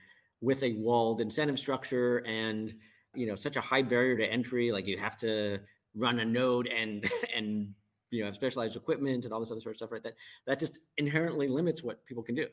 with 0.44 0.62
a 0.62 0.72
walled 0.74 1.20
incentive 1.20 1.58
structure 1.58 2.18
and 2.18 2.74
you 3.14 3.26
know 3.26 3.34
such 3.34 3.56
a 3.56 3.60
high 3.60 3.82
barrier 3.82 4.16
to 4.16 4.26
entry 4.30 4.72
like 4.72 4.86
you 4.86 4.98
have 4.98 5.16
to 5.16 5.58
run 5.94 6.18
a 6.18 6.24
node 6.24 6.66
and 6.66 7.10
and 7.36 7.72
you 8.10 8.20
know 8.20 8.26
have 8.26 8.34
specialized 8.34 8.76
equipment 8.76 9.24
and 9.24 9.32
all 9.32 9.40
this 9.40 9.50
other 9.50 9.60
sort 9.60 9.74
of 9.74 9.76
stuff 9.76 9.92
right 9.92 10.02
that 10.02 10.14
that 10.46 10.58
just 10.58 10.78
inherently 10.98 11.48
limits 11.48 11.82
what 11.82 12.04
people 12.06 12.22
can 12.22 12.34
do 12.34 12.46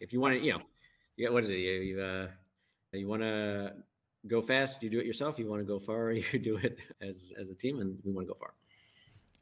if 0.00 0.12
you 0.12 0.20
want 0.20 0.38
to, 0.38 0.44
you 0.44 0.52
know, 0.54 0.62
yeah, 1.16 1.28
what 1.28 1.44
is 1.44 1.50
it? 1.50 1.58
You 1.58 1.72
you, 1.72 2.00
uh, 2.00 2.28
you 2.92 3.06
want 3.06 3.22
to 3.22 3.74
go 4.26 4.40
fast, 4.40 4.82
you 4.82 4.90
do 4.90 4.98
it 4.98 5.06
yourself. 5.06 5.38
You 5.38 5.48
want 5.48 5.60
to 5.60 5.66
go 5.66 5.78
far, 5.78 6.10
you 6.32 6.38
do 6.38 6.56
it 6.56 6.78
as 7.00 7.18
as 7.38 7.50
a 7.50 7.54
team, 7.54 7.80
and 7.80 7.98
we 8.04 8.12
want 8.12 8.26
to 8.26 8.32
go 8.32 8.38
far. 8.38 8.54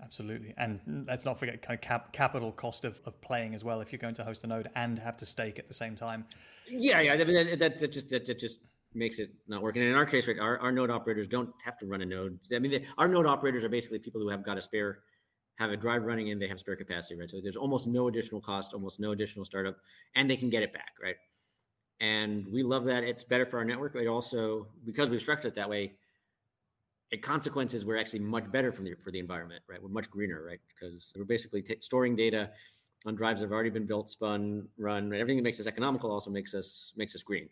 Absolutely, 0.00 0.54
and 0.56 1.06
let's 1.08 1.24
not 1.24 1.38
forget 1.38 1.60
kind 1.60 1.76
of 1.76 1.80
cap- 1.80 2.12
capital 2.12 2.52
cost 2.52 2.84
of, 2.84 3.00
of 3.04 3.20
playing 3.20 3.54
as 3.54 3.64
well. 3.64 3.80
If 3.80 3.92
you're 3.92 3.98
going 3.98 4.14
to 4.14 4.24
host 4.24 4.44
a 4.44 4.46
node 4.46 4.70
and 4.76 4.98
have 5.00 5.16
to 5.16 5.26
stake 5.26 5.58
at 5.58 5.66
the 5.66 5.74
same 5.74 5.96
time. 5.96 6.24
Yeah, 6.70 7.00
yeah, 7.00 7.14
I 7.14 7.24
mean, 7.24 7.34
that, 7.34 7.58
that, 7.58 7.78
that 7.80 7.92
just 7.92 8.08
that, 8.10 8.24
that 8.26 8.38
just 8.38 8.60
makes 8.94 9.18
it 9.18 9.30
not 9.48 9.60
working. 9.60 9.82
And 9.82 9.90
in 9.90 9.96
our 9.96 10.06
case, 10.06 10.28
right, 10.28 10.38
our, 10.38 10.58
our 10.60 10.70
node 10.70 10.90
operators 10.90 11.26
don't 11.26 11.50
have 11.64 11.76
to 11.78 11.86
run 11.86 12.00
a 12.02 12.06
node. 12.06 12.38
I 12.54 12.58
mean, 12.60 12.70
the, 12.70 12.82
our 12.96 13.08
node 13.08 13.26
operators 13.26 13.64
are 13.64 13.68
basically 13.68 13.98
people 13.98 14.20
who 14.20 14.28
have 14.28 14.44
got 14.44 14.56
a 14.56 14.62
spare 14.62 15.00
have 15.56 15.70
a 15.70 15.76
drive 15.76 16.04
running 16.04 16.30
and 16.30 16.40
they 16.40 16.46
have 16.46 16.60
spare 16.60 16.76
capacity, 16.76 17.18
right? 17.18 17.28
So 17.28 17.40
there's 17.42 17.56
almost 17.56 17.88
no 17.88 18.06
additional 18.06 18.40
cost, 18.40 18.74
almost 18.74 19.00
no 19.00 19.10
additional 19.10 19.44
startup, 19.44 19.76
and 20.14 20.30
they 20.30 20.36
can 20.36 20.50
get 20.50 20.62
it 20.62 20.72
back, 20.72 20.92
right? 21.02 21.16
And 22.00 22.46
we 22.52 22.62
love 22.62 22.84
that. 22.84 23.02
It's 23.02 23.24
better 23.24 23.44
for 23.44 23.58
our 23.58 23.64
network. 23.64 23.94
But 23.94 24.06
also, 24.06 24.68
because 24.84 25.10
we've 25.10 25.20
structured 25.20 25.52
it 25.52 25.54
that 25.56 25.68
way, 25.68 25.84
it 25.84 25.96
consequences 27.16 27.84
we're 27.84 27.96
actually 27.96 28.18
much 28.18 28.50
better 28.50 28.70
for 28.70 28.82
the 28.82 28.94
for 28.94 29.10
the 29.10 29.18
environment, 29.18 29.62
right? 29.68 29.82
We're 29.82 29.88
much 29.88 30.10
greener, 30.10 30.44
right? 30.44 30.60
Because 30.68 31.12
we're 31.16 31.24
basically 31.24 31.62
t- 31.62 31.76
storing 31.80 32.16
data 32.16 32.50
on 33.06 33.14
drives 33.14 33.40
that 33.40 33.46
have 33.46 33.52
already 33.52 33.70
been 33.70 33.86
built, 33.86 34.10
spun, 34.10 34.68
run. 34.76 35.14
Everything 35.14 35.36
that 35.36 35.44
makes 35.44 35.60
us 35.60 35.66
economical 35.66 36.10
also 36.10 36.30
makes 36.30 36.54
us 36.54 36.92
makes 36.96 37.14
us 37.14 37.22
green. 37.22 37.48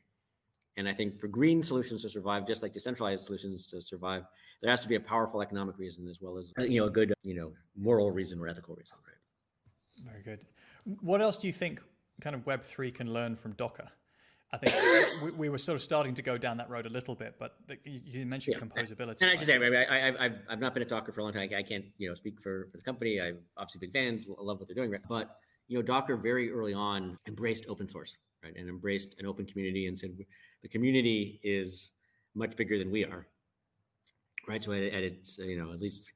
And 0.77 0.87
I 0.87 0.92
think 0.92 1.19
for 1.19 1.29
green 1.29 1.62
solutions 1.62 2.03
to 2.03 2.11
survive, 2.11 2.47
just 2.47 2.62
like 2.62 2.75
decentralized 2.75 3.25
solutions 3.25 3.66
to 3.69 3.81
survive, 3.81 4.25
there 4.61 4.71
has 4.71 4.83
to 4.83 4.88
be 4.88 4.97
a 4.97 5.01
powerful 5.01 5.40
economic 5.40 5.79
reason 5.79 6.07
as 6.09 6.21
well 6.21 6.37
as 6.37 6.53
you 6.59 6.81
know 6.81 6.87
a 6.87 6.90
good 6.90 7.14
you 7.23 7.35
know 7.35 7.53
moral 7.77 8.11
reason 8.11 8.38
or 8.38 8.49
ethical 8.49 8.75
reason. 8.75 8.99
Right. 9.07 10.12
Very 10.12 10.23
good. 10.23 10.45
What 11.01 11.23
else 11.23 11.38
do 11.38 11.47
you 11.47 11.53
think 11.53 11.81
kind 12.21 12.37
of 12.37 12.45
Web 12.47 12.62
three 12.62 12.90
can 12.90 13.12
learn 13.12 13.37
from 13.37 13.53
Docker? 13.53 13.88
I 14.52 14.59
think 14.59 15.22
we, 15.22 15.30
we, 15.32 15.48
were 15.48 15.59
sort 15.59 15.74
of 15.74 15.82
starting 15.82 16.14
to 16.14 16.22
go 16.22 16.38
down 16.38 16.56
that 16.59 16.70
road 16.70 16.87
a 16.87 16.88
little 16.88 17.16
bit, 17.16 17.35
but 17.38 17.56
the, 17.66 17.78
you 17.85 18.24
mentioned 18.24 18.56
yeah. 18.56 18.64
composability. 18.64 19.20
And 19.22 19.30
I 19.30 19.37
should 19.37 19.46
say, 19.46 19.56
I, 19.56 19.82
I, 19.82 20.24
I've, 20.24 20.38
I've 20.48 20.61
not 20.61 20.72
been 20.72 20.85
a 20.85 20.87
Docker 20.87 21.11
for 21.11 21.20
a 21.20 21.24
long 21.24 21.32
time. 21.32 21.50
I 21.56 21.62
can't, 21.62 21.85
you 21.98 22.09
know, 22.09 22.14
speak 22.14 22.40
for, 22.40 22.68
for 22.70 22.76
the 22.76 22.82
company. 22.82 23.20
I'm 23.20 23.38
obviously 23.56 23.80
big 23.80 23.92
fans, 23.92 24.26
I 24.28 24.42
love 24.42 24.61
what 24.61 24.68
they're 24.68 24.76
doing. 24.76 24.94
But, 25.09 25.37
you 25.66 25.76
know, 25.76 25.82
Docker 25.82 26.16
very 26.16 26.52
early 26.52 26.74
on 26.74 27.18
embraced 27.26 27.66
open 27.68 27.88
source, 27.88 28.16
right? 28.44 28.54
And 28.56 28.68
embraced 28.68 29.16
an 29.18 29.26
open 29.26 29.46
community 29.46 29.88
and 29.88 29.98
said, 29.98 30.16
the 30.62 30.68
community 30.68 31.40
is 31.42 31.90
much 32.37 32.56
bigger 32.56 32.78
than 32.78 32.90
we 32.92 33.04
are, 33.04 33.26
right? 34.46 34.62
So 34.62 34.72
at, 34.72 34.85
at 34.85 35.02
its, 35.02 35.38
you 35.38 35.59
know, 35.59 35.72
at 35.72 35.80
least 35.80 36.12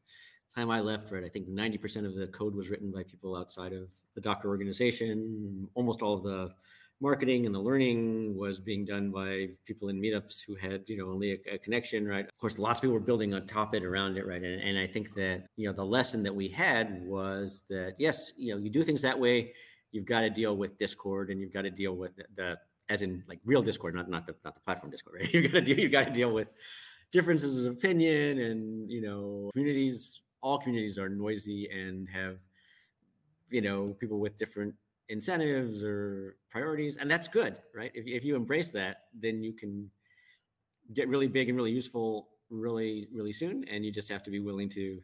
time 0.56 0.70
I 0.70 0.80
left, 0.80 1.10
right, 1.10 1.24
I 1.24 1.28
think 1.28 1.48
90% 1.48 2.06
of 2.06 2.14
the 2.14 2.26
code 2.28 2.54
was 2.54 2.68
written 2.68 2.90
by 2.92 3.02
people 3.02 3.36
outside 3.36 3.72
of 3.72 3.90
the 4.14 4.20
Docker 4.20 4.48
organization. 4.48 5.68
Almost 5.74 6.02
all 6.02 6.14
of 6.14 6.22
the 6.22 6.50
marketing 7.00 7.46
and 7.46 7.54
the 7.54 7.60
learning 7.60 8.36
was 8.36 8.60
being 8.60 8.84
done 8.84 9.10
by 9.10 9.48
people 9.64 9.88
in 9.88 10.00
meetups 10.00 10.40
who 10.46 10.54
had 10.54 10.82
you 10.86 10.96
know 10.96 11.08
only 11.10 11.32
a, 11.32 11.54
a, 11.54 11.58
connection 11.58 12.06
right? 12.06 12.26
Of 12.26 12.38
course 12.38 12.58
lots 12.58 12.78
of 12.78 12.82
people 12.82 12.94
were 12.94 13.00
building 13.00 13.32
on 13.34 13.46
top 13.46 13.74
it 13.74 13.84
around 13.84 14.18
it 14.18 14.26
right? 14.26 14.42
And, 14.42 14.60
and 14.60 14.78
i 14.78 14.86
think 14.86 15.14
that 15.14 15.46
you 15.56 15.66
know 15.66 15.72
the 15.72 15.84
lesson 15.84 16.22
that 16.24 16.34
we 16.34 16.48
had 16.48 17.02
was 17.06 17.62
that 17.70 17.94
yes 17.98 18.32
you 18.36 18.54
know 18.54 18.60
you 18.60 18.70
do 18.70 18.84
things 18.84 19.02
that 19.02 19.18
way 19.18 19.52
you've 19.92 20.04
got 20.04 20.20
to 20.20 20.30
deal 20.30 20.56
with 20.56 20.78
discord 20.78 21.30
and 21.30 21.40
you've 21.40 21.52
got 21.52 21.62
to 21.62 21.70
deal 21.70 21.96
with 21.96 22.14
the, 22.16 22.24
the 22.36 22.58
as 22.88 23.02
in 23.02 23.22
like 23.28 23.40
real 23.44 23.62
discord 23.62 23.94
not 23.94 24.08
not 24.08 24.26
the 24.26 24.34
not 24.44 24.54
the 24.54 24.60
platform 24.60 24.90
discord 24.90 25.20
right? 25.20 25.32
You've 25.34 25.52
got 25.52 25.60
to 25.60 25.64
deal 25.64 25.78
you've 25.78 25.92
got 25.92 26.06
to 26.06 26.12
deal 26.12 26.32
with 26.32 26.48
differences 27.12 27.64
of 27.64 27.74
opinion 27.74 28.38
and 28.38 28.90
you 28.90 29.00
know 29.00 29.50
communities 29.52 30.20
all 30.42 30.58
communities 30.58 30.98
are 30.98 31.08
noisy 31.08 31.68
and 31.72 32.08
have 32.08 32.40
you 33.48 33.60
know 33.60 33.96
people 34.00 34.18
with 34.18 34.38
different 34.38 34.74
incentives 35.10 35.82
or 35.82 36.36
priorities 36.48 36.96
and 36.96 37.10
that's 37.10 37.28
good 37.28 37.56
right? 37.74 37.90
If, 37.94 38.06
if 38.06 38.24
you 38.24 38.36
embrace 38.36 38.70
that 38.70 39.04
then 39.12 39.42
you 39.42 39.52
can 39.52 39.90
get 40.94 41.08
really 41.08 41.26
big 41.26 41.48
and 41.48 41.56
really 41.56 41.72
useful 41.72 42.28
really 42.48 43.08
really 43.12 43.32
soon 43.32 43.64
and 43.64 43.84
you 43.84 43.92
just 43.92 44.08
have 44.08 44.22
to 44.22 44.30
be 44.30 44.40
willing 44.40 44.68
to 44.70 45.00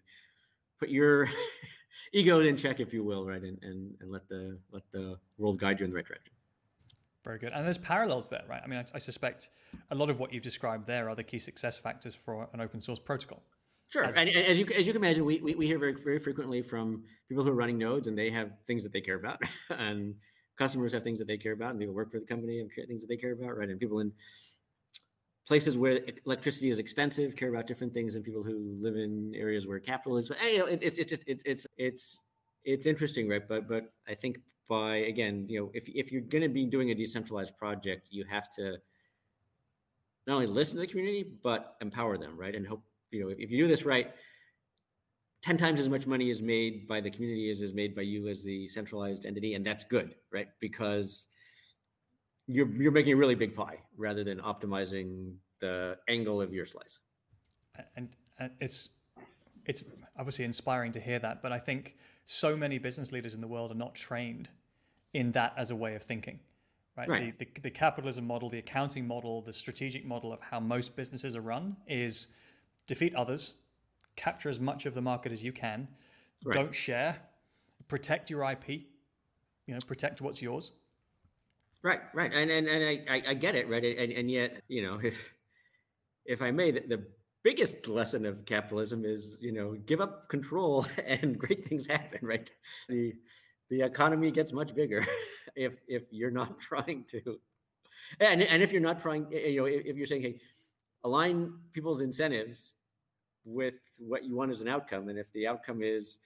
put 0.78 0.88
your 0.88 1.28
ego 2.12 2.40
in 2.40 2.56
check 2.56 2.80
if 2.80 2.94
you 2.94 3.02
will 3.04 3.26
right 3.26 3.42
and, 3.42 3.58
and 3.62 3.94
and 4.00 4.10
let 4.10 4.28
the 4.28 4.58
let 4.70 4.82
the 4.92 5.18
world 5.38 5.58
guide 5.58 5.80
you 5.80 5.84
in 5.84 5.90
the 5.90 5.96
right 5.96 6.06
direction. 6.06 6.32
Very 7.24 7.40
good. 7.40 7.52
And 7.52 7.64
there's 7.64 7.78
parallels 7.78 8.28
there 8.28 8.44
right? 8.48 8.62
I 8.64 8.68
mean 8.68 8.78
I, 8.78 8.84
I 8.94 8.98
suspect 8.98 9.50
a 9.90 9.94
lot 9.94 10.08
of 10.08 10.20
what 10.20 10.32
you've 10.32 10.44
described 10.44 10.86
there 10.86 11.08
are 11.08 11.16
the 11.16 11.24
key 11.24 11.40
success 11.40 11.78
factors 11.78 12.14
for 12.14 12.48
an 12.52 12.60
open 12.60 12.80
source 12.80 13.00
protocol 13.00 13.42
Sure, 13.88 14.04
as, 14.04 14.16
and, 14.16 14.28
and, 14.28 14.46
as 14.46 14.58
you 14.58 14.66
as 14.76 14.86
you 14.86 14.92
can 14.92 15.02
imagine, 15.02 15.24
we, 15.24 15.40
we, 15.40 15.54
we 15.54 15.66
hear 15.66 15.78
very 15.78 15.94
very 15.94 16.18
frequently 16.18 16.62
from 16.62 17.04
people 17.28 17.44
who 17.44 17.50
are 17.50 17.54
running 17.54 17.78
nodes, 17.78 18.06
and 18.06 18.18
they 18.18 18.30
have 18.30 18.52
things 18.66 18.82
that 18.82 18.92
they 18.92 19.00
care 19.00 19.16
about, 19.16 19.40
and 19.70 20.14
customers 20.56 20.92
have 20.92 21.02
things 21.02 21.18
that 21.18 21.28
they 21.28 21.36
care 21.36 21.52
about, 21.52 21.70
and 21.70 21.78
people 21.78 21.94
work 21.94 22.10
for 22.10 22.18
the 22.18 22.26
company 22.26 22.58
have 22.58 22.88
things 22.88 23.02
that 23.02 23.08
they 23.08 23.16
care 23.16 23.32
about, 23.32 23.56
right? 23.56 23.68
And 23.68 23.78
people 23.78 24.00
in 24.00 24.12
places 25.46 25.76
where 25.76 26.00
electricity 26.24 26.68
is 26.70 26.78
expensive 26.78 27.36
care 27.36 27.48
about 27.48 27.66
different 27.66 27.92
things 27.92 28.14
than 28.14 28.22
people 28.22 28.42
who 28.42 28.76
live 28.80 28.96
in 28.96 29.32
areas 29.36 29.66
where 29.66 29.78
capital 29.78 30.18
is. 30.18 30.28
But 30.28 30.38
hey, 30.38 30.56
it, 30.56 30.82
it, 30.82 30.98
it, 30.98 31.24
it's 31.28 31.44
it's 31.44 31.66
it's 31.76 32.20
it's 32.64 32.86
interesting, 32.86 33.28
right? 33.28 33.46
But 33.46 33.68
but 33.68 33.92
I 34.08 34.14
think 34.14 34.40
by 34.68 34.96
again, 34.96 35.46
you 35.48 35.60
know, 35.60 35.70
if 35.74 35.88
if 35.88 36.10
you're 36.10 36.22
going 36.22 36.42
to 36.42 36.48
be 36.48 36.66
doing 36.66 36.90
a 36.90 36.94
decentralized 36.94 37.56
project, 37.56 38.08
you 38.10 38.24
have 38.24 38.50
to 38.56 38.78
not 40.26 40.34
only 40.34 40.46
listen 40.46 40.76
to 40.76 40.80
the 40.80 40.86
community 40.88 41.24
but 41.42 41.76
empower 41.80 42.18
them, 42.18 42.36
right? 42.36 42.54
And 42.54 42.66
hope 42.66 42.82
you 43.10 43.22
know, 43.22 43.28
if, 43.28 43.38
if 43.38 43.50
you 43.50 43.64
do 43.64 43.68
this 43.68 43.84
right, 43.84 44.12
10 45.42 45.56
times 45.56 45.80
as 45.80 45.88
much 45.88 46.06
money 46.06 46.30
is 46.30 46.42
made 46.42 46.86
by 46.88 47.00
the 47.00 47.10
community 47.10 47.50
as 47.50 47.60
is 47.60 47.74
made 47.74 47.94
by 47.94 48.02
you 48.02 48.28
as 48.28 48.42
the 48.42 48.66
centralized 48.68 49.24
entity. 49.24 49.54
And 49.54 49.64
that's 49.64 49.84
good, 49.84 50.14
right? 50.32 50.48
Because 50.60 51.26
you're, 52.46 52.68
you're 52.74 52.92
making 52.92 53.12
a 53.12 53.16
really 53.16 53.34
big 53.34 53.54
pie 53.54 53.78
rather 53.96 54.24
than 54.24 54.40
optimizing 54.40 55.34
the 55.60 55.98
angle 56.08 56.40
of 56.40 56.52
your 56.52 56.66
slice. 56.66 56.98
And, 57.94 58.08
and 58.38 58.50
it's, 58.60 58.88
it's 59.66 59.84
obviously 60.18 60.44
inspiring 60.44 60.92
to 60.92 61.00
hear 61.00 61.18
that, 61.18 61.42
but 61.42 61.52
I 61.52 61.58
think 61.58 61.96
so 62.24 62.56
many 62.56 62.78
business 62.78 63.12
leaders 63.12 63.34
in 63.34 63.40
the 63.40 63.46
world 63.48 63.70
are 63.70 63.76
not 63.76 63.94
trained 63.94 64.50
in 65.12 65.32
that 65.32 65.54
as 65.56 65.70
a 65.70 65.76
way 65.76 65.94
of 65.94 66.02
thinking. 66.02 66.40
Right. 66.96 67.08
right. 67.08 67.38
The, 67.38 67.44
the, 67.44 67.60
the 67.62 67.70
capitalism 67.70 68.26
model, 68.26 68.48
the 68.48 68.58
accounting 68.58 69.06
model, 69.06 69.42
the 69.42 69.52
strategic 69.52 70.04
model 70.04 70.32
of 70.32 70.40
how 70.40 70.60
most 70.60 70.96
businesses 70.96 71.36
are 71.36 71.40
run 71.42 71.76
is 71.86 72.28
defeat 72.86 73.14
others, 73.14 73.54
capture 74.16 74.48
as 74.48 74.60
much 74.60 74.86
of 74.86 74.94
the 74.94 75.02
market 75.02 75.32
as 75.32 75.44
you 75.44 75.52
can, 75.52 75.88
right. 76.44 76.54
don't 76.54 76.74
share, 76.74 77.18
protect 77.88 78.30
your 78.30 78.48
IP, 78.50 78.68
you 78.68 79.74
know, 79.74 79.78
protect 79.86 80.20
what's 80.20 80.40
yours. 80.40 80.72
Right, 81.82 82.00
right, 82.14 82.32
and 82.32 82.50
and, 82.50 82.66
and 82.66 83.08
I, 83.08 83.22
I 83.28 83.34
get 83.34 83.54
it, 83.54 83.68
right, 83.68 83.84
and, 83.84 84.12
and 84.12 84.30
yet 84.30 84.62
you 84.68 84.82
know 84.82 84.98
if 85.02 85.34
if 86.24 86.42
I 86.42 86.50
may, 86.50 86.72
the, 86.72 86.80
the 86.80 87.02
biggest 87.42 87.86
lesson 87.86 88.26
of 88.26 88.44
capitalism 88.44 89.04
is 89.04 89.36
you 89.40 89.52
know 89.52 89.74
give 89.86 90.00
up 90.00 90.28
control 90.28 90.86
and 91.06 91.38
great 91.38 91.68
things 91.68 91.86
happen, 91.86 92.20
right? 92.22 92.48
The 92.88 93.14
the 93.68 93.82
economy 93.82 94.30
gets 94.30 94.52
much 94.52 94.74
bigger 94.74 95.04
if 95.56 95.80
if 95.86 96.04
you're 96.10 96.30
not 96.30 96.58
trying 96.60 97.04
to, 97.10 97.38
and 98.20 98.42
and 98.42 98.62
if 98.62 98.72
you're 98.72 98.80
not 98.80 99.00
trying, 99.00 99.26
eh, 99.32 99.48
you 99.48 99.60
know, 99.60 99.66
if, 99.66 99.84
if 99.84 99.96
you're 99.96 100.06
saying 100.06 100.22
hey 100.22 100.40
align 101.04 101.52
people's 101.72 102.00
incentives 102.00 102.74
with 103.46 103.74
what 103.98 104.24
you 104.24 104.36
want 104.36 104.50
as 104.50 104.60
an 104.60 104.68
outcome. 104.68 105.08
And 105.08 105.18
if 105.18 105.32
the 105.32 105.46
outcome 105.46 105.82
is, 105.82 106.18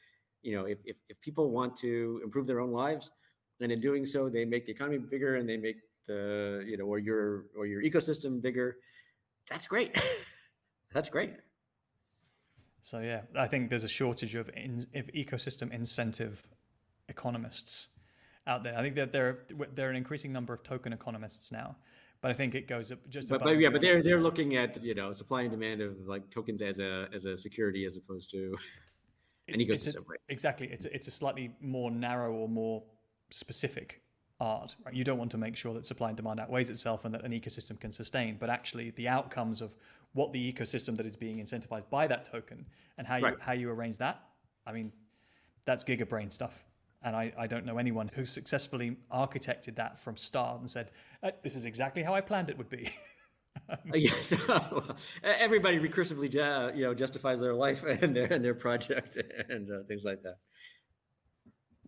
you 0.42 0.56
know, 0.56 0.64
if, 0.64 0.78
if, 0.84 0.96
if 1.08 1.20
people 1.20 1.50
want 1.50 1.76
to 1.76 2.20
improve 2.24 2.46
their 2.46 2.60
own 2.60 2.72
lives, 2.72 3.10
and 3.60 3.70
in 3.70 3.80
doing 3.80 4.06
so, 4.06 4.30
they 4.30 4.46
make 4.46 4.64
the 4.64 4.72
economy 4.72 4.98
bigger 4.98 5.36
and 5.36 5.46
they 5.46 5.58
make 5.58 5.76
the, 6.06 6.64
you 6.66 6.78
know, 6.78 6.84
or 6.84 6.98
your 6.98 7.44
or 7.56 7.66
your 7.66 7.82
ecosystem 7.82 8.40
bigger, 8.40 8.78
that's 9.50 9.66
great. 9.66 9.94
that's 10.94 11.10
great. 11.10 11.34
So 12.80 13.00
yeah, 13.00 13.22
I 13.36 13.46
think 13.46 13.68
there's 13.68 13.84
a 13.84 13.88
shortage 13.88 14.34
of, 14.34 14.48
in, 14.56 14.86
of 14.94 15.08
ecosystem 15.08 15.70
incentive 15.72 16.48
economists 17.08 17.88
out 18.46 18.62
there. 18.62 18.76
I 18.76 18.80
think 18.80 18.94
that 18.94 19.12
there 19.12 19.28
are, 19.28 19.66
there 19.74 19.88
are 19.88 19.90
an 19.90 19.96
increasing 19.96 20.32
number 20.32 20.54
of 20.54 20.62
token 20.62 20.94
economists 20.94 21.52
now 21.52 21.76
but 22.22 22.30
I 22.30 22.34
think 22.34 22.54
it 22.54 22.68
goes 22.68 22.92
up 22.92 22.98
just. 23.08 23.28
But, 23.28 23.42
but 23.42 23.58
yeah, 23.58 23.70
but 23.70 23.80
they're 23.80 24.02
they're 24.02 24.20
looking 24.20 24.56
at 24.56 24.82
you 24.82 24.94
know 24.94 25.12
supply 25.12 25.42
and 25.42 25.50
demand 25.50 25.80
of 25.80 26.06
like 26.06 26.30
tokens 26.30 26.62
as 26.62 26.78
a 26.78 27.08
as 27.14 27.24
a 27.24 27.36
security 27.36 27.84
as 27.84 27.96
opposed 27.96 28.30
to 28.32 28.56
an 29.48 29.54
ecosystem. 29.54 29.70
It's 29.70 29.86
a, 29.94 30.00
right? 30.00 30.20
Exactly, 30.28 30.68
it's 30.68 30.84
a, 30.84 30.94
it's 30.94 31.06
a 31.06 31.10
slightly 31.10 31.52
more 31.60 31.90
narrow 31.90 32.32
or 32.32 32.48
more 32.48 32.82
specific 33.30 34.02
art. 34.38 34.76
Right? 34.84 34.94
You 34.94 35.04
don't 35.04 35.18
want 35.18 35.30
to 35.32 35.38
make 35.38 35.56
sure 35.56 35.72
that 35.74 35.86
supply 35.86 36.08
and 36.08 36.16
demand 36.16 36.40
outweighs 36.40 36.70
itself 36.70 37.04
and 37.04 37.14
that 37.14 37.24
an 37.24 37.32
ecosystem 37.32 37.80
can 37.80 37.92
sustain, 37.92 38.36
but 38.38 38.50
actually 38.50 38.90
the 38.90 39.08
outcomes 39.08 39.60
of 39.62 39.76
what 40.12 40.32
the 40.32 40.52
ecosystem 40.52 40.96
that 40.96 41.06
is 41.06 41.16
being 41.16 41.38
incentivized 41.38 41.88
by 41.88 42.06
that 42.06 42.24
token 42.24 42.66
and 42.98 43.06
how 43.06 43.16
you 43.16 43.24
right. 43.24 43.40
how 43.40 43.52
you 43.52 43.70
arrange 43.70 43.98
that. 43.98 44.20
I 44.66 44.72
mean, 44.72 44.92
that's 45.64 45.84
gigabrain 45.84 46.30
stuff. 46.30 46.64
And 47.02 47.16
I, 47.16 47.32
I 47.38 47.46
don't 47.46 47.64
know 47.64 47.78
anyone 47.78 48.10
who 48.14 48.26
successfully 48.26 48.96
architected 49.10 49.76
that 49.76 49.98
from 49.98 50.16
start 50.16 50.60
and 50.60 50.70
said, 50.70 50.90
uh, 51.22 51.30
this 51.42 51.54
is 51.54 51.64
exactly 51.64 52.02
how 52.02 52.14
I 52.14 52.20
planned 52.20 52.50
it 52.50 52.58
would 52.58 52.68
be. 52.68 52.90
Yes, 53.92 54.32
everybody 55.22 55.78
recursively, 55.78 56.34
uh, 56.36 56.72
you 56.74 56.84
know, 56.84 56.94
justifies 56.94 57.40
their 57.40 57.54
life 57.54 57.82
and 58.02 58.14
their 58.14 58.32
and 58.32 58.44
their 58.44 58.54
project 58.54 59.16
and 59.48 59.70
uh, 59.70 59.82
things 59.86 60.04
like 60.04 60.22
that. 60.22 60.36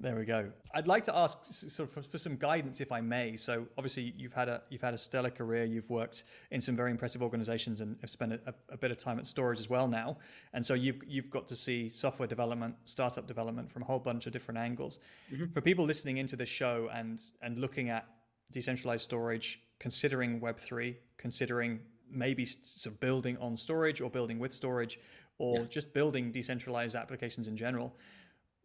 There 0.03 0.17
we 0.17 0.25
go. 0.25 0.51
I'd 0.75 0.89
like 0.89 1.05
to 1.05 1.17
ask 1.17 1.45
sort 1.45 1.97
of 1.97 2.05
for, 2.05 2.19
some 2.19 2.35
guidance, 2.35 2.81
if 2.81 2.91
I 2.91 3.01
may. 3.01 3.37
So, 3.37 3.69
obviously, 3.79 4.13
you've 4.17 4.33
had 4.33 4.49
a 4.49 4.61
you've 4.69 4.83
had 4.83 4.95
a 4.95 4.99
stellar 4.99 5.31
career. 5.31 5.65
You've 5.65 5.91
worked 5.91 6.25
in 6.51 6.61
some 6.61 6.75
very 6.75 6.91
impressive 6.91 7.23
organisations 7.23 7.81
and 7.81 7.97
have 8.01 8.11
spent 8.11 8.33
a, 8.33 8.53
a, 8.69 8.77
bit 8.77 8.91
of 8.91 8.99
time 8.99 9.21
at 9.21 9.27
Storj 9.27 9.61
as 9.61 9.71
well 9.71 9.87
now. 9.87 10.17
And 10.55 10.67
so, 10.67 10.75
you've 10.75 11.01
you've 11.07 11.31
got 11.31 11.47
to 11.47 11.57
see 11.57 11.89
software 11.89 12.27
development, 12.27 12.75
startup 12.85 13.29
development 13.29 13.71
from 13.71 13.83
a 13.83 13.85
whole 13.85 14.01
bunch 14.01 14.27
of 14.27 14.33
different 14.33 14.59
angles. 14.59 14.99
Mm-hmm. 15.33 15.53
For 15.53 15.61
people 15.61 15.85
listening 15.85 16.17
into 16.17 16.35
this 16.35 16.49
show 16.49 16.91
and 16.93 17.23
and 17.41 17.61
looking 17.61 17.89
at 17.89 18.05
decentralized 18.51 19.09
Storj, 19.09 19.59
considering 19.79 20.41
Web 20.41 20.59
three, 20.59 20.97
considering 21.17 21.79
maybe 22.11 22.45
sort 22.45 22.93
of 22.93 22.99
building 22.99 23.37
on 23.39 23.55
Storj 23.55 24.05
or 24.05 24.11
building 24.11 24.41
with 24.41 24.53
storage, 24.53 24.99
or 25.39 25.61
yeah. 25.61 25.65
just 25.67 25.93
building 25.93 26.33
decentralized 26.33 26.97
applications 26.97 27.47
in 27.47 27.57
general 27.57 27.95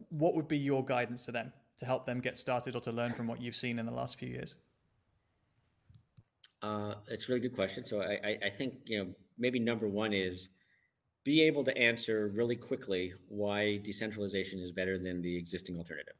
what 0.10 0.36
would 0.36 0.48
be 0.48 0.58
your 0.58 0.84
guidance 0.84 1.26
to 1.26 1.32
them 1.32 1.54
to 1.80 1.86
help 1.86 2.06
them 2.06 2.20
get 2.20 2.38
started 2.38 2.76
or 2.76 2.82
to 2.82 2.92
learn 2.92 3.14
from 3.14 3.28
what 3.28 3.42
you've 3.42 3.56
seen 3.56 3.80
in 3.80 3.86
the 3.86 3.92
last 3.92 4.18
few 4.18 4.30
years? 4.30 4.56
Uh, 6.62 6.96
it's 7.08 7.26
a 7.26 7.28
really 7.28 7.42
good 7.42 7.56
question. 7.56 7.86
So 7.86 8.02
I, 8.02 8.38
I, 8.44 8.50
think 8.50 8.76
you 8.86 8.98
know 8.98 9.08
maybe 9.38 9.60
number 9.60 9.88
one 9.88 10.12
is 10.12 10.50
be 11.24 11.44
able 11.44 11.64
to 11.66 11.78
answer 11.78 12.32
really 12.34 12.56
quickly 12.56 13.14
why 13.28 13.78
decentralization 13.78 14.60
is 14.60 14.72
better 14.72 14.98
than 14.98 15.22
the 15.22 15.38
existing 15.38 15.78
alternative. 15.78 16.16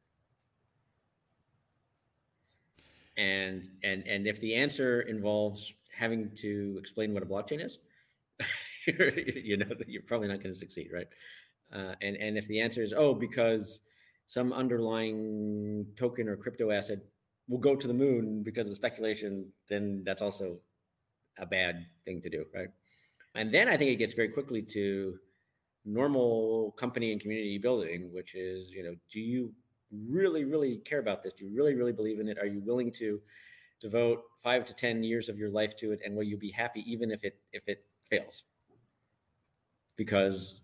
And 3.16 3.68
and 3.82 4.06
and 4.06 4.28
if 4.28 4.40
the 4.40 4.54
answer 4.54 5.00
involves 5.00 5.74
having 5.92 6.30
to 6.36 6.76
explain 6.78 7.14
what 7.14 7.24
a 7.24 7.26
blockchain 7.26 7.64
is, 7.64 7.78
you 8.86 9.56
know 9.56 9.74
that 9.74 9.88
you're 9.88 10.02
probably 10.02 10.28
not 10.28 10.40
going 10.40 10.52
to 10.52 10.58
succeed, 10.58 10.90
right? 10.92 11.08
Uh, 11.74 11.94
and 12.00 12.16
and 12.16 12.38
if 12.38 12.46
the 12.48 12.60
answer 12.60 12.82
is 12.82 12.94
oh 12.96 13.12
because 13.14 13.80
some 14.26 14.52
underlying 14.52 15.86
token 15.96 16.28
or 16.28 16.36
crypto 16.36 16.70
asset 16.70 16.98
will 17.48 17.58
go 17.58 17.74
to 17.74 17.86
the 17.86 17.94
moon 17.94 18.42
because 18.42 18.68
of 18.68 18.74
speculation, 18.74 19.50
then 19.68 20.02
that's 20.04 20.20
also 20.20 20.58
a 21.38 21.46
bad 21.46 21.86
thing 22.04 22.20
to 22.20 22.28
do, 22.28 22.44
right? 22.54 22.68
And 23.34 23.52
then 23.52 23.68
I 23.68 23.76
think 23.76 23.90
it 23.90 23.96
gets 23.96 24.14
very 24.14 24.28
quickly 24.28 24.62
to 24.62 25.18
normal 25.84 26.74
company 26.78 27.12
and 27.12 27.20
community 27.20 27.58
building, 27.58 28.12
which 28.12 28.34
is 28.34 28.70
you 28.70 28.82
know 28.82 28.94
do 29.10 29.20
you 29.20 29.52
really 30.08 30.44
really 30.44 30.78
care 30.78 31.00
about 31.00 31.22
this? 31.22 31.32
Do 31.32 31.44
you 31.44 31.54
really 31.54 31.74
really 31.74 31.92
believe 31.92 32.20
in 32.20 32.28
it? 32.28 32.38
Are 32.38 32.46
you 32.46 32.60
willing 32.60 32.92
to 32.92 33.20
devote 33.80 34.22
five 34.42 34.64
to 34.66 34.74
ten 34.74 35.02
years 35.02 35.28
of 35.28 35.38
your 35.38 35.50
life 35.50 35.76
to 35.76 35.92
it, 35.92 36.00
and 36.04 36.16
will 36.16 36.24
you 36.24 36.36
be 36.36 36.50
happy 36.50 36.82
even 36.90 37.10
if 37.10 37.24
it 37.24 37.38
if 37.52 37.68
it 37.68 37.84
fails? 38.08 38.44
Because 39.96 40.60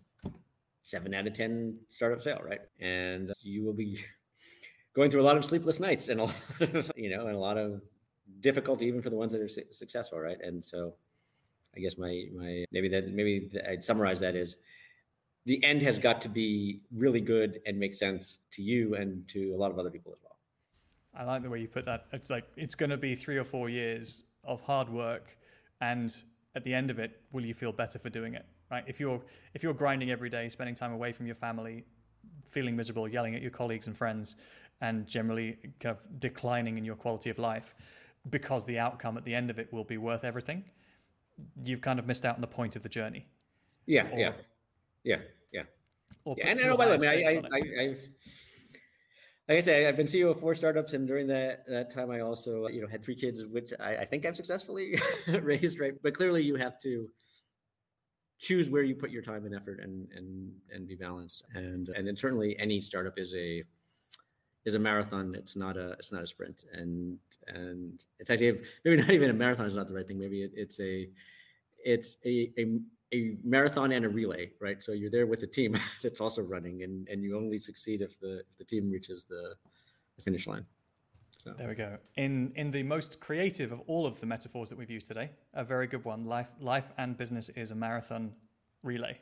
seven 0.85 1.13
out 1.13 1.27
of 1.27 1.33
10 1.33 1.77
startup 1.89 2.21
sale, 2.21 2.39
right? 2.43 2.61
And 2.79 3.33
you 3.41 3.63
will 3.63 3.73
be 3.73 3.99
going 4.95 5.11
through 5.11 5.21
a 5.21 5.27
lot 5.27 5.35
of 5.35 5.43
sleepless 5.43 5.79
nights 5.79 6.07
and 6.07 6.21
a 6.21 6.23
lot 6.25 6.61
of, 6.61 6.91
you 6.95 7.09
know, 7.09 7.27
and 7.27 7.35
a 7.35 7.39
lot 7.39 7.57
of 7.57 7.81
difficult 8.39 8.81
even 8.81 9.01
for 9.01 9.09
the 9.09 9.17
ones 9.17 9.33
that 9.33 9.41
are 9.41 9.49
su- 9.49 9.71
successful, 9.71 10.19
right? 10.19 10.37
And 10.41 10.63
so, 10.63 10.93
I 11.75 11.81
guess 11.81 11.97
my 11.97 12.23
my 12.33 12.63
maybe 12.71 12.87
that 12.89 13.09
maybe 13.09 13.51
I'd 13.67 13.83
summarize 13.83 14.21
that 14.21 14.35
is 14.35 14.55
the 15.45 15.61
end 15.63 15.81
has 15.81 15.99
got 15.99 16.21
to 16.21 16.29
be 16.29 16.81
really 16.93 17.19
good 17.19 17.59
and 17.65 17.77
make 17.77 17.93
sense 17.93 18.39
to 18.53 18.63
you 18.63 18.95
and 18.95 19.27
to 19.29 19.53
a 19.53 19.57
lot 19.57 19.71
of 19.71 19.77
other 19.77 19.91
people 19.91 20.13
as 20.13 20.19
well. 20.23 20.37
I 21.13 21.23
like 21.23 21.43
the 21.43 21.49
way 21.49 21.59
you 21.59 21.67
put 21.67 21.85
that. 21.85 22.05
It's 22.13 22.29
like 22.29 22.45
it's 22.55 22.75
going 22.75 22.91
to 22.91 22.97
be 22.97 23.13
three 23.15 23.37
or 23.37 23.43
four 23.43 23.69
years 23.69 24.23
of 24.43 24.61
hard 24.61 24.89
work, 24.89 25.37
and 25.81 26.15
at 26.55 26.63
the 26.63 26.73
end 26.73 26.89
of 26.89 26.99
it, 26.99 27.21
will 27.31 27.45
you 27.45 27.53
feel 27.53 27.71
better 27.73 27.99
for 27.99 28.09
doing 28.09 28.35
it? 28.35 28.45
Right? 28.71 28.83
If 28.87 28.99
you're 28.99 29.21
if 29.53 29.63
you're 29.63 29.73
grinding 29.73 30.11
every 30.11 30.29
day, 30.29 30.49
spending 30.49 30.75
time 30.75 30.91
away 30.91 31.11
from 31.11 31.25
your 31.25 31.35
family, 31.35 31.83
feeling 32.49 32.75
miserable, 32.75 33.07
yelling 33.07 33.35
at 33.35 33.41
your 33.41 33.51
colleagues 33.51 33.87
and 33.87 33.95
friends, 33.95 34.35
and 34.81 35.07
generally 35.07 35.57
kind 35.79 35.97
of 35.97 36.19
declining 36.19 36.77
in 36.77 36.85
your 36.85 36.95
quality 36.95 37.29
of 37.29 37.37
life, 37.37 37.75
because 38.29 38.65
the 38.65 38.79
outcome 38.79 39.17
at 39.17 39.23
the 39.23 39.33
end 39.33 39.49
of 39.49 39.59
it 39.59 39.71
will 39.71 39.83
be 39.83 39.97
worth 39.97 40.23
everything, 40.23 40.63
you've 41.63 41.81
kind 41.81 41.99
of 41.99 42.07
missed 42.07 42.25
out 42.25 42.35
on 42.35 42.41
the 42.41 42.47
point 42.47 42.75
of 42.75 42.83
the 42.83 42.89
journey. 42.89 43.27
Yeah, 43.85 44.07
or, 44.11 44.19
yeah, 44.19 44.31
yeah, 45.03 45.17
yeah. 45.51 45.61
yeah. 46.25 46.49
And, 46.49 46.59
and 46.59 46.69
oh, 46.71 46.77
by 46.77 46.85
the 46.85 46.97
way, 46.97 47.07
I, 47.07 47.33
I, 47.33 47.41
I, 47.53 47.83
I've 47.83 48.01
like 49.47 49.59
I 49.59 49.61
say, 49.61 49.87
I've 49.87 49.95
been 49.95 50.07
CEO 50.07 50.31
of 50.31 50.39
four 50.39 50.55
startups, 50.55 50.93
and 50.93 51.07
during 51.07 51.27
that 51.27 51.67
that 51.67 51.93
time, 51.93 52.09
I 52.09 52.21
also 52.21 52.67
you 52.67 52.81
know 52.81 52.87
had 52.87 53.03
three 53.03 53.15
kids, 53.15 53.43
which 53.45 53.71
I, 53.79 53.97
I 53.97 54.05
think 54.05 54.25
I've 54.25 54.35
successfully 54.35 54.99
raised. 55.41 55.79
Right, 55.79 55.93
but 56.01 56.15
clearly, 56.15 56.41
you 56.41 56.55
have 56.55 56.79
to 56.79 57.07
choose 58.39 58.69
where 58.69 58.83
you 58.83 58.95
put 58.95 59.11
your 59.11 59.21
time 59.21 59.45
and 59.45 59.55
effort, 59.55 59.79
and 59.79 60.07
and 60.15 60.51
and 60.73 60.87
be 60.87 60.95
balanced. 60.95 61.43
And 61.53 61.89
and 61.89 62.07
then 62.07 62.15
certainly, 62.15 62.57
any 62.59 62.79
startup 62.79 63.17
is 63.17 63.33
a 63.35 63.63
is 64.65 64.75
a 64.75 64.79
marathon. 64.79 65.35
It's 65.35 65.55
not 65.55 65.77
a 65.77 65.91
it's 65.91 66.11
not 66.11 66.23
a 66.23 66.27
sprint, 66.27 66.65
and 66.73 67.17
and 67.47 68.03
it's 68.19 68.29
actually 68.29 68.61
maybe 68.85 68.97
not 68.97 69.11
even 69.11 69.29
a 69.29 69.33
marathon 69.33 69.67
is 69.67 69.75
not 69.75 69.87
the 69.87 69.93
right 69.93 70.07
thing. 70.07 70.19
Maybe 70.19 70.43
it, 70.43 70.51
it's 70.55 70.79
a 70.79 71.07
it's 71.83 72.17
a, 72.25 72.51
a 72.57 72.79
a 73.13 73.37
marathon 73.43 73.91
and 73.91 74.05
a 74.05 74.09
relay, 74.09 74.49
right? 74.59 74.83
So 74.83 74.91
you're 74.91 75.11
there 75.11 75.27
with 75.27 75.43
a 75.43 75.47
team 75.47 75.77
that's 76.03 76.19
also 76.19 76.41
running, 76.41 76.83
and 76.83 77.07
and 77.07 77.23
you 77.23 77.37
only 77.37 77.59
succeed 77.59 78.01
if 78.01 78.19
the 78.19 78.39
if 78.49 78.57
the 78.57 78.65
team 78.65 78.89
reaches 78.89 79.25
the, 79.25 79.55
the 80.17 80.23
finish 80.23 80.47
line. 80.47 80.65
So. 81.45 81.53
There 81.53 81.69
we 81.69 81.75
go. 81.75 81.97
In 82.15 82.51
in 82.55 82.71
the 82.71 82.81
most 82.81 83.19
creative 83.19 83.71
of 83.71 83.79
all 83.85 84.07
of 84.07 84.19
the 84.19 84.25
metaphors 84.25 84.69
that 84.69 84.79
we've 84.79 84.89
used 84.89 85.07
today, 85.07 85.29
a 85.53 85.63
very 85.63 85.85
good 85.85 86.03
one. 86.03 86.25
Life 86.25 86.49
life 86.59 86.91
and 86.97 87.15
business 87.15 87.49
is 87.49 87.69
a 87.69 87.75
marathon 87.75 88.33
relay. 88.81 89.19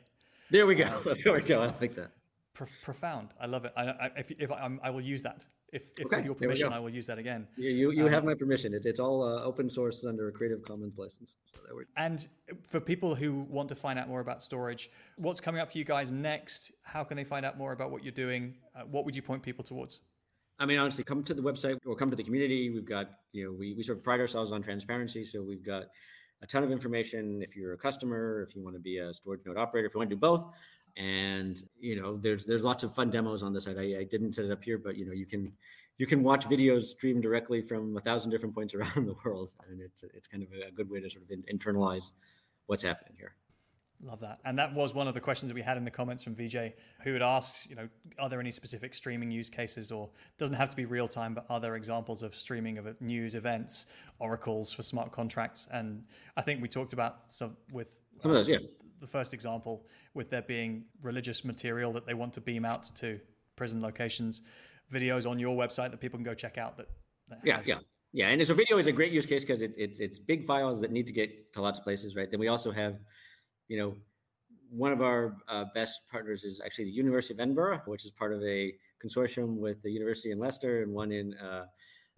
There 0.50 0.66
we 0.66 0.74
go. 0.74 0.88
there 1.24 1.34
we 1.34 1.42
go. 1.42 1.60
I 1.60 1.66
like 1.66 1.94
that. 1.96 2.12
Pro- 2.54 2.66
profound. 2.82 3.34
I 3.38 3.46
love 3.46 3.66
it. 3.66 3.72
I, 3.76 3.82
I 3.82 4.10
if, 4.16 4.30
if 4.38 4.50
I, 4.50 4.70
I 4.82 4.88
will 4.88 5.02
use 5.02 5.22
that 5.24 5.44
if, 5.74 5.82
if 5.98 6.06
okay, 6.06 6.16
with 6.16 6.24
your 6.24 6.34
permission, 6.36 6.72
I 6.72 6.78
will 6.78 6.90
use 6.90 7.06
that 7.08 7.18
again. 7.18 7.48
You 7.56 7.70
you, 7.70 7.90
you 7.90 8.06
um, 8.06 8.12
have 8.12 8.24
my 8.24 8.34
permission. 8.34 8.72
It, 8.72 8.86
it's 8.86 9.00
all 9.00 9.24
uh, 9.24 9.42
open 9.42 9.68
source 9.68 10.04
under 10.04 10.28
a 10.28 10.32
Creative 10.32 10.62
Commons 10.62 10.96
license. 10.98 11.36
So 11.52 11.60
and 11.96 12.26
for 12.70 12.80
people 12.80 13.16
who 13.16 13.40
want 13.50 13.68
to 13.70 13.74
find 13.74 13.98
out 13.98 14.08
more 14.08 14.20
about 14.20 14.38
Storj, 14.38 14.88
what's 15.16 15.40
coming 15.40 15.60
up 15.60 15.72
for 15.72 15.78
you 15.78 15.84
guys 15.84 16.12
next? 16.12 16.70
How 16.84 17.02
can 17.02 17.16
they 17.16 17.24
find 17.24 17.44
out 17.44 17.58
more 17.58 17.72
about 17.72 17.90
what 17.90 18.04
you're 18.04 18.12
doing? 18.12 18.54
Uh, 18.74 18.82
what 18.82 19.04
would 19.04 19.16
you 19.16 19.22
point 19.22 19.42
people 19.42 19.64
towards? 19.64 20.00
I 20.58 20.66
mean, 20.66 20.78
honestly, 20.78 21.04
come 21.04 21.24
to 21.24 21.34
the 21.34 21.42
website 21.42 21.78
or 21.84 21.96
come 21.96 22.10
to 22.10 22.16
the 22.16 22.22
community. 22.22 22.70
We've 22.70 22.84
got, 22.84 23.10
you 23.32 23.44
know, 23.44 23.52
we, 23.52 23.74
we 23.74 23.82
sort 23.82 23.98
of 23.98 24.04
pride 24.04 24.20
ourselves 24.20 24.52
on 24.52 24.62
transparency. 24.62 25.24
So 25.24 25.42
we've 25.42 25.64
got 25.64 25.84
a 26.42 26.46
ton 26.46 26.62
of 26.62 26.70
information. 26.70 27.42
If 27.42 27.56
you're 27.56 27.72
a 27.72 27.78
customer, 27.78 28.42
if 28.48 28.54
you 28.54 28.62
want 28.62 28.76
to 28.76 28.80
be 28.80 28.98
a 28.98 29.12
storage 29.12 29.40
node 29.44 29.56
operator, 29.56 29.86
if 29.86 29.94
you 29.94 29.98
want 29.98 30.10
to 30.10 30.16
do 30.16 30.20
both, 30.20 30.46
and 30.96 31.62
you 31.80 32.00
know 32.00 32.16
there's 32.16 32.44
there's 32.44 32.62
lots 32.62 32.84
of 32.84 32.94
fun 32.94 33.10
demos 33.10 33.42
on 33.42 33.52
the 33.52 33.60
site 33.60 33.76
I, 33.76 33.98
I, 33.98 34.04
didn't 34.04 34.34
set 34.34 34.44
it 34.44 34.52
up 34.52 34.62
here 34.62 34.78
but 34.78 34.96
you 34.96 35.04
know 35.04 35.12
you 35.12 35.26
can 35.26 35.52
you 35.98 36.06
can 36.06 36.22
watch 36.22 36.46
videos 36.46 36.84
streamed 36.84 37.22
directly 37.22 37.62
from 37.62 37.96
a 37.96 38.00
thousand 38.00 38.30
different 38.30 38.54
points 38.54 38.74
around 38.76 39.06
the 39.06 39.14
world 39.24 39.50
and 39.68 39.80
it's 39.80 40.04
it's 40.14 40.28
kind 40.28 40.44
of 40.44 40.50
a 40.52 40.70
good 40.70 40.88
way 40.88 41.00
to 41.00 41.10
sort 41.10 41.24
of 41.24 41.30
internalize 41.52 42.12
what's 42.66 42.82
happening 42.82 43.14
here 43.18 43.34
Love 44.04 44.20
that. 44.20 44.38
And 44.44 44.58
that 44.58 44.74
was 44.74 44.94
one 44.94 45.08
of 45.08 45.14
the 45.14 45.20
questions 45.20 45.48
that 45.50 45.54
we 45.54 45.62
had 45.62 45.78
in 45.78 45.84
the 45.84 45.90
comments 45.90 46.22
from 46.22 46.34
VJ, 46.34 46.56
who 47.02 47.14
had 47.14 47.22
asked, 47.22 47.70
you 47.70 47.74
know, 47.74 47.88
are 48.18 48.28
there 48.28 48.38
any 48.38 48.50
specific 48.50 48.94
streaming 48.94 49.30
use 49.30 49.48
cases 49.48 49.90
or 49.90 50.10
doesn't 50.36 50.56
have 50.56 50.68
to 50.68 50.76
be 50.76 50.84
real 50.84 51.08
time, 51.08 51.32
but 51.32 51.46
are 51.48 51.58
there 51.58 51.74
examples 51.74 52.22
of 52.22 52.34
streaming 52.34 52.76
of 52.76 53.00
news 53.00 53.34
events, 53.34 53.86
oracles 54.18 54.74
for 54.74 54.82
smart 54.82 55.10
contracts? 55.10 55.66
And 55.72 56.04
I 56.36 56.42
think 56.42 56.60
we 56.60 56.68
talked 56.68 56.92
about 56.92 57.32
some 57.32 57.56
with 57.72 57.98
some 58.20 58.30
of 58.30 58.36
those, 58.36 58.48
yeah 58.48 58.58
the 59.04 59.10
first 59.10 59.34
example 59.34 59.84
with 60.14 60.30
there 60.30 60.42
being 60.42 60.84
religious 61.02 61.44
material 61.44 61.92
that 61.92 62.06
they 62.06 62.14
want 62.14 62.32
to 62.32 62.40
beam 62.40 62.64
out 62.64 62.84
to 62.96 63.20
prison 63.54 63.82
locations, 63.82 64.42
videos 64.90 65.28
on 65.28 65.38
your 65.38 65.56
website 65.56 65.90
that 65.90 66.00
people 66.00 66.16
can 66.16 66.24
go 66.24 66.34
check 66.34 66.56
out. 66.56 66.76
That, 66.76 66.88
that 67.28 67.40
yeah, 67.44 67.56
has... 67.56 67.68
yeah, 67.68 67.78
yeah. 68.12 68.28
And 68.28 68.46
so 68.46 68.54
video 68.54 68.78
is 68.78 68.86
a 68.86 68.92
great 68.92 69.12
use 69.12 69.26
case 69.26 69.44
because 69.44 69.62
it, 69.62 69.74
it's 69.76 70.00
it's 70.00 70.18
big 70.18 70.44
files 70.44 70.80
that 70.80 70.90
need 70.90 71.06
to 71.06 71.12
get 71.12 71.52
to 71.52 71.60
lots 71.60 71.78
of 71.78 71.84
places, 71.84 72.16
right? 72.16 72.30
Then 72.30 72.40
we 72.40 72.48
also 72.48 72.70
have, 72.70 72.98
you 73.68 73.78
know, 73.78 73.94
one 74.70 74.92
of 74.92 75.02
our 75.02 75.36
uh, 75.48 75.64
best 75.74 76.00
partners 76.10 76.44
is 76.44 76.60
actually 76.64 76.84
the 76.86 76.90
University 76.90 77.34
of 77.34 77.40
Edinburgh, 77.40 77.82
which 77.86 78.04
is 78.04 78.10
part 78.10 78.32
of 78.32 78.42
a 78.42 78.74
consortium 79.04 79.56
with 79.56 79.82
the 79.82 79.90
University 79.90 80.30
in 80.32 80.38
Leicester 80.38 80.82
and 80.82 80.92
one 80.92 81.12
in 81.12 81.34
uh, 81.34 81.66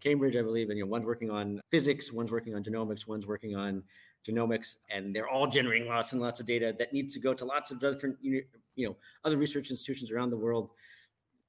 Cambridge, 0.01 0.37
I 0.37 0.43
believe. 0.43 0.71
And 0.71 0.79
you 0.79 0.85
know, 0.85 0.91
one's 0.91 1.05
working 1.05 1.31
on 1.31 1.61
physics, 1.71 2.13
one's 2.13 2.31
working 2.31 2.55
on 2.55 2.63
genomics, 2.63 3.07
one's 3.07 3.27
working 3.27 3.57
on 3.57 3.83
genomics, 4.27 4.77
and 4.91 5.15
they're 5.15 5.29
all 5.29 5.47
generating 5.47 5.89
lots 5.89 6.13
and 6.13 6.21
lots 6.21 6.41
of 6.41 6.47
data 6.47 6.75
that 6.79 6.93
needs 6.93 7.15
to 7.15 7.21
go 7.21 7.35
to 7.35 7.45
lots 7.45 7.71
of 7.71 7.81
different, 7.81 8.17
you 8.23 8.45
know, 8.77 8.97
other 9.25 9.37
research 9.37 9.71
institutions 9.71 10.11
around 10.11 10.31
the 10.31 10.37
world, 10.37 10.71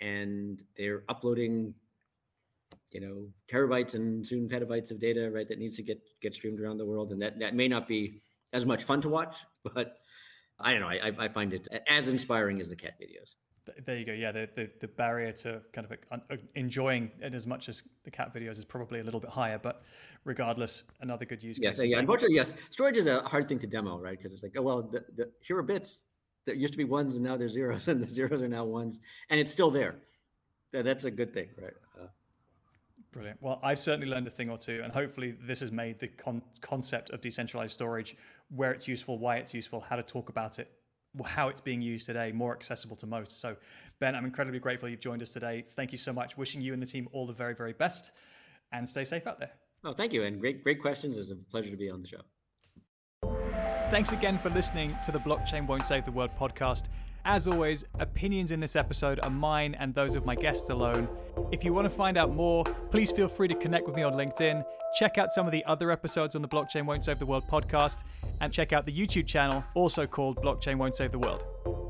and 0.01 0.61
they're 0.77 1.03
uploading, 1.09 1.73
you 2.91 3.01
know, 3.01 3.27
terabytes 3.51 3.95
and 3.95 4.27
soon 4.27 4.47
petabytes 4.47 4.91
of 4.91 4.99
data, 4.99 5.31
right? 5.31 5.47
That 5.47 5.59
needs 5.59 5.77
to 5.77 5.83
get 5.83 5.99
get 6.21 6.35
streamed 6.35 6.59
around 6.59 6.77
the 6.77 6.85
world, 6.85 7.11
and 7.11 7.21
that 7.21 7.39
that 7.39 7.55
may 7.55 7.67
not 7.67 7.87
be 7.87 8.21
as 8.53 8.65
much 8.65 8.83
fun 8.83 9.01
to 9.01 9.09
watch, 9.09 9.37
but 9.73 9.97
I 10.59 10.71
don't 10.73 10.81
know. 10.81 10.89
I 10.89 11.11
I 11.17 11.27
find 11.27 11.53
it 11.53 11.67
as 11.87 12.07
inspiring 12.07 12.59
as 12.61 12.69
the 12.69 12.75
cat 12.75 12.99
videos 13.01 13.35
there 13.85 13.97
you 13.97 14.05
go. 14.05 14.13
Yeah, 14.13 14.31
the, 14.31 14.49
the, 14.55 14.69
the 14.81 14.87
barrier 14.87 15.31
to 15.31 15.61
kind 15.73 15.87
of 15.89 15.97
uh, 16.11 16.35
enjoying 16.55 17.11
it 17.21 17.33
as 17.33 17.45
much 17.47 17.69
as 17.69 17.83
the 18.03 18.11
cat 18.11 18.33
videos 18.33 18.51
is 18.51 18.65
probably 18.65 18.99
a 18.99 19.03
little 19.03 19.19
bit 19.19 19.29
higher, 19.29 19.57
but 19.57 19.83
regardless, 20.23 20.83
another 21.01 21.25
good 21.25 21.43
use 21.43 21.59
yes, 21.61 21.79
case. 21.79 21.89
Yeah, 21.89 21.99
unfortunately, 21.99 22.35
yes. 22.35 22.53
Storage 22.69 22.97
is 22.97 23.05
a 23.07 23.21
hard 23.21 23.47
thing 23.47 23.59
to 23.59 23.67
demo, 23.67 23.97
right? 23.97 24.17
Because 24.17 24.33
it's 24.33 24.43
like, 24.43 24.55
oh 24.57 24.61
well, 24.61 24.81
the, 24.83 25.03
the, 25.15 25.31
here 25.41 25.57
are 25.57 25.63
bits 25.63 26.05
that 26.45 26.57
used 26.57 26.73
to 26.73 26.77
be 26.77 26.85
ones 26.85 27.15
and 27.15 27.25
now 27.25 27.37
they're 27.37 27.49
zeros, 27.49 27.87
and 27.87 28.01
the 28.01 28.09
zeros 28.09 28.41
are 28.41 28.47
now 28.47 28.63
ones, 28.63 28.99
and 29.29 29.39
it's 29.39 29.51
still 29.51 29.71
there. 29.71 29.95
That's 30.73 31.05
a 31.05 31.11
good 31.11 31.33
thing, 31.33 31.49
right? 31.61 31.73
Uh, 31.99 32.07
Brilliant. 33.13 33.41
Well, 33.41 33.59
I've 33.63 33.79
certainly 33.79 34.07
learned 34.07 34.27
a 34.27 34.29
thing 34.29 34.49
or 34.49 34.57
two, 34.57 34.81
and 34.83 34.91
hopefully, 34.91 35.33
this 35.41 35.61
has 35.61 35.71
made 35.71 35.97
the 35.97 36.07
con- 36.07 36.41
concept 36.61 37.09
of 37.11 37.21
decentralized 37.21 37.71
storage, 37.71 38.15
where 38.49 38.71
it's 38.71 38.87
useful, 38.87 39.17
why 39.17 39.37
it's 39.37 39.53
useful, 39.53 39.81
how 39.81 39.95
to 39.95 40.03
talk 40.03 40.29
about 40.29 40.59
it, 40.59 40.71
how 41.25 41.47
it's 41.49 41.61
being 41.61 41.81
used 41.81 42.05
today 42.05 42.31
more 42.31 42.53
accessible 42.53 42.95
to 42.97 43.07
most. 43.07 43.41
So, 43.41 43.55
Ben, 43.99 44.15
I'm 44.15 44.25
incredibly 44.25 44.59
grateful 44.59 44.87
you've 44.89 44.99
joined 44.99 45.21
us 45.21 45.33
today. 45.33 45.65
Thank 45.67 45.91
you 45.91 45.97
so 45.97 46.13
much. 46.13 46.37
Wishing 46.37 46.61
you 46.61 46.73
and 46.73 46.81
the 46.81 46.85
team 46.85 47.07
all 47.11 47.27
the 47.27 47.33
very, 47.33 47.55
very 47.55 47.73
best 47.73 48.11
and 48.71 48.87
stay 48.87 49.03
safe 49.03 49.27
out 49.27 49.39
there. 49.39 49.51
Oh, 49.83 49.93
thank 49.93 50.13
you. 50.13 50.23
And 50.23 50.39
great, 50.39 50.63
great 50.63 50.79
questions. 50.79 51.17
It's 51.17 51.31
a 51.31 51.35
pleasure 51.35 51.71
to 51.71 51.77
be 51.77 51.89
on 51.89 52.01
the 52.01 52.07
show. 52.07 52.21
Thanks 53.89 54.11
again 54.11 54.37
for 54.37 54.49
listening 54.49 54.97
to 55.05 55.11
the 55.11 55.19
Blockchain 55.19 55.65
Won't 55.65 55.85
Save 55.85 56.05
the 56.05 56.11
World 56.11 56.31
podcast. 56.37 56.87
As 57.29 57.45
always, 57.45 57.83
opinions 57.99 58.53
in 58.53 58.61
this 58.61 58.77
episode 58.77 59.19
are 59.21 59.29
mine 59.29 59.75
and 59.77 59.93
those 59.93 60.15
of 60.15 60.25
my 60.25 60.33
guests 60.33 60.69
alone. 60.69 61.09
If 61.51 61.65
you 61.65 61.73
want 61.73 61.83
to 61.83 61.89
find 61.89 62.17
out 62.17 62.33
more, 62.33 62.63
please 62.89 63.11
feel 63.11 63.27
free 63.27 63.49
to 63.49 63.53
connect 63.53 63.85
with 63.85 63.97
me 63.97 64.03
on 64.03 64.13
LinkedIn. 64.13 64.63
Check 64.97 65.17
out 65.17 65.31
some 65.31 65.45
of 65.45 65.51
the 65.51 65.63
other 65.65 65.91
episodes 65.91 66.37
on 66.37 66.41
the 66.41 66.47
Blockchain 66.47 66.85
Won't 66.85 67.03
Save 67.03 67.19
the 67.19 67.25
World 67.25 67.43
podcast 67.51 68.05
and 68.39 68.53
check 68.53 68.71
out 68.71 68.85
the 68.85 68.93
YouTube 68.93 69.27
channel, 69.27 69.61
also 69.73 70.07
called 70.07 70.37
Blockchain 70.37 70.77
Won't 70.77 70.95
Save 70.95 71.11
the 71.11 71.19
World. 71.19 71.43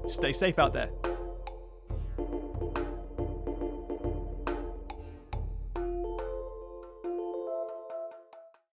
Stay 0.08 0.34
safe 0.34 0.58
out 0.58 0.74
there. 0.74 0.90